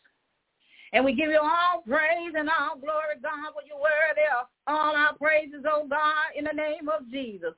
And 0.95 1.05
we 1.05 1.13
give 1.13 1.29
you 1.29 1.41
all 1.43 1.83
praise 1.83 2.33
and 2.39 2.49
all 2.49 2.79
glory, 2.79 3.19
God, 3.21 3.53
for 3.53 3.67
your 3.67 3.81
word 3.81 4.15
there. 4.15 4.47
All 4.69 4.95
our 4.95 5.15
praises, 5.17 5.65
oh 5.67 5.87
God, 5.91 6.31
in 6.37 6.45
the 6.45 6.53
name 6.53 6.89
of 6.89 7.11
Jesus. 7.11 7.53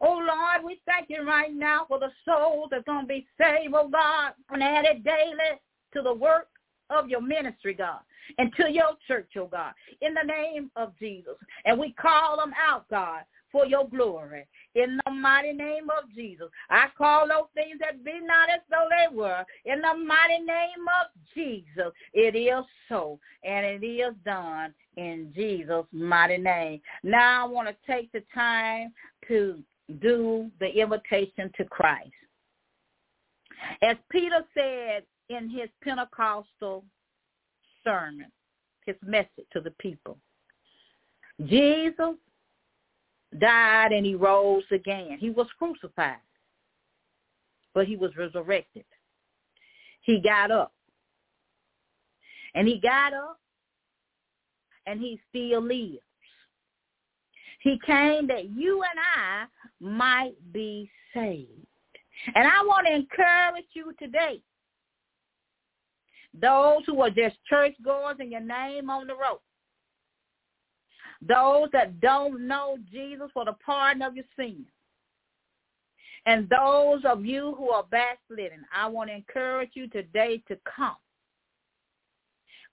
Oh 0.00 0.14
Lord, 0.14 0.64
we 0.64 0.80
thank 0.86 1.10
you 1.10 1.26
right 1.26 1.52
now 1.52 1.86
for 1.88 1.98
the 1.98 2.12
souls 2.24 2.68
that's 2.70 2.84
going 2.84 3.02
to 3.02 3.06
be 3.06 3.26
saved, 3.36 3.74
oh 3.74 3.88
God, 3.88 4.32
and 4.50 4.62
added 4.62 5.02
daily 5.02 5.58
to 5.92 6.02
the 6.02 6.14
work 6.14 6.46
of 6.88 7.08
your 7.08 7.20
ministry, 7.20 7.74
God, 7.74 7.98
and 8.38 8.54
to 8.54 8.70
your 8.70 8.92
church, 9.08 9.32
oh 9.36 9.48
God, 9.48 9.72
in 10.00 10.14
the 10.14 10.22
name 10.24 10.70
of 10.76 10.92
Jesus. 11.00 11.34
And 11.64 11.80
we 11.80 11.92
call 12.00 12.36
them 12.36 12.52
out, 12.56 12.88
God, 12.88 13.22
for 13.50 13.66
your 13.66 13.88
glory. 13.88 14.46
In 14.74 14.98
the 15.04 15.10
mighty 15.10 15.52
name 15.52 15.88
of 15.90 16.12
Jesus. 16.14 16.48
I 16.70 16.86
call 16.96 17.28
those 17.28 17.48
things 17.54 17.78
that 17.80 18.04
be 18.04 18.20
not 18.22 18.48
as 18.50 18.60
though 18.70 18.88
they 18.90 19.14
were. 19.14 19.44
In 19.64 19.80
the 19.80 19.94
mighty 19.94 20.42
name 20.44 20.86
of 21.00 21.06
Jesus. 21.34 21.92
It 22.12 22.36
is 22.36 22.64
so. 22.88 23.18
And 23.44 23.64
it 23.64 23.86
is 23.86 24.14
done 24.24 24.74
in 24.96 25.32
Jesus' 25.34 25.86
mighty 25.92 26.38
name. 26.38 26.80
Now 27.02 27.46
I 27.46 27.48
want 27.48 27.68
to 27.68 27.74
take 27.86 28.10
the 28.12 28.22
time 28.34 28.92
to 29.28 29.62
do 30.00 30.50
the 30.60 30.68
invitation 30.68 31.50
to 31.56 31.64
Christ. 31.64 32.10
As 33.82 33.96
Peter 34.10 34.44
said 34.54 35.02
in 35.28 35.48
his 35.48 35.68
Pentecostal 35.82 36.84
sermon, 37.82 38.30
his 38.86 38.96
message 39.02 39.46
to 39.52 39.60
the 39.60 39.72
people, 39.72 40.18
Jesus 41.46 42.14
died 43.36 43.92
and 43.92 44.06
he 44.06 44.14
rose 44.14 44.64
again. 44.70 45.18
He 45.18 45.30
was 45.30 45.46
crucified, 45.58 46.16
but 47.74 47.86
he 47.86 47.96
was 47.96 48.16
resurrected. 48.16 48.84
He 50.02 50.20
got 50.20 50.50
up. 50.50 50.72
And 52.54 52.66
he 52.66 52.80
got 52.80 53.12
up 53.12 53.38
and 54.86 55.00
he 55.00 55.20
still 55.28 55.62
lives. 55.62 55.98
He 57.60 57.78
came 57.84 58.26
that 58.28 58.48
you 58.50 58.82
and 58.82 58.98
I 59.16 59.44
might 59.80 60.34
be 60.52 60.90
saved. 61.12 61.50
And 62.34 62.48
I 62.48 62.62
want 62.64 62.86
to 62.86 62.94
encourage 62.94 63.66
you 63.74 63.92
today. 63.98 64.40
Those 66.40 66.82
who 66.86 67.00
are 67.02 67.10
just 67.10 67.36
churchgoers 67.48 68.16
and 68.18 68.30
your 68.30 68.40
name 68.40 68.90
on 68.90 69.06
the 69.06 69.14
road. 69.14 69.40
Those 71.26 71.68
that 71.72 72.00
don't 72.00 72.46
know 72.46 72.78
Jesus 72.90 73.28
for 73.34 73.44
the 73.44 73.54
pardon 73.64 74.02
of 74.02 74.14
your 74.14 74.24
sins. 74.36 74.66
And 76.26 76.48
those 76.48 77.02
of 77.04 77.24
you 77.24 77.54
who 77.56 77.70
are 77.70 77.84
backsliding, 77.84 78.62
I 78.74 78.86
want 78.86 79.10
to 79.10 79.16
encourage 79.16 79.70
you 79.74 79.88
today 79.88 80.42
to 80.48 80.58
come. 80.76 80.96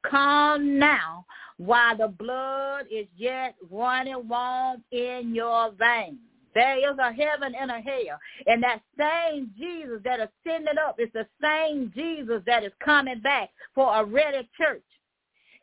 Come 0.09 0.77
now 0.77 1.25
while 1.57 1.97
the 1.97 2.09
blood 2.09 2.85
is 2.91 3.07
yet 3.15 3.55
running 3.71 4.27
warm 4.27 4.83
in 4.91 5.33
your 5.33 5.71
veins. 5.71 6.19
There 6.53 6.77
is 6.77 6.97
a 6.99 7.11
heaven 7.11 7.53
and 7.59 7.69
a 7.71 7.79
hell. 7.79 8.19
And 8.45 8.63
that 8.63 8.81
same 8.97 9.51
Jesus 9.57 9.99
that 10.03 10.19
ascended 10.19 10.77
up 10.77 10.99
is 10.99 11.09
the 11.13 11.27
same 11.41 11.91
Jesus 11.95 12.41
that 12.45 12.63
is 12.63 12.71
coming 12.83 13.19
back 13.19 13.49
for 13.73 13.93
a 13.93 14.05
ready 14.05 14.47
church. 14.57 14.83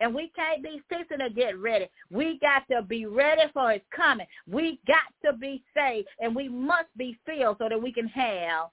And 0.02 0.12
we 0.12 0.32
can't 0.34 0.64
be 0.64 0.82
fixing 0.88 1.20
to 1.20 1.30
get 1.30 1.56
ready. 1.58 1.88
We 2.10 2.40
got 2.40 2.64
to 2.72 2.82
be 2.82 3.06
ready 3.06 3.42
for 3.54 3.70
his 3.70 3.82
coming. 3.94 4.26
We 4.48 4.80
got 4.84 5.12
to 5.24 5.32
be 5.38 5.62
saved. 5.76 6.08
And 6.18 6.34
we 6.34 6.48
must 6.48 6.88
be 6.96 7.16
filled 7.24 7.58
so 7.58 7.68
that 7.68 7.80
we 7.80 7.92
can 7.92 8.08
have 8.08 8.70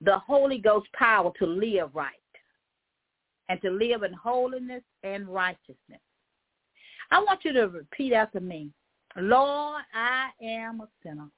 the 0.00 0.20
Holy 0.20 0.58
Ghost 0.58 0.86
power 0.92 1.32
to 1.40 1.46
live 1.46 1.90
right 1.92 2.12
and 3.48 3.60
to 3.62 3.70
live 3.70 4.04
in 4.04 4.12
holiness 4.12 4.84
and 5.02 5.26
righteousness. 5.26 6.00
I 7.10 7.18
want 7.18 7.44
you 7.44 7.52
to 7.54 7.66
repeat 7.66 8.12
after 8.12 8.38
me. 8.38 8.70
Lord, 9.16 9.82
I 9.92 10.28
am 10.40 10.82
a 10.82 10.88
sinner. 11.02 11.28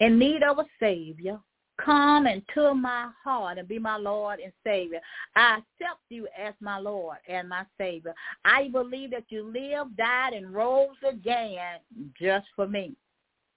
in 0.00 0.18
need 0.18 0.42
of 0.42 0.58
a 0.58 0.64
Savior, 0.80 1.38
come 1.82 2.26
into 2.26 2.74
my 2.74 3.10
heart 3.22 3.58
and 3.58 3.68
be 3.68 3.78
my 3.78 3.96
Lord 3.96 4.40
and 4.40 4.52
Savior. 4.64 5.00
I 5.34 5.58
accept 5.58 6.00
you 6.08 6.26
as 6.38 6.54
my 6.60 6.78
Lord 6.78 7.18
and 7.28 7.48
my 7.48 7.64
Savior. 7.78 8.14
I 8.44 8.68
believe 8.68 9.10
that 9.10 9.24
you 9.28 9.44
lived, 9.44 9.96
died, 9.96 10.32
and 10.32 10.52
rose 10.52 10.96
again 11.08 11.78
just 12.20 12.46
for 12.54 12.66
me. 12.66 12.94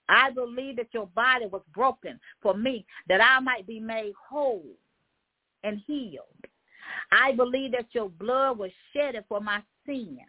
I 0.09 0.31
believe 0.31 0.77
that 0.77 0.87
your 0.91 1.07
body 1.07 1.45
was 1.45 1.61
broken 1.73 2.19
for 2.41 2.55
me, 2.55 2.85
that 3.07 3.21
I 3.21 3.39
might 3.39 3.67
be 3.67 3.79
made 3.79 4.13
whole 4.29 4.65
and 5.63 5.81
healed. 5.85 6.25
I 7.11 7.33
believe 7.33 7.71
that 7.73 7.87
your 7.91 8.09
blood 8.09 8.57
was 8.57 8.71
shedded 8.93 9.25
for 9.29 9.39
my 9.39 9.61
sin. 9.85 10.19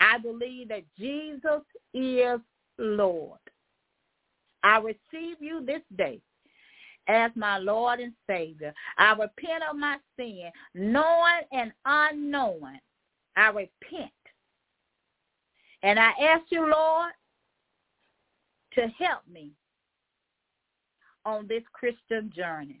I 0.00 0.18
believe 0.18 0.68
that 0.68 0.84
Jesus 0.98 1.62
is 1.94 2.40
Lord. 2.78 3.38
I 4.62 4.78
receive 4.78 5.36
you 5.40 5.64
this 5.64 5.82
day 5.96 6.20
as 7.08 7.30
my 7.34 7.58
Lord 7.58 8.00
and 8.00 8.12
Savior. 8.26 8.74
I 8.98 9.12
repent 9.12 9.62
of 9.68 9.76
my 9.76 9.96
sin, 10.16 10.50
knowing 10.74 11.42
and 11.52 11.72
unknowing. 11.84 12.80
I 13.36 13.48
repent. 13.48 14.12
And 15.82 15.98
I 15.98 16.10
ask 16.20 16.44
you, 16.50 16.62
Lord, 16.62 17.12
to 18.74 18.88
help 18.98 19.22
me 19.32 19.52
on 21.24 21.46
this 21.46 21.62
Christian 21.72 22.32
journey. 22.34 22.80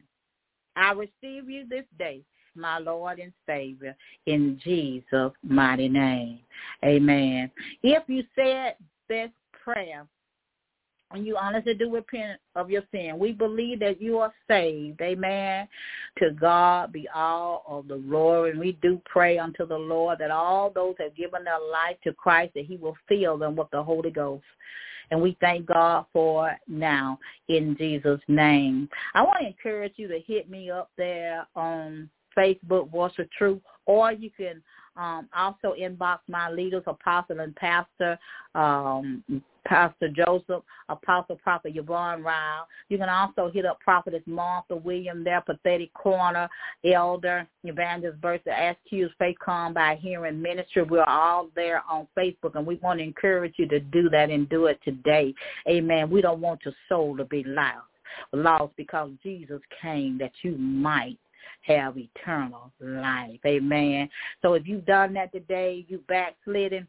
I 0.76 0.92
receive 0.92 1.48
you 1.48 1.66
this 1.68 1.84
day, 1.98 2.22
my 2.54 2.78
Lord 2.78 3.18
and 3.18 3.32
Savior, 3.46 3.96
in 4.26 4.60
Jesus' 4.62 5.32
mighty 5.42 5.88
name. 5.88 6.40
Amen. 6.84 7.50
If 7.82 8.04
you 8.08 8.24
said 8.34 8.76
this 9.08 9.30
prayer 9.52 10.06
and 11.10 11.26
you 11.26 11.36
honestly 11.36 11.74
do 11.74 11.94
repent 11.94 12.38
of 12.54 12.70
your 12.70 12.82
sin, 12.92 13.18
we 13.18 13.32
believe 13.32 13.80
that 13.80 14.00
you 14.00 14.18
are 14.18 14.32
saved. 14.46 15.00
Amen. 15.00 15.66
To 16.18 16.30
God 16.32 16.92
be 16.92 17.08
all 17.14 17.64
of 17.66 17.88
the 17.88 17.96
glory. 17.96 18.50
And 18.50 18.60
we 18.60 18.72
do 18.82 19.00
pray 19.06 19.38
unto 19.38 19.66
the 19.66 19.78
Lord 19.78 20.18
that 20.18 20.30
all 20.30 20.70
those 20.70 20.96
have 20.98 21.16
given 21.16 21.44
their 21.44 21.60
life 21.60 21.96
to 22.04 22.12
Christ, 22.12 22.52
that 22.54 22.66
he 22.66 22.76
will 22.76 22.96
fill 23.08 23.38
them 23.38 23.56
with 23.56 23.70
the 23.70 23.82
Holy 23.82 24.10
Ghost. 24.10 24.44
And 25.10 25.22
we 25.22 25.36
thank 25.40 25.64
God 25.64 26.04
for 26.12 26.54
now 26.66 27.18
in 27.48 27.74
Jesus' 27.78 28.20
name. 28.28 28.90
I 29.14 29.22
want 29.22 29.38
to 29.40 29.46
encourage 29.46 29.94
you 29.96 30.08
to 30.08 30.20
hit 30.20 30.50
me 30.50 30.70
up 30.70 30.90
there 30.98 31.46
on 31.56 32.10
Facebook, 32.36 32.90
Voice 32.90 33.12
of 33.18 33.30
Truth, 33.30 33.62
or 33.86 34.12
you 34.12 34.30
can 34.36 34.62
um, 34.98 35.28
also 35.34 35.74
inbox 35.80 36.18
my 36.28 36.50
leaders, 36.50 36.82
apostle 36.86 37.40
and 37.40 37.56
pastor, 37.56 38.18
um, 38.54 39.22
Pastor 39.68 40.08
Joseph, 40.08 40.62
Apostle 40.88 41.36
Prophet 41.36 41.74
Yvonne 41.76 42.22
Ryle. 42.22 42.66
You 42.88 42.96
can 42.96 43.10
also 43.10 43.50
hit 43.50 43.66
up 43.66 43.78
Prophetess 43.80 44.22
Martha 44.24 44.74
William, 44.74 45.22
their 45.22 45.42
Prophetic 45.42 45.92
Corner, 45.92 46.48
Elder, 46.84 47.46
Evangelist 47.64 48.18
Bertha 48.22 48.48
Askew's 48.48 49.12
Faith 49.18 49.36
Come 49.44 49.74
by 49.74 49.96
Hearing 50.00 50.40
Ministry. 50.40 50.84
We're 50.84 51.04
all 51.04 51.50
there 51.54 51.82
on 51.88 52.08
Facebook, 52.16 52.54
and 52.54 52.66
we 52.66 52.76
want 52.76 53.00
to 53.00 53.04
encourage 53.04 53.54
you 53.58 53.68
to 53.68 53.78
do 53.78 54.08
that 54.08 54.30
and 54.30 54.48
do 54.48 54.66
it 54.66 54.80
today. 54.84 55.34
Amen. 55.68 56.08
We 56.08 56.22
don't 56.22 56.40
want 56.40 56.60
your 56.64 56.74
soul 56.88 57.16
to 57.18 57.26
be 57.26 57.44
lost, 57.44 57.76
lost 58.32 58.72
because 58.78 59.10
Jesus 59.22 59.60
came 59.82 60.16
that 60.16 60.32
you 60.42 60.56
might 60.56 61.18
have 61.60 61.98
eternal 61.98 62.72
life. 62.80 63.40
Amen. 63.44 64.08
So 64.40 64.54
if 64.54 64.66
you've 64.66 64.86
done 64.86 65.12
that 65.14 65.30
today, 65.32 65.84
you 65.88 66.00
backslidden, 66.08 66.88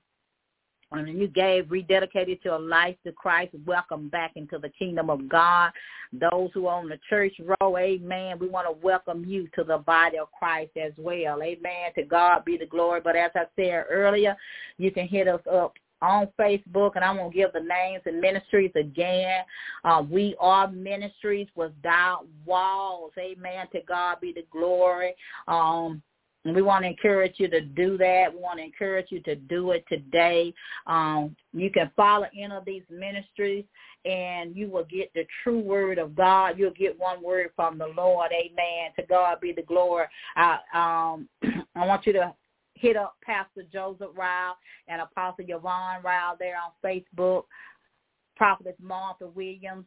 and 0.91 1.19
you 1.19 1.27
gave, 1.27 1.65
rededicated 1.65 2.43
your 2.43 2.59
life 2.59 2.95
to 3.05 3.11
Christ, 3.11 3.53
welcome 3.65 4.09
back 4.09 4.31
into 4.35 4.57
the 4.57 4.69
kingdom 4.69 5.09
of 5.09 5.29
God. 5.29 5.71
Those 6.11 6.49
who 6.53 6.67
are 6.67 6.79
on 6.79 6.89
the 6.89 6.99
church 7.09 7.33
row, 7.39 7.77
amen, 7.77 8.39
we 8.39 8.47
want 8.47 8.67
to 8.67 8.85
welcome 8.85 9.23
you 9.25 9.47
to 9.55 9.63
the 9.63 9.77
body 9.77 10.17
of 10.17 10.31
Christ 10.31 10.71
as 10.77 10.93
well. 10.97 11.41
Amen. 11.43 11.91
To 11.95 12.03
God 12.03 12.43
be 12.43 12.57
the 12.57 12.65
glory. 12.65 13.01
But 13.03 13.15
as 13.15 13.31
I 13.35 13.43
said 13.55 13.85
earlier, 13.89 14.35
you 14.77 14.91
can 14.91 15.07
hit 15.07 15.27
us 15.27 15.41
up 15.51 15.73
on 16.01 16.27
Facebook, 16.39 16.91
and 16.95 17.03
I'm 17.03 17.17
going 17.17 17.31
to 17.31 17.37
give 17.37 17.53
the 17.53 17.59
names 17.59 18.01
and 18.05 18.19
ministries 18.19 18.71
again. 18.75 19.43
Uh, 19.83 20.03
we 20.09 20.35
are 20.39 20.71
ministries 20.71 21.47
without 21.55 22.25
walls. 22.45 23.11
Amen. 23.19 23.67
To 23.73 23.81
God 23.87 24.19
be 24.21 24.33
the 24.33 24.45
glory. 24.51 25.13
Um, 25.47 26.01
and 26.49 26.55
we 26.55 26.63
want 26.63 26.83
to 26.83 26.89
encourage 26.89 27.35
you 27.37 27.47
to 27.47 27.61
do 27.61 27.95
that. 27.99 28.33
We 28.33 28.39
want 28.39 28.57
to 28.57 28.65
encourage 28.65 29.11
you 29.11 29.21
to 29.21 29.35
do 29.35 29.69
it 29.69 29.85
today. 29.87 30.51
Um, 30.87 31.35
you 31.53 31.69
can 31.69 31.91
follow 31.95 32.25
any 32.35 32.51
of 32.51 32.65
these 32.65 32.81
ministries 32.89 33.65
and 34.03 34.55
you 34.55 34.67
will 34.67 34.85
get 34.85 35.13
the 35.13 35.27
true 35.43 35.59
word 35.59 35.99
of 35.99 36.15
God. 36.15 36.57
You'll 36.57 36.71
get 36.71 36.99
one 36.99 37.21
word 37.21 37.51
from 37.55 37.77
the 37.77 37.85
Lord. 37.95 38.31
Amen. 38.31 38.91
To 38.97 39.05
God 39.05 39.39
be 39.39 39.53
the 39.53 39.61
glory. 39.61 40.07
I, 40.35 40.57
um, 40.73 41.29
I 41.75 41.85
want 41.85 42.07
you 42.07 42.13
to 42.13 42.33
hit 42.73 42.97
up 42.97 43.17
Pastor 43.23 43.61
Joseph 43.71 44.17
Ryle 44.17 44.57
and 44.87 45.03
Apostle 45.03 45.45
Yvonne 45.47 46.01
Ryle 46.03 46.35
there 46.39 46.55
on 46.55 46.71
Facebook. 46.83 47.43
Prophetess 48.35 48.73
Martha 48.81 49.27
Williams 49.27 49.85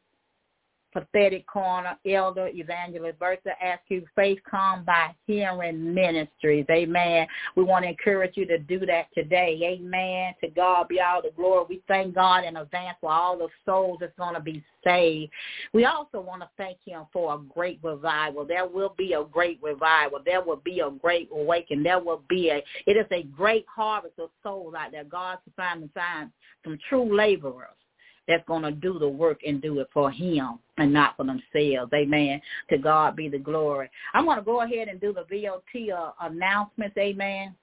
Prophetic 0.93 1.47
Corner, 1.47 1.97
Elder 2.07 2.49
Evangelist 2.53 3.19
Bertha 3.19 3.53
Askew 3.63 4.05
Faith 4.15 4.39
Come 4.49 4.85
by 4.85 5.15
Hearing 5.27 5.95
Ministries. 5.95 6.67
Amen. 6.71 7.27
We 7.57 7.65
want 7.65 7.85
to 7.85 7.89
encourage 7.89 8.37
you 8.37 8.47
to 8.47 8.59
do 8.59 8.81
that 8.87 9.07
today. 9.15 9.59
Amen. 9.63 10.35
To 10.43 10.49
God 10.49 10.89
be 10.89 11.01
all 11.01 11.23
the 11.23 11.31
glory. 11.35 11.65
We 11.69 11.83
thank 11.89 12.15
God 12.15 12.45
in 12.45 12.57
advance 12.57 12.99
for 13.01 13.11
all 13.11 13.39
the 13.39 13.49
souls 13.65 13.99
that's 14.01 14.17
going 14.19 14.35
to 14.35 14.41
be 14.41 14.63
saved. 14.85 15.33
We 15.73 15.87
also 15.87 16.21
want 16.21 16.43
to 16.43 16.49
thank 16.59 16.79
him 16.85 17.05
for 17.13 17.35
a 17.35 17.39
great 17.39 17.79
revival. 17.83 18.45
There 18.45 18.67
will 18.67 18.95
be 18.97 19.15
a 19.15 19.25
great 19.25 19.59
revival. 19.63 20.21
There 20.25 20.43
will 20.43 20.61
be 20.63 20.81
a 20.81 20.91
great 20.91 21.31
awakening. 21.33 21.85
There 21.85 22.01
will 22.01 22.23
be 22.29 22.51
a, 22.51 22.63
it 22.87 22.97
is 22.97 23.07
a 23.11 23.23
great 23.25 23.65
harvest 23.75 24.19
of 24.19 24.31
souls 24.43 24.75
out 24.79 24.93
there. 24.93 25.05
God's 25.05 25.41
finding 25.57 25.89
find 25.95 26.31
some 26.65 26.79
true 26.89 27.17
laborers 27.17 27.69
that's 28.29 28.47
going 28.47 28.63
to 28.63 28.73
do 28.73 28.99
the 28.99 29.09
work 29.09 29.41
and 29.47 29.61
do 29.61 29.81
it 29.81 29.89
for 29.93 30.11
him 30.11 30.59
and 30.79 30.93
not 30.93 31.17
for 31.17 31.25
themselves. 31.25 31.93
Amen. 31.93 32.41
To 32.71 32.79
God 32.79 33.17
be 33.17 33.29
the 33.29 33.39
glory. 33.39 33.91
I'm 34.15 34.25
going 34.25 34.39
to 34.39 34.45
go 34.45 34.63
ahead 34.63 34.89
and 34.89 35.01
do 35.01 35.13
the 35.13 35.25
VOT 35.25 35.91
uh, 35.97 36.13
announcements. 36.21 36.97
Amen. 36.97 37.55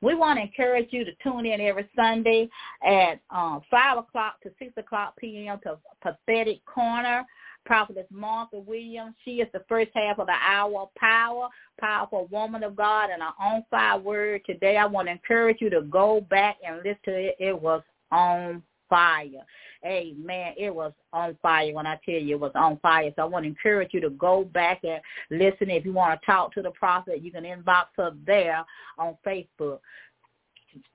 We 0.00 0.14
want 0.14 0.38
to 0.38 0.42
encourage 0.42 0.88
you 0.90 1.04
to 1.04 1.12
tune 1.22 1.46
in 1.46 1.60
every 1.60 1.88
Sunday 1.94 2.48
at 2.84 3.20
uh, 3.30 3.60
5 3.70 3.98
o'clock 3.98 4.40
to 4.42 4.50
6 4.58 4.72
o'clock 4.76 5.14
p.m. 5.18 5.60
to 5.62 5.78
Prophetic 6.00 6.64
Corner. 6.66 7.24
Prophetess 7.64 8.06
Martha 8.10 8.58
Williams. 8.58 9.14
She 9.24 9.36
is 9.36 9.48
the 9.52 9.64
first 9.68 9.90
half 9.94 10.18
of 10.18 10.26
the 10.26 10.32
hour 10.32 10.82
of 10.82 10.94
power, 10.96 11.48
powerful 11.80 12.26
woman 12.30 12.64
of 12.64 12.74
God, 12.74 13.10
and 13.10 13.22
an 13.22 13.28
on-fire 13.38 14.00
word. 14.00 14.42
Today 14.46 14.76
I 14.76 14.86
want 14.86 15.06
to 15.06 15.12
encourage 15.12 15.58
you 15.60 15.70
to 15.70 15.82
go 15.82 16.20
back 16.22 16.56
and 16.66 16.78
listen 16.78 16.98
to 17.04 17.12
it. 17.12 17.36
It 17.38 17.60
was 17.60 17.82
on 18.10 18.62
fire. 18.92 19.46
Amen. 19.86 20.52
It 20.58 20.72
was 20.72 20.92
on 21.14 21.36
fire 21.40 21.72
when 21.72 21.86
I 21.86 21.98
tell 22.04 22.14
you 22.14 22.36
it 22.36 22.40
was 22.40 22.52
on 22.54 22.78
fire. 22.80 23.10
So 23.16 23.22
I 23.22 23.24
want 23.24 23.44
to 23.44 23.48
encourage 23.48 23.94
you 23.94 24.02
to 24.02 24.10
go 24.10 24.44
back 24.44 24.82
and 24.84 25.00
listen. 25.30 25.70
If 25.70 25.86
you 25.86 25.94
want 25.94 26.20
to 26.20 26.26
talk 26.26 26.52
to 26.54 26.62
the 26.62 26.72
prophet, 26.72 27.22
you 27.22 27.32
can 27.32 27.44
inbox 27.44 27.86
her 27.96 28.12
there 28.26 28.62
on 28.98 29.16
Facebook. 29.26 29.78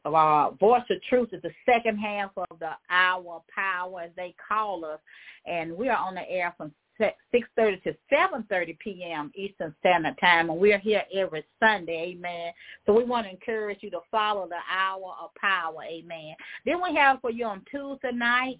Uh, 0.05 0.51
Voice 0.59 0.83
of 0.91 1.01
Truth 1.09 1.29
is 1.33 1.41
the 1.41 1.51
second 1.65 1.97
half 1.97 2.31
of 2.37 2.59
the 2.59 2.71
hour 2.89 3.41
power, 3.53 4.01
as 4.01 4.11
they 4.15 4.35
call 4.47 4.85
us, 4.85 4.99
and 5.45 5.75
we 5.75 5.89
are 5.89 5.97
on 5.97 6.15
the 6.15 6.29
air 6.29 6.53
from 6.55 6.71
6.30 6.99 7.83
to 7.83 7.95
7.30 8.11 8.79
p.m. 8.79 9.31
Eastern 9.35 9.73
Standard 9.79 10.17
Time, 10.19 10.49
and 10.49 10.59
we're 10.59 10.79
here 10.79 11.03
every 11.13 11.43
Sunday, 11.59 12.15
amen. 12.15 12.53
So 12.85 12.93
we 12.93 13.03
want 13.03 13.25
to 13.25 13.31
encourage 13.31 13.79
you 13.81 13.89
to 13.91 13.99
follow 14.09 14.47
the 14.47 14.55
hour 14.71 15.13
of 15.21 15.33
power, 15.35 15.83
amen. 15.83 16.35
Then 16.65 16.81
we 16.81 16.95
have 16.95 17.21
for 17.21 17.31
you 17.31 17.45
on 17.45 17.63
Tuesday 17.71 18.11
night, 18.11 18.59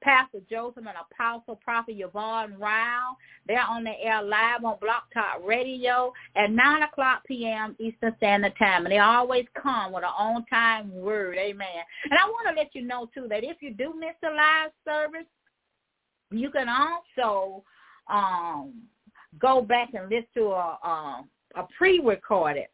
Pastor 0.00 0.38
Joseph 0.48 0.84
and 0.86 0.96
Apostle 1.10 1.56
Prophet 1.56 1.96
Yvonne 1.98 2.56
Ryle. 2.58 3.16
They're 3.46 3.60
on 3.60 3.84
the 3.84 3.98
air 4.00 4.22
live 4.22 4.64
on 4.64 4.78
Blog 4.80 5.02
Talk 5.12 5.40
Radio 5.44 6.12
at 6.36 6.50
9 6.50 6.82
o'clock 6.82 7.22
p.m. 7.26 7.74
Eastern 7.78 8.14
Standard 8.18 8.54
Time. 8.58 8.84
And 8.84 8.92
they 8.92 8.98
always 8.98 9.46
come 9.60 9.92
with 9.92 10.04
an 10.04 10.10
on-time 10.16 10.92
word. 10.94 11.36
Amen. 11.36 11.66
And 12.04 12.14
I 12.14 12.26
want 12.26 12.48
to 12.48 12.54
let 12.54 12.74
you 12.74 12.82
know, 12.82 13.08
too, 13.12 13.26
that 13.28 13.44
if 13.44 13.56
you 13.60 13.74
do 13.74 13.94
miss 13.98 14.14
the 14.22 14.30
live 14.30 14.70
service, 14.84 15.26
you 16.30 16.50
can 16.50 16.68
also 16.68 17.62
um, 18.08 18.74
go 19.38 19.62
back 19.62 19.90
and 19.94 20.08
listen 20.08 20.26
to 20.34 20.44
a, 20.46 20.78
a, 20.82 21.24
a 21.56 21.68
pre-recorded 21.76 22.66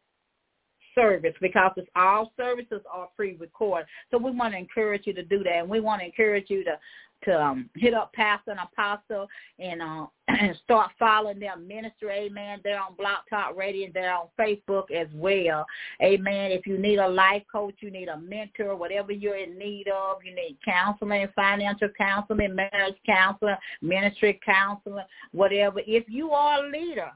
service 0.93 1.33
because 1.41 1.71
it's 1.77 1.89
all 1.95 2.31
services 2.37 2.81
are 2.91 3.09
pre-recorded. 3.15 3.85
So 4.11 4.17
we 4.17 4.31
want 4.31 4.53
to 4.53 4.57
encourage 4.57 5.05
you 5.05 5.13
to 5.13 5.23
do 5.23 5.43
that, 5.43 5.59
and 5.59 5.69
we 5.69 5.79
want 5.79 6.01
to 6.01 6.05
encourage 6.05 6.49
you 6.49 6.63
to 6.63 6.77
to 7.23 7.41
um, 7.41 7.69
hit 7.75 7.93
up 7.93 8.13
Pastor 8.13 8.51
and 8.51 8.59
Apostle 8.59 9.27
and 9.59 9.81
uh, 9.81 10.05
start 10.63 10.91
following 10.97 11.39
their 11.39 11.57
ministry. 11.57 12.11
Amen. 12.11 12.59
They're 12.63 12.79
on 12.79 12.95
Blog 12.95 13.19
Talk 13.29 13.55
Radio. 13.55 13.89
They're 13.93 14.13
on 14.13 14.27
Facebook 14.39 14.91
as 14.91 15.07
well. 15.13 15.65
Amen. 16.01 16.51
If 16.51 16.67
you 16.67 16.77
need 16.77 16.97
a 16.97 17.07
life 17.07 17.43
coach, 17.51 17.75
you 17.79 17.91
need 17.91 18.07
a 18.07 18.17
mentor, 18.17 18.75
whatever 18.75 19.11
you're 19.11 19.37
in 19.37 19.57
need 19.57 19.87
of, 19.87 20.17
you 20.23 20.35
need 20.35 20.57
counseling, 20.63 21.27
financial 21.35 21.89
counseling, 21.97 22.55
marriage 22.55 22.95
counseling, 23.05 23.55
ministry 23.81 24.39
counseling, 24.45 25.05
whatever. 25.31 25.81
If 25.85 26.05
you 26.07 26.31
are 26.31 26.65
a 26.65 26.69
leader, 26.69 27.11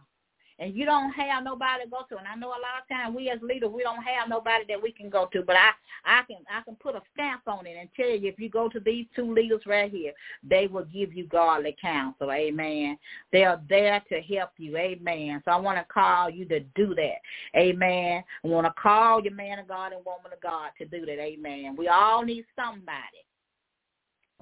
and 0.59 0.75
you 0.75 0.85
don't 0.85 1.11
have 1.11 1.43
nobody 1.43 1.85
to 1.85 1.89
go 1.89 2.01
to. 2.09 2.17
And 2.17 2.27
I 2.27 2.35
know 2.35 2.49
a 2.49 2.59
lot 2.59 2.81
of 2.81 2.87
times 2.89 3.15
we 3.15 3.29
as 3.29 3.39
leaders 3.41 3.71
we 3.73 3.83
don't 3.83 4.03
have 4.03 4.29
nobody 4.29 4.65
that 4.67 4.81
we 4.81 4.91
can 4.91 5.09
go 5.09 5.27
to, 5.31 5.41
but 5.41 5.55
I 5.55 5.71
I 6.05 6.23
can 6.23 6.37
I 6.49 6.61
can 6.63 6.75
put 6.75 6.95
a 6.95 7.01
stamp 7.13 7.41
on 7.47 7.65
it 7.65 7.77
and 7.79 7.89
tell 7.95 8.09
you 8.09 8.29
if 8.29 8.39
you 8.39 8.49
go 8.49 8.69
to 8.69 8.79
these 8.79 9.05
two 9.15 9.33
leaders 9.33 9.61
right 9.65 9.91
here, 9.91 10.13
they 10.43 10.67
will 10.67 10.85
give 10.85 11.13
you 11.13 11.25
godly 11.27 11.75
counsel. 11.81 12.31
Amen. 12.31 12.97
They 13.31 13.45
are 13.45 13.61
there 13.69 14.03
to 14.09 14.21
help 14.21 14.51
you. 14.57 14.77
Amen. 14.77 15.41
So 15.45 15.51
I 15.51 15.57
want 15.57 15.77
to 15.77 15.93
call 15.93 16.29
you 16.29 16.45
to 16.45 16.59
do 16.75 16.93
that. 16.95 17.57
Amen. 17.57 18.23
I 18.43 18.47
want 18.47 18.67
to 18.67 18.73
call 18.81 19.21
your 19.23 19.33
man 19.33 19.59
of 19.59 19.67
God 19.67 19.93
and 19.93 20.05
woman 20.05 20.33
of 20.33 20.41
God 20.41 20.71
to 20.77 20.85
do 20.85 21.05
that. 21.05 21.19
Amen. 21.19 21.75
We 21.77 21.87
all 21.87 22.23
need 22.23 22.45
somebody 22.55 23.23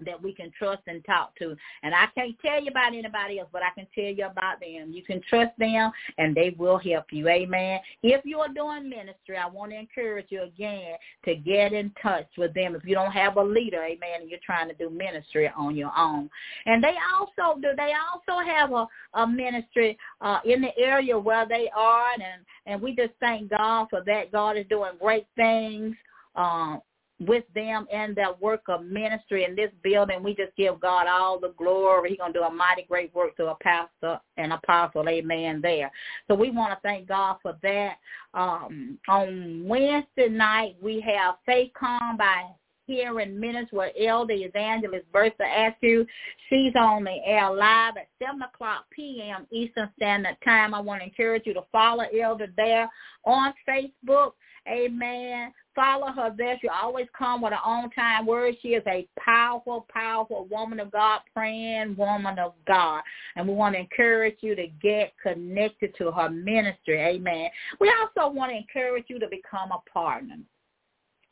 that 0.06 0.22
we 0.22 0.34
can 0.34 0.52
trust 0.58 0.82
and 0.88 1.04
talk 1.06 1.36
to. 1.38 1.56
And 1.84 1.94
I 1.94 2.06
can't 2.16 2.36
tell 2.40 2.62
you 2.62 2.70
about 2.70 2.94
anybody 2.94 3.40
else, 3.40 3.50
but 3.52 3.64
I 3.64 3.70
can 3.76 3.88
tell 3.96 4.14
you 4.14 4.26
about 4.26 4.60
them. 4.60 4.92
You 4.92 5.04
can 5.04 5.22
trust 5.30 5.58
them 5.58 5.92
and 6.18 6.36
they 6.36 6.56
will 6.58 6.78
help 6.78 7.06
you. 7.12 7.28
Amen. 7.28 7.80
If 8.04 8.26
you 8.26 8.40
are 8.40 8.54
doing 8.54 8.90
ministry, 8.90 9.38
I 9.38 9.48
want 9.48 9.72
to 9.72 9.80
encourage 9.80 10.28
you 10.30 10.44
again 10.44 10.96
to 11.26 11.36
get 11.36 11.74
in 11.74 11.92
touch 12.02 12.28
with 12.38 12.54
them. 12.54 12.76
If 12.76 12.86
you 12.86 12.96
don't 12.96 13.12
have 13.12 13.38
a 13.38 13.44
leader, 13.44 13.84
amen, 13.84 14.22
and 14.22 14.30
you're 14.30 14.40
trying 14.46 14.70
to 14.70 14.76
do 14.76 14.90
ministry 14.90 15.50
on 15.56 15.76
your 15.76 15.92
own. 15.98 16.30
And 16.66 16.84
they 16.84 16.94
also 17.18 17.60
do 17.60 17.70
they 17.76 17.94
also 17.94 18.44
have 18.46 18.72
a, 18.72 18.88
a 19.16 19.28
ministry 19.28 19.98
uh, 20.22 20.40
in 20.46 20.62
the 20.62 20.78
area 20.78 21.18
where 21.18 21.48
they 21.48 21.70
are 21.76 22.12
and 22.14 22.46
and 22.66 22.82
we 22.82 22.96
just 22.96 23.14
thank 23.20 23.50
God 23.50 23.88
for 23.90 24.04
that. 24.06 24.32
God 24.32 24.58
is 24.58 24.66
doing 24.70 24.92
great 25.00 25.26
things. 25.36 25.96
Um, 26.36 26.82
with 27.20 27.44
them 27.56 27.88
and 27.92 28.16
their 28.16 28.34
work 28.40 28.62
of 28.68 28.86
ministry 28.86 29.44
in 29.44 29.56
this 29.56 29.72
building. 29.84 30.22
We 30.22 30.36
just 30.36 30.56
give 30.56 30.80
God 30.80 31.08
all 31.08 31.40
the 31.40 31.54
glory. 31.58 32.10
He's 32.10 32.20
going 32.20 32.34
to 32.34 32.40
do 32.40 32.46
a 32.46 32.52
mighty 32.52 32.84
great 32.84 33.14
work 33.16 33.36
through 33.36 33.48
a 33.48 33.56
pastor 33.56 34.20
and 34.38 34.54
apostle, 34.54 35.08
amen, 35.10 35.62
there. 35.62 35.92
So 36.28 36.36
we 36.36 36.52
want 36.52 36.74
to 36.74 36.80
thank 36.84 37.08
God 37.08 37.38
for 37.42 37.58
that. 37.64 37.98
Um, 38.34 39.00
on 39.08 39.64
Wednesday 39.66 40.30
night, 40.30 40.76
we 40.82 41.02
have 41.02 41.36
Faith 41.46 41.72
Come 41.80 42.18
by 42.18 42.44
Hearing 42.86 43.40
Ministries 43.40 43.68
where 43.72 43.92
Elder 44.00 44.34
Evangelist 44.34 45.12
Bertha 45.12 45.44
Askew. 45.44 46.06
She's 46.50 46.74
on 46.76 47.04
the 47.04 47.18
air 47.26 47.52
live 47.52 47.98
at 47.98 48.08
7 48.24 48.42
o'clock 48.42 48.86
p.m. 48.92 49.48
Eastern 49.52 49.90
Standard 49.98 50.38
Time. 50.46 50.74
I 50.74 50.80
want 50.80 51.02
to 51.02 51.08
encourage 51.08 51.44
you 51.46 51.54
to 51.56 51.64
follow 51.72 52.06
Elder 52.18 52.48
there 52.56 52.90
on 53.26 53.54
Facebook. 53.68 54.34
Amen. 54.70 55.52
Follow 55.78 56.12
her 56.12 56.34
there. 56.36 56.58
She 56.60 56.68
always 56.70 57.06
come 57.16 57.44
with 57.44 57.54
her 57.54 57.60
own 57.64 57.92
time 57.92 58.26
word. 58.26 58.56
She 58.64 58.70
is 58.70 58.82
a 58.88 59.08
powerful, 59.20 59.86
powerful 59.94 60.48
woman 60.50 60.80
of 60.80 60.92
God, 60.92 61.20
praying 61.36 61.96
woman 61.96 62.40
of 62.40 62.54
God. 62.66 63.04
And 63.36 63.48
we 63.48 63.54
want 63.54 63.76
to 63.76 63.82
encourage 63.82 64.38
you 64.42 64.56
to 64.56 64.66
get 64.82 65.14
connected 65.22 65.94
to 66.00 66.10
her 66.10 66.32
ministry. 66.32 67.00
Amen. 67.00 67.52
We 67.80 67.94
also 67.94 68.34
want 68.34 68.54
to 68.54 68.58
encourage 68.58 69.06
you 69.08 69.20
to 69.20 69.28
become 69.28 69.72
a 69.72 69.80
partner 69.88 70.38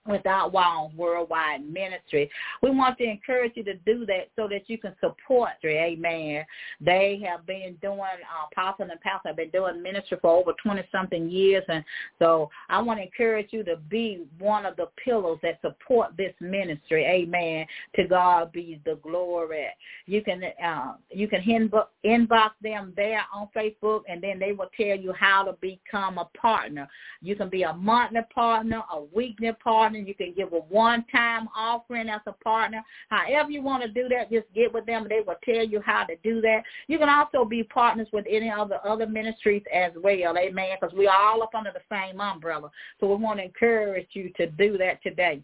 without 0.08 0.54
walls 0.54 0.92
worldwide 0.96 1.68
ministry. 1.68 2.30
We 2.62 2.70
want 2.70 2.98
to 3.00 3.04
encourage 3.04 3.54
you 3.56 3.64
to 3.64 3.76
do 3.86 4.06
that 4.06 4.30
so 4.36 4.48
that 4.48 4.70
you 4.70 4.78
can 4.78 4.94
support 5.00 5.52
it. 5.64 5.68
Amen. 5.68 6.46
They 6.80 7.22
have 7.28 7.46
been 7.46 7.78
doing, 7.82 8.00
uh, 8.00 8.48
Apostle 8.52 8.88
and 8.90 9.02
Pastor 9.02 9.30
have 9.30 9.38
been 9.38 9.50
doing 9.50 9.82
ministry 9.82 10.18
for 10.22 10.32
over 10.32 10.54
20 10.62 10.84
something 10.92 11.30
years. 11.30 11.64
And 11.68 11.84
so 12.20 12.50
I 12.70 12.82
want 12.82 13.00
to 13.00 13.04
encourage 13.04 13.48
you 13.52 13.64
to 13.64 13.78
be 13.90 14.26
one 14.40 14.66
of 14.66 14.76
the 14.76 14.88
pillars 15.04 15.40
that 15.42 15.60
support 15.62 16.16
this 16.18 16.34
ministry. 16.40 17.06
Amen. 17.06 17.66
To 17.96 18.08
God 18.08 18.52
be 18.52 18.80
the 18.86 19.00
glory. 19.02 19.68
You 20.06 20.22
can, 20.22 20.44
uh, 20.64 20.94
you 21.10 21.28
can 21.28 21.42
inbox 21.42 22.50
them 22.62 22.94
there 22.96 23.22
on 23.34 23.50
Facebook 23.56 24.02
and 24.08 24.22
then 24.22 24.38
they 24.40 24.52
will 24.52 24.70
tell 24.78 24.98
you 24.98 25.14
how 25.14 25.44
to 25.44 25.54
become 25.54 26.18
a 26.18 26.26
partner. 26.38 26.88
You 27.22 27.36
can 27.36 27.50
be 27.50 27.64
a 27.64 27.74
monthly 27.74 28.22
partner, 28.34 28.84
a 28.92 29.02
weekly 29.14 29.52
partner, 29.64 29.95
You 30.04 30.16
can 30.16 30.34
give 30.34 30.54
a 30.54 30.58
one-time 30.58 31.48
offering 31.56 32.10
as 32.10 32.22
a 32.28 32.32
partner. 32.32 32.82
However 33.10 33.52
you 33.52 33.62
want 33.62 33.84
to 33.84 33.90
do 33.90 34.10
that, 34.10 34.32
just 34.32 34.52
get 34.54 34.74
with 34.74 34.86
them. 34.86 35.06
They 35.08 35.22
will 35.26 35.36
tell 35.44 35.64
you 35.64 35.82
how 35.86 36.04
to 36.06 36.16
do 36.24 36.42
that. 36.42 36.64
You 36.88 36.98
can 36.98 37.10
also 37.10 37.46
be 37.46 37.64
partners 37.64 38.08
with 38.12 38.26
any 38.30 38.52
of 38.52 38.70
the 38.70 38.84
other 38.84 39.08
ministries 39.08 39.64
as 39.74 39.92
well. 40.02 40.38
Amen. 40.38 40.78
Because 40.80 40.96
we 40.96 41.08
are 41.08 41.22
all 41.22 41.44
up 41.44 41.56
under 41.56 41.72
the 41.72 41.82
same 41.90 42.20
umbrella. 42.20 42.70
So 43.00 43.08
we 43.08 43.16
want 43.16 43.40
to 43.40 43.46
encourage 43.46 44.10
you 44.14 44.32
to 44.38 44.48
do 44.48 44.78
that 44.78 45.02
today. 45.04 45.42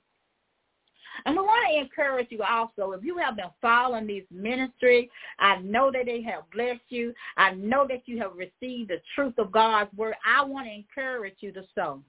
And 1.25 1.35
we 1.35 1.41
want 1.41 1.65
to 1.69 1.77
encourage 1.79 2.27
you 2.29 2.41
also, 2.41 2.93
if 2.93 3.03
you 3.03 3.17
have 3.17 3.35
been 3.35 3.49
following 3.61 4.07
these 4.07 4.23
ministry, 4.31 5.09
I 5.39 5.57
know 5.57 5.91
that 5.91 6.05
they 6.05 6.21
have 6.23 6.49
blessed 6.51 6.81
you. 6.89 7.13
I 7.37 7.51
know 7.51 7.85
that 7.87 8.03
you 8.05 8.17
have 8.19 8.31
received 8.35 8.89
the 8.89 9.01
truth 9.13 9.33
of 9.37 9.51
God's 9.51 9.93
word. 9.95 10.15
I 10.25 10.43
want 10.43 10.67
to 10.67 10.73
encourage 10.73 11.35
you 11.39 11.51
to 11.51 11.63
sow 11.75 12.01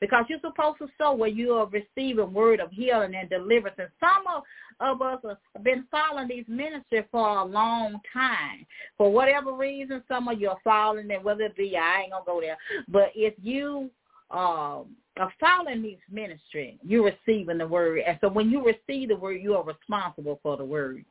because 0.00 0.24
you're 0.28 0.40
supposed 0.40 0.78
to 0.78 0.88
sow 0.96 1.14
where 1.14 1.28
you 1.28 1.52
are 1.52 1.66
receiving 1.66 2.32
word 2.32 2.60
of 2.60 2.70
healing 2.70 3.14
and 3.14 3.28
deliverance. 3.28 3.76
And 3.78 3.88
some 3.98 4.24
of, 4.26 4.42
of 4.80 5.02
us 5.02 5.36
have 5.54 5.64
been 5.64 5.86
following 5.90 6.28
these 6.28 6.44
ministries 6.46 7.04
for 7.10 7.38
a 7.38 7.44
long 7.44 8.00
time. 8.12 8.66
For 8.96 9.10
whatever 9.10 9.52
reason, 9.52 10.02
some 10.08 10.28
of 10.28 10.40
you 10.40 10.50
are 10.50 10.58
following 10.62 11.08
them, 11.08 11.24
whether 11.24 11.42
it 11.42 11.56
be, 11.56 11.76
I 11.76 12.02
ain't 12.02 12.12
going 12.12 12.24
to 12.24 12.26
go 12.26 12.40
there. 12.40 12.58
But 12.88 13.10
if 13.14 13.34
you 13.42 13.90
um, 14.30 14.96
are 15.18 15.32
following 15.40 15.82
these 15.82 15.98
ministry, 16.10 16.78
you're 16.82 17.12
receiving 17.12 17.58
the 17.58 17.66
word. 17.66 18.00
And 18.06 18.18
so 18.20 18.28
when 18.28 18.50
you 18.50 18.64
receive 18.64 19.08
the 19.08 19.16
word, 19.16 19.40
you 19.42 19.54
are 19.54 19.64
responsible 19.64 20.38
for 20.42 20.56
the 20.56 20.64
word. 20.64 21.04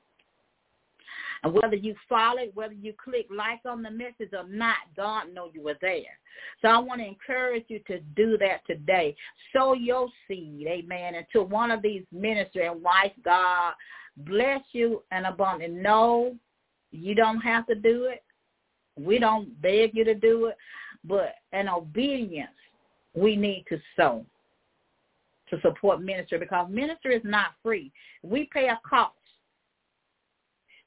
And 1.43 1.53
whether 1.53 1.75
you 1.75 1.95
follow 2.09 2.39
it, 2.39 2.55
whether 2.55 2.73
you 2.73 2.93
click 3.03 3.27
like 3.35 3.59
on 3.65 3.83
the 3.83 3.91
message 3.91 4.33
or 4.33 4.47
not, 4.47 4.77
God 4.95 5.33
know 5.33 5.49
you 5.53 5.61
were 5.61 5.77
there. 5.81 6.19
So 6.61 6.67
I 6.67 6.77
want 6.79 7.01
to 7.01 7.07
encourage 7.07 7.65
you 7.67 7.79
to 7.87 7.99
do 8.15 8.37
that 8.39 8.65
today. 8.67 9.15
Sow 9.53 9.73
your 9.73 10.07
seed, 10.27 10.67
amen, 10.67 11.15
into 11.15 11.43
one 11.43 11.71
of 11.71 11.81
these 11.81 12.03
ministry 12.11 12.65
and 12.65 12.81
watch 12.81 13.11
God 13.23 13.73
bless 14.17 14.61
you 14.71 15.03
and 15.11 15.25
abundant. 15.25 15.73
No, 15.73 16.35
you 16.91 17.15
don't 17.15 17.41
have 17.41 17.67
to 17.67 17.75
do 17.75 18.05
it. 18.05 18.23
We 18.97 19.19
don't 19.19 19.61
beg 19.61 19.91
you 19.93 20.03
to 20.05 20.15
do 20.15 20.47
it. 20.47 20.57
But 21.03 21.35
in 21.53 21.69
obedience, 21.69 22.49
we 23.13 23.35
need 23.35 23.65
to 23.69 23.79
sow 23.95 24.25
to 25.49 25.61
support 25.61 26.01
ministry 26.01 26.37
because 26.37 26.67
ministry 26.69 27.15
is 27.15 27.21
not 27.23 27.51
free. 27.63 27.91
We 28.23 28.49
pay 28.51 28.67
a 28.67 28.79
cost. 28.87 29.13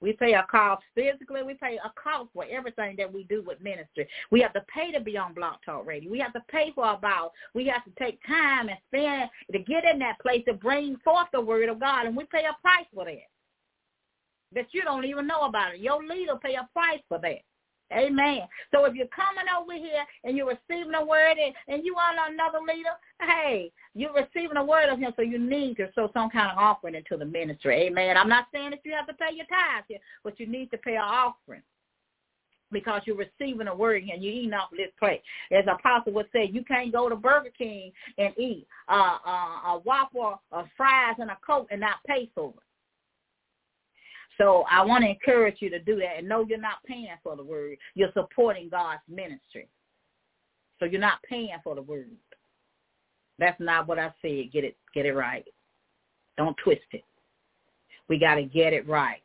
We 0.01 0.15
pay 0.15 0.35
a 0.35 0.47
cost 0.51 0.83
physically. 0.95 1.43
We 1.43 1.55
pay 1.55 1.79
a 1.85 1.93
cost 2.01 2.31
for 2.33 2.45
everything 2.51 2.97
that 2.97 3.13
we 3.13 3.25
do 3.25 3.43
with 3.43 3.61
ministry. 3.61 4.09
We 4.31 4.41
have 4.41 4.53
to 4.55 4.65
pay 4.75 4.93
to 4.93 5.01
be 5.01 5.19
on 5.19 5.35
Blog 5.35 5.57
Talk 5.65 5.87
Radio. 5.87 6.11
We 6.11 6.19
have 6.21 6.33
to 6.33 6.43
pay 6.49 6.73
for 6.75 6.85
our 6.85 6.99
vows. 6.99 7.31
We 7.55 7.67
have 7.67 7.85
to 7.85 7.91
take 7.99 8.19
time 8.27 8.69
and 8.69 8.79
spend 8.89 9.31
to 9.53 9.59
get 9.59 9.85
in 9.85 9.99
that 9.99 10.19
place 10.21 10.43
to 10.47 10.55
bring 10.55 10.97
forth 11.05 11.29
the 11.33 11.41
word 11.41 11.69
of 11.69 11.81
God, 11.81 12.07
and 12.07 12.17
we 12.17 12.25
pay 12.25 12.45
a 12.45 12.57
price 12.63 12.87
for 12.95 13.05
that. 13.05 13.29
That 14.53 14.67
you 14.73 14.83
don't 14.83 15.05
even 15.05 15.27
know 15.27 15.43
about 15.43 15.75
it. 15.75 15.81
Your 15.81 16.03
leader 16.03 16.35
pay 16.43 16.55
a 16.55 16.69
price 16.73 17.01
for 17.09 17.19
that. 17.19 17.41
Amen. 17.93 18.43
So 18.73 18.85
if 18.85 18.95
you're 18.95 19.09
coming 19.09 19.47
over 19.59 19.73
here 19.73 20.05
and 20.25 20.37
you're 20.37 20.47
receiving 20.47 20.95
a 20.95 21.05
word 21.05 21.37
and, 21.39 21.55
and 21.69 21.85
you 21.85 21.97
are 21.97 22.31
another 22.31 22.59
leader, 22.61 22.91
hey, 23.21 23.73
you're 23.95 24.13
receiving 24.15 24.57
a 24.57 24.65
word 24.65 24.89
of 24.89 24.99
him, 24.99 25.13
so 25.17 25.23
you 25.23 25.39
need 25.39 25.77
to 25.77 25.89
sow 25.95 26.11
some 26.15 26.31
kind 26.31 26.51
of 26.51 26.59
offering 26.59 26.95
into 26.95 27.17
the 27.17 27.25
ministry. 27.25 27.89
Amen. 27.89 28.17
I'm 28.17 28.29
not 28.29 28.47
saying 28.53 28.71
that 28.71 28.81
you 28.85 28.93
have 28.93 29.07
to 29.09 29.15
pay 29.15 29.35
your 29.35 29.47
tithes 29.47 29.87
here, 29.89 29.99
but 30.23 30.39
you 30.39 30.47
need 30.47 30.71
to 30.71 30.79
pay 30.79 30.95
an 30.95 31.03
offering 31.03 31.63
because 32.73 33.03
you're 33.05 33.17
receiving 33.17 33.67
a 33.67 33.75
word 33.75 34.03
here 34.05 34.15
and 34.15 34.23
you're 34.23 34.33
eating 34.33 34.55
off 34.55 34.71
of 34.73 34.79
this 34.79 34.93
plate. 34.99 35.23
As 35.51 35.65
Apostle 35.67 36.13
would 36.13 36.27
say, 36.33 36.49
you 36.51 36.65
can't 36.65 36.93
go 36.93 37.09
to 37.09 37.17
Burger 37.17 37.51
King 37.57 37.93
and 38.19 38.33
eat 38.39 38.67
uh, 38.89 39.19
uh, 39.27 39.73
a 39.73 39.83
waffle, 39.85 40.41
a 40.53 40.65
fries, 40.77 41.17
and 41.19 41.31
a 41.31 41.39
Coke 41.45 41.69
and 41.71 41.81
not 41.81 41.97
pay 42.07 42.31
for 42.35 42.51
it. 42.51 42.70
So 44.41 44.65
I 44.71 44.83
want 44.83 45.05
to 45.05 45.11
encourage 45.11 45.57
you 45.61 45.69
to 45.69 45.79
do 45.79 45.97
that 45.97 46.17
and 46.17 46.27
know 46.27 46.47
you're 46.49 46.59
not 46.59 46.83
paying 46.87 47.09
for 47.23 47.37
the 47.37 47.45
word. 47.45 47.77
You're 47.95 48.13
supporting 48.15 48.71
God's 48.71 49.03
ministry. 49.07 49.69
So 50.79 50.87
you're 50.87 50.99
not 50.99 51.23
paying 51.29 51.51
for 51.63 51.75
the 51.75 51.83
word. 51.83 52.09
That's 53.39 53.61
not 53.61 53.87
what 53.87 53.99
I 53.99 54.15
said. 54.23 54.51
Get 54.51 54.65
it 54.65 54.79
get 54.95 55.05
it 55.05 55.13
right. 55.13 55.45
Don't 56.39 56.57
twist 56.65 56.81
it. 56.93 57.05
We 58.09 58.19
got 58.19 58.37
to 58.37 58.45
get 58.45 58.73
it 58.73 58.89
right. 58.89 59.21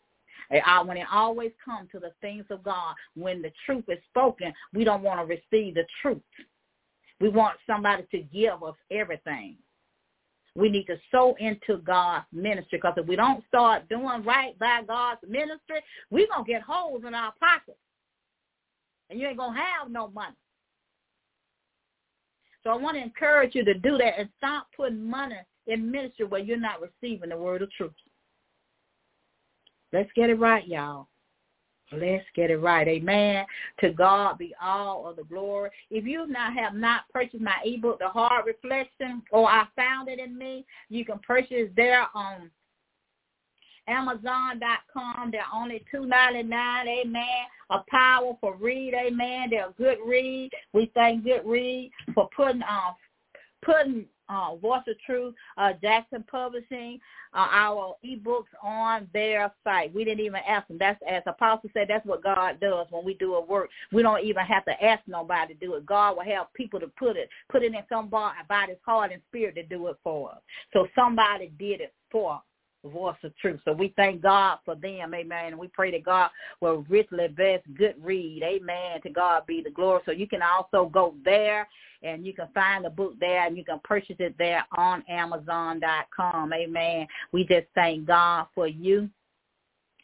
when 0.85 0.97
it 0.97 1.07
always 1.09 1.51
comes 1.63 1.89
to 1.93 1.99
the 1.99 2.11
things 2.19 2.43
of 2.49 2.61
God, 2.61 2.93
when 3.15 3.41
the 3.41 3.51
truth 3.65 3.85
is 3.87 3.99
spoken, 4.09 4.53
we 4.73 4.83
don't 4.83 5.01
want 5.01 5.21
to 5.21 5.25
receive 5.25 5.75
the 5.75 5.85
truth. 6.01 6.21
We 7.21 7.29
want 7.29 7.55
somebody 7.65 8.03
to 8.11 8.19
give 8.19 8.63
us 8.63 8.75
everything. 8.91 9.55
We 10.55 10.69
need 10.69 10.85
to 10.85 10.97
sow 11.11 11.35
into 11.39 11.77
God's 11.83 12.25
ministry 12.31 12.79
because 12.81 12.93
if 12.97 13.05
we 13.05 13.15
don't 13.15 13.43
start 13.47 13.87
doing 13.89 14.23
right 14.23 14.57
by 14.57 14.81
God's 14.87 15.19
ministry, 15.27 15.81
we're 16.09 16.27
going 16.27 16.45
to 16.45 16.51
get 16.51 16.61
holes 16.61 17.03
in 17.05 17.13
our 17.13 17.33
pockets. 17.39 17.77
And 19.09 19.19
you 19.19 19.27
ain't 19.27 19.37
going 19.37 19.53
to 19.53 19.59
have 19.59 19.91
no 19.91 20.07
money. 20.07 20.35
So 22.63 22.71
I 22.71 22.75
want 22.75 22.95
to 22.95 23.03
encourage 23.03 23.53
you 23.53 23.63
to 23.65 23.75
do 23.75 23.97
that 23.97 24.17
and 24.17 24.29
stop 24.37 24.67
putting 24.75 25.07
money 25.07 25.35
in 25.67 25.91
ministry 25.91 26.25
where 26.25 26.41
you're 26.41 26.57
not 26.57 26.79
receiving 26.81 27.29
the 27.29 27.37
word 27.37 27.61
of 27.61 27.71
truth. 27.71 27.91
Let's 29.93 30.09
get 30.15 30.29
it 30.29 30.39
right, 30.39 30.65
y'all. 30.67 31.07
Let's 31.95 32.25
get 32.35 32.51
it 32.51 32.57
right. 32.57 32.87
Amen. 32.87 33.45
To 33.81 33.91
God 33.91 34.37
be 34.37 34.53
all 34.61 35.07
of 35.07 35.15
the 35.15 35.23
glory. 35.23 35.69
If 35.89 36.05
you 36.05 36.27
not 36.27 36.53
have 36.53 36.73
not 36.73 37.09
purchased 37.11 37.41
my 37.41 37.55
ebook, 37.63 37.99
The 37.99 38.09
Hard 38.09 38.45
Reflection, 38.45 39.21
or 39.31 39.49
I 39.49 39.65
found 39.75 40.09
it 40.09 40.19
in 40.19 40.37
me, 40.37 40.65
you 40.89 41.05
can 41.05 41.19
purchase 41.19 41.69
there 41.75 42.07
on 42.13 42.49
Amazon.com. 43.87 45.31
They're 45.31 45.43
only 45.53 45.83
two 45.91 46.05
ninety 46.05 46.43
nine. 46.43 46.87
Amen. 46.87 47.45
A 47.69 47.79
powerful 47.89 48.53
read. 48.53 48.93
Amen. 48.93 49.49
They're 49.49 49.69
a 49.69 49.73
good 49.73 49.97
read. 50.05 50.49
We 50.73 50.91
thank 50.93 51.23
Good 51.23 51.45
Read 51.45 51.91
for 52.13 52.29
putting 52.35 52.63
uh, 52.63 52.93
putting 53.63 54.05
uh, 54.29 54.55
Voice 54.55 54.81
of 54.87 54.95
Truth, 55.05 55.35
uh, 55.57 55.73
Jackson 55.81 56.23
Publishing, 56.29 56.99
uh, 57.33 57.47
our 57.51 57.95
ebooks 58.05 58.45
on 58.63 59.07
their 59.13 59.51
site. 59.63 59.93
We 59.93 60.03
didn't 60.03 60.25
even 60.25 60.41
ask 60.47 60.67
them. 60.67 60.77
That's 60.79 60.99
as 61.09 61.23
Apostle 61.25 61.69
said. 61.73 61.87
That's 61.89 62.05
what 62.05 62.23
God 62.23 62.59
does 62.59 62.87
when 62.89 63.05
we 63.05 63.15
do 63.15 63.35
a 63.35 63.41
work. 63.43 63.69
We 63.91 64.01
don't 64.01 64.23
even 64.23 64.45
have 64.45 64.65
to 64.65 64.83
ask 64.83 65.03
nobody 65.07 65.53
to 65.53 65.59
do 65.59 65.75
it. 65.75 65.85
God 65.85 66.17
will 66.17 66.23
have 66.23 66.53
people 66.53 66.79
to 66.79 66.87
put 66.87 67.17
it, 67.17 67.29
put 67.51 67.63
it 67.63 67.73
in 67.73 67.83
somebody's 67.89 68.77
heart 68.85 69.11
and 69.11 69.21
spirit 69.29 69.55
to 69.55 69.63
do 69.63 69.87
it 69.87 69.97
for 70.03 70.31
us. 70.31 70.39
So 70.73 70.87
somebody 70.95 71.51
did 71.57 71.81
it 71.81 71.93
for 72.11 72.35
us 72.35 72.41
voice 72.89 73.17
of 73.23 73.35
truth. 73.37 73.59
So 73.65 73.71
we 73.71 73.93
thank 73.95 74.21
God 74.21 74.59
for 74.65 74.75
them, 74.75 75.13
amen. 75.13 75.47
And 75.47 75.57
we 75.57 75.67
pray 75.67 75.91
that 75.91 76.03
God 76.03 76.29
will 76.61 76.85
richly 76.89 77.27
bless 77.27 77.61
good 77.77 77.95
read, 78.01 78.43
amen. 78.43 79.01
To 79.03 79.09
God 79.09 79.45
be 79.45 79.61
the 79.61 79.71
glory. 79.71 80.01
So 80.05 80.11
you 80.11 80.27
can 80.27 80.41
also 80.41 80.89
go 80.89 81.15
there 81.23 81.67
and 82.03 82.25
you 82.25 82.33
can 82.33 82.47
find 82.53 82.85
the 82.85 82.89
book 82.89 83.13
there 83.19 83.45
and 83.45 83.57
you 83.57 83.65
can 83.65 83.79
purchase 83.83 84.17
it 84.19 84.35
there 84.37 84.65
on 84.77 85.03
Amazon.com, 85.09 86.53
amen. 86.53 87.07
We 87.31 87.45
just 87.45 87.67
thank 87.75 88.05
God 88.05 88.47
for 88.53 88.67
you. 88.67 89.09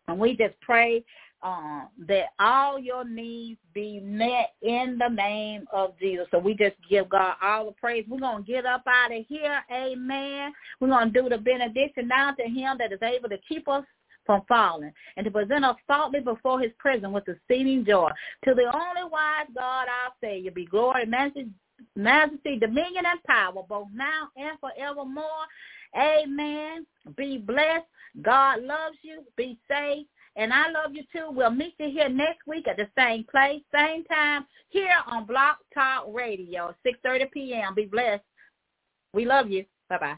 And 0.07 0.19
we 0.19 0.35
just 0.35 0.59
pray 0.61 1.03
um, 1.43 1.87
that 2.07 2.27
all 2.39 2.79
your 2.79 3.03
needs 3.03 3.59
be 3.73 3.99
met 3.99 4.53
in 4.61 4.97
the 4.99 5.09
name 5.09 5.65
of 5.73 5.97
Jesus. 5.99 6.27
So 6.31 6.39
we 6.39 6.53
just 6.53 6.75
give 6.89 7.09
God 7.09 7.35
all 7.41 7.65
the 7.65 7.71
praise. 7.71 8.05
We're 8.07 8.19
going 8.19 8.43
to 8.43 8.51
get 8.51 8.65
up 8.65 8.83
out 8.87 9.11
of 9.11 9.25
here. 9.27 9.61
Amen. 9.71 10.53
We're 10.79 10.89
going 10.89 11.11
to 11.11 11.21
do 11.21 11.29
the 11.29 11.37
benediction 11.37 12.07
now 12.07 12.33
to 12.33 12.43
him 12.43 12.77
that 12.79 12.91
is 12.91 13.01
able 13.01 13.29
to 13.29 13.37
keep 13.47 13.67
us 13.67 13.83
from 14.25 14.43
falling 14.47 14.93
and 15.17 15.23
to 15.25 15.31
present 15.31 15.65
us 15.65 15.75
faultless 15.87 16.23
before 16.23 16.59
his 16.59 16.71
presence 16.77 17.11
with 17.11 17.27
exceeding 17.27 17.85
joy. 17.85 18.09
To 18.45 18.53
the 18.53 18.71
only 18.73 19.09
wise 19.11 19.47
God, 19.55 19.87
our 19.87 20.13
Savior, 20.21 20.51
be 20.51 20.65
glory, 20.65 21.05
majesty, 21.05 21.47
majesty, 21.95 22.57
dominion, 22.59 23.05
and 23.09 23.23
power, 23.23 23.63
both 23.67 23.87
now 23.93 24.27
and 24.37 24.59
forevermore. 24.59 25.25
Amen. 25.97 26.85
Be 27.17 27.39
blessed. 27.39 27.85
God 28.21 28.61
loves 28.61 28.97
you. 29.01 29.23
Be 29.35 29.57
safe. 29.67 30.05
And 30.35 30.53
I 30.53 30.69
love 30.71 30.93
you 30.93 31.03
too. 31.11 31.27
We'll 31.29 31.51
meet 31.51 31.75
you 31.77 31.89
here 31.89 32.09
next 32.09 32.47
week 32.47 32.67
at 32.67 32.77
the 32.77 32.87
same 32.97 33.25
place, 33.25 33.61
same 33.73 34.03
time, 34.05 34.45
here 34.69 34.95
on 35.07 35.25
Blog 35.25 35.57
Talk 35.73 36.05
Radio, 36.13 36.73
6.30 36.85 37.31
p.m. 37.31 37.75
Be 37.75 37.85
blessed. 37.85 38.23
We 39.13 39.25
love 39.25 39.49
you. 39.49 39.65
Bye-bye. 39.89 40.17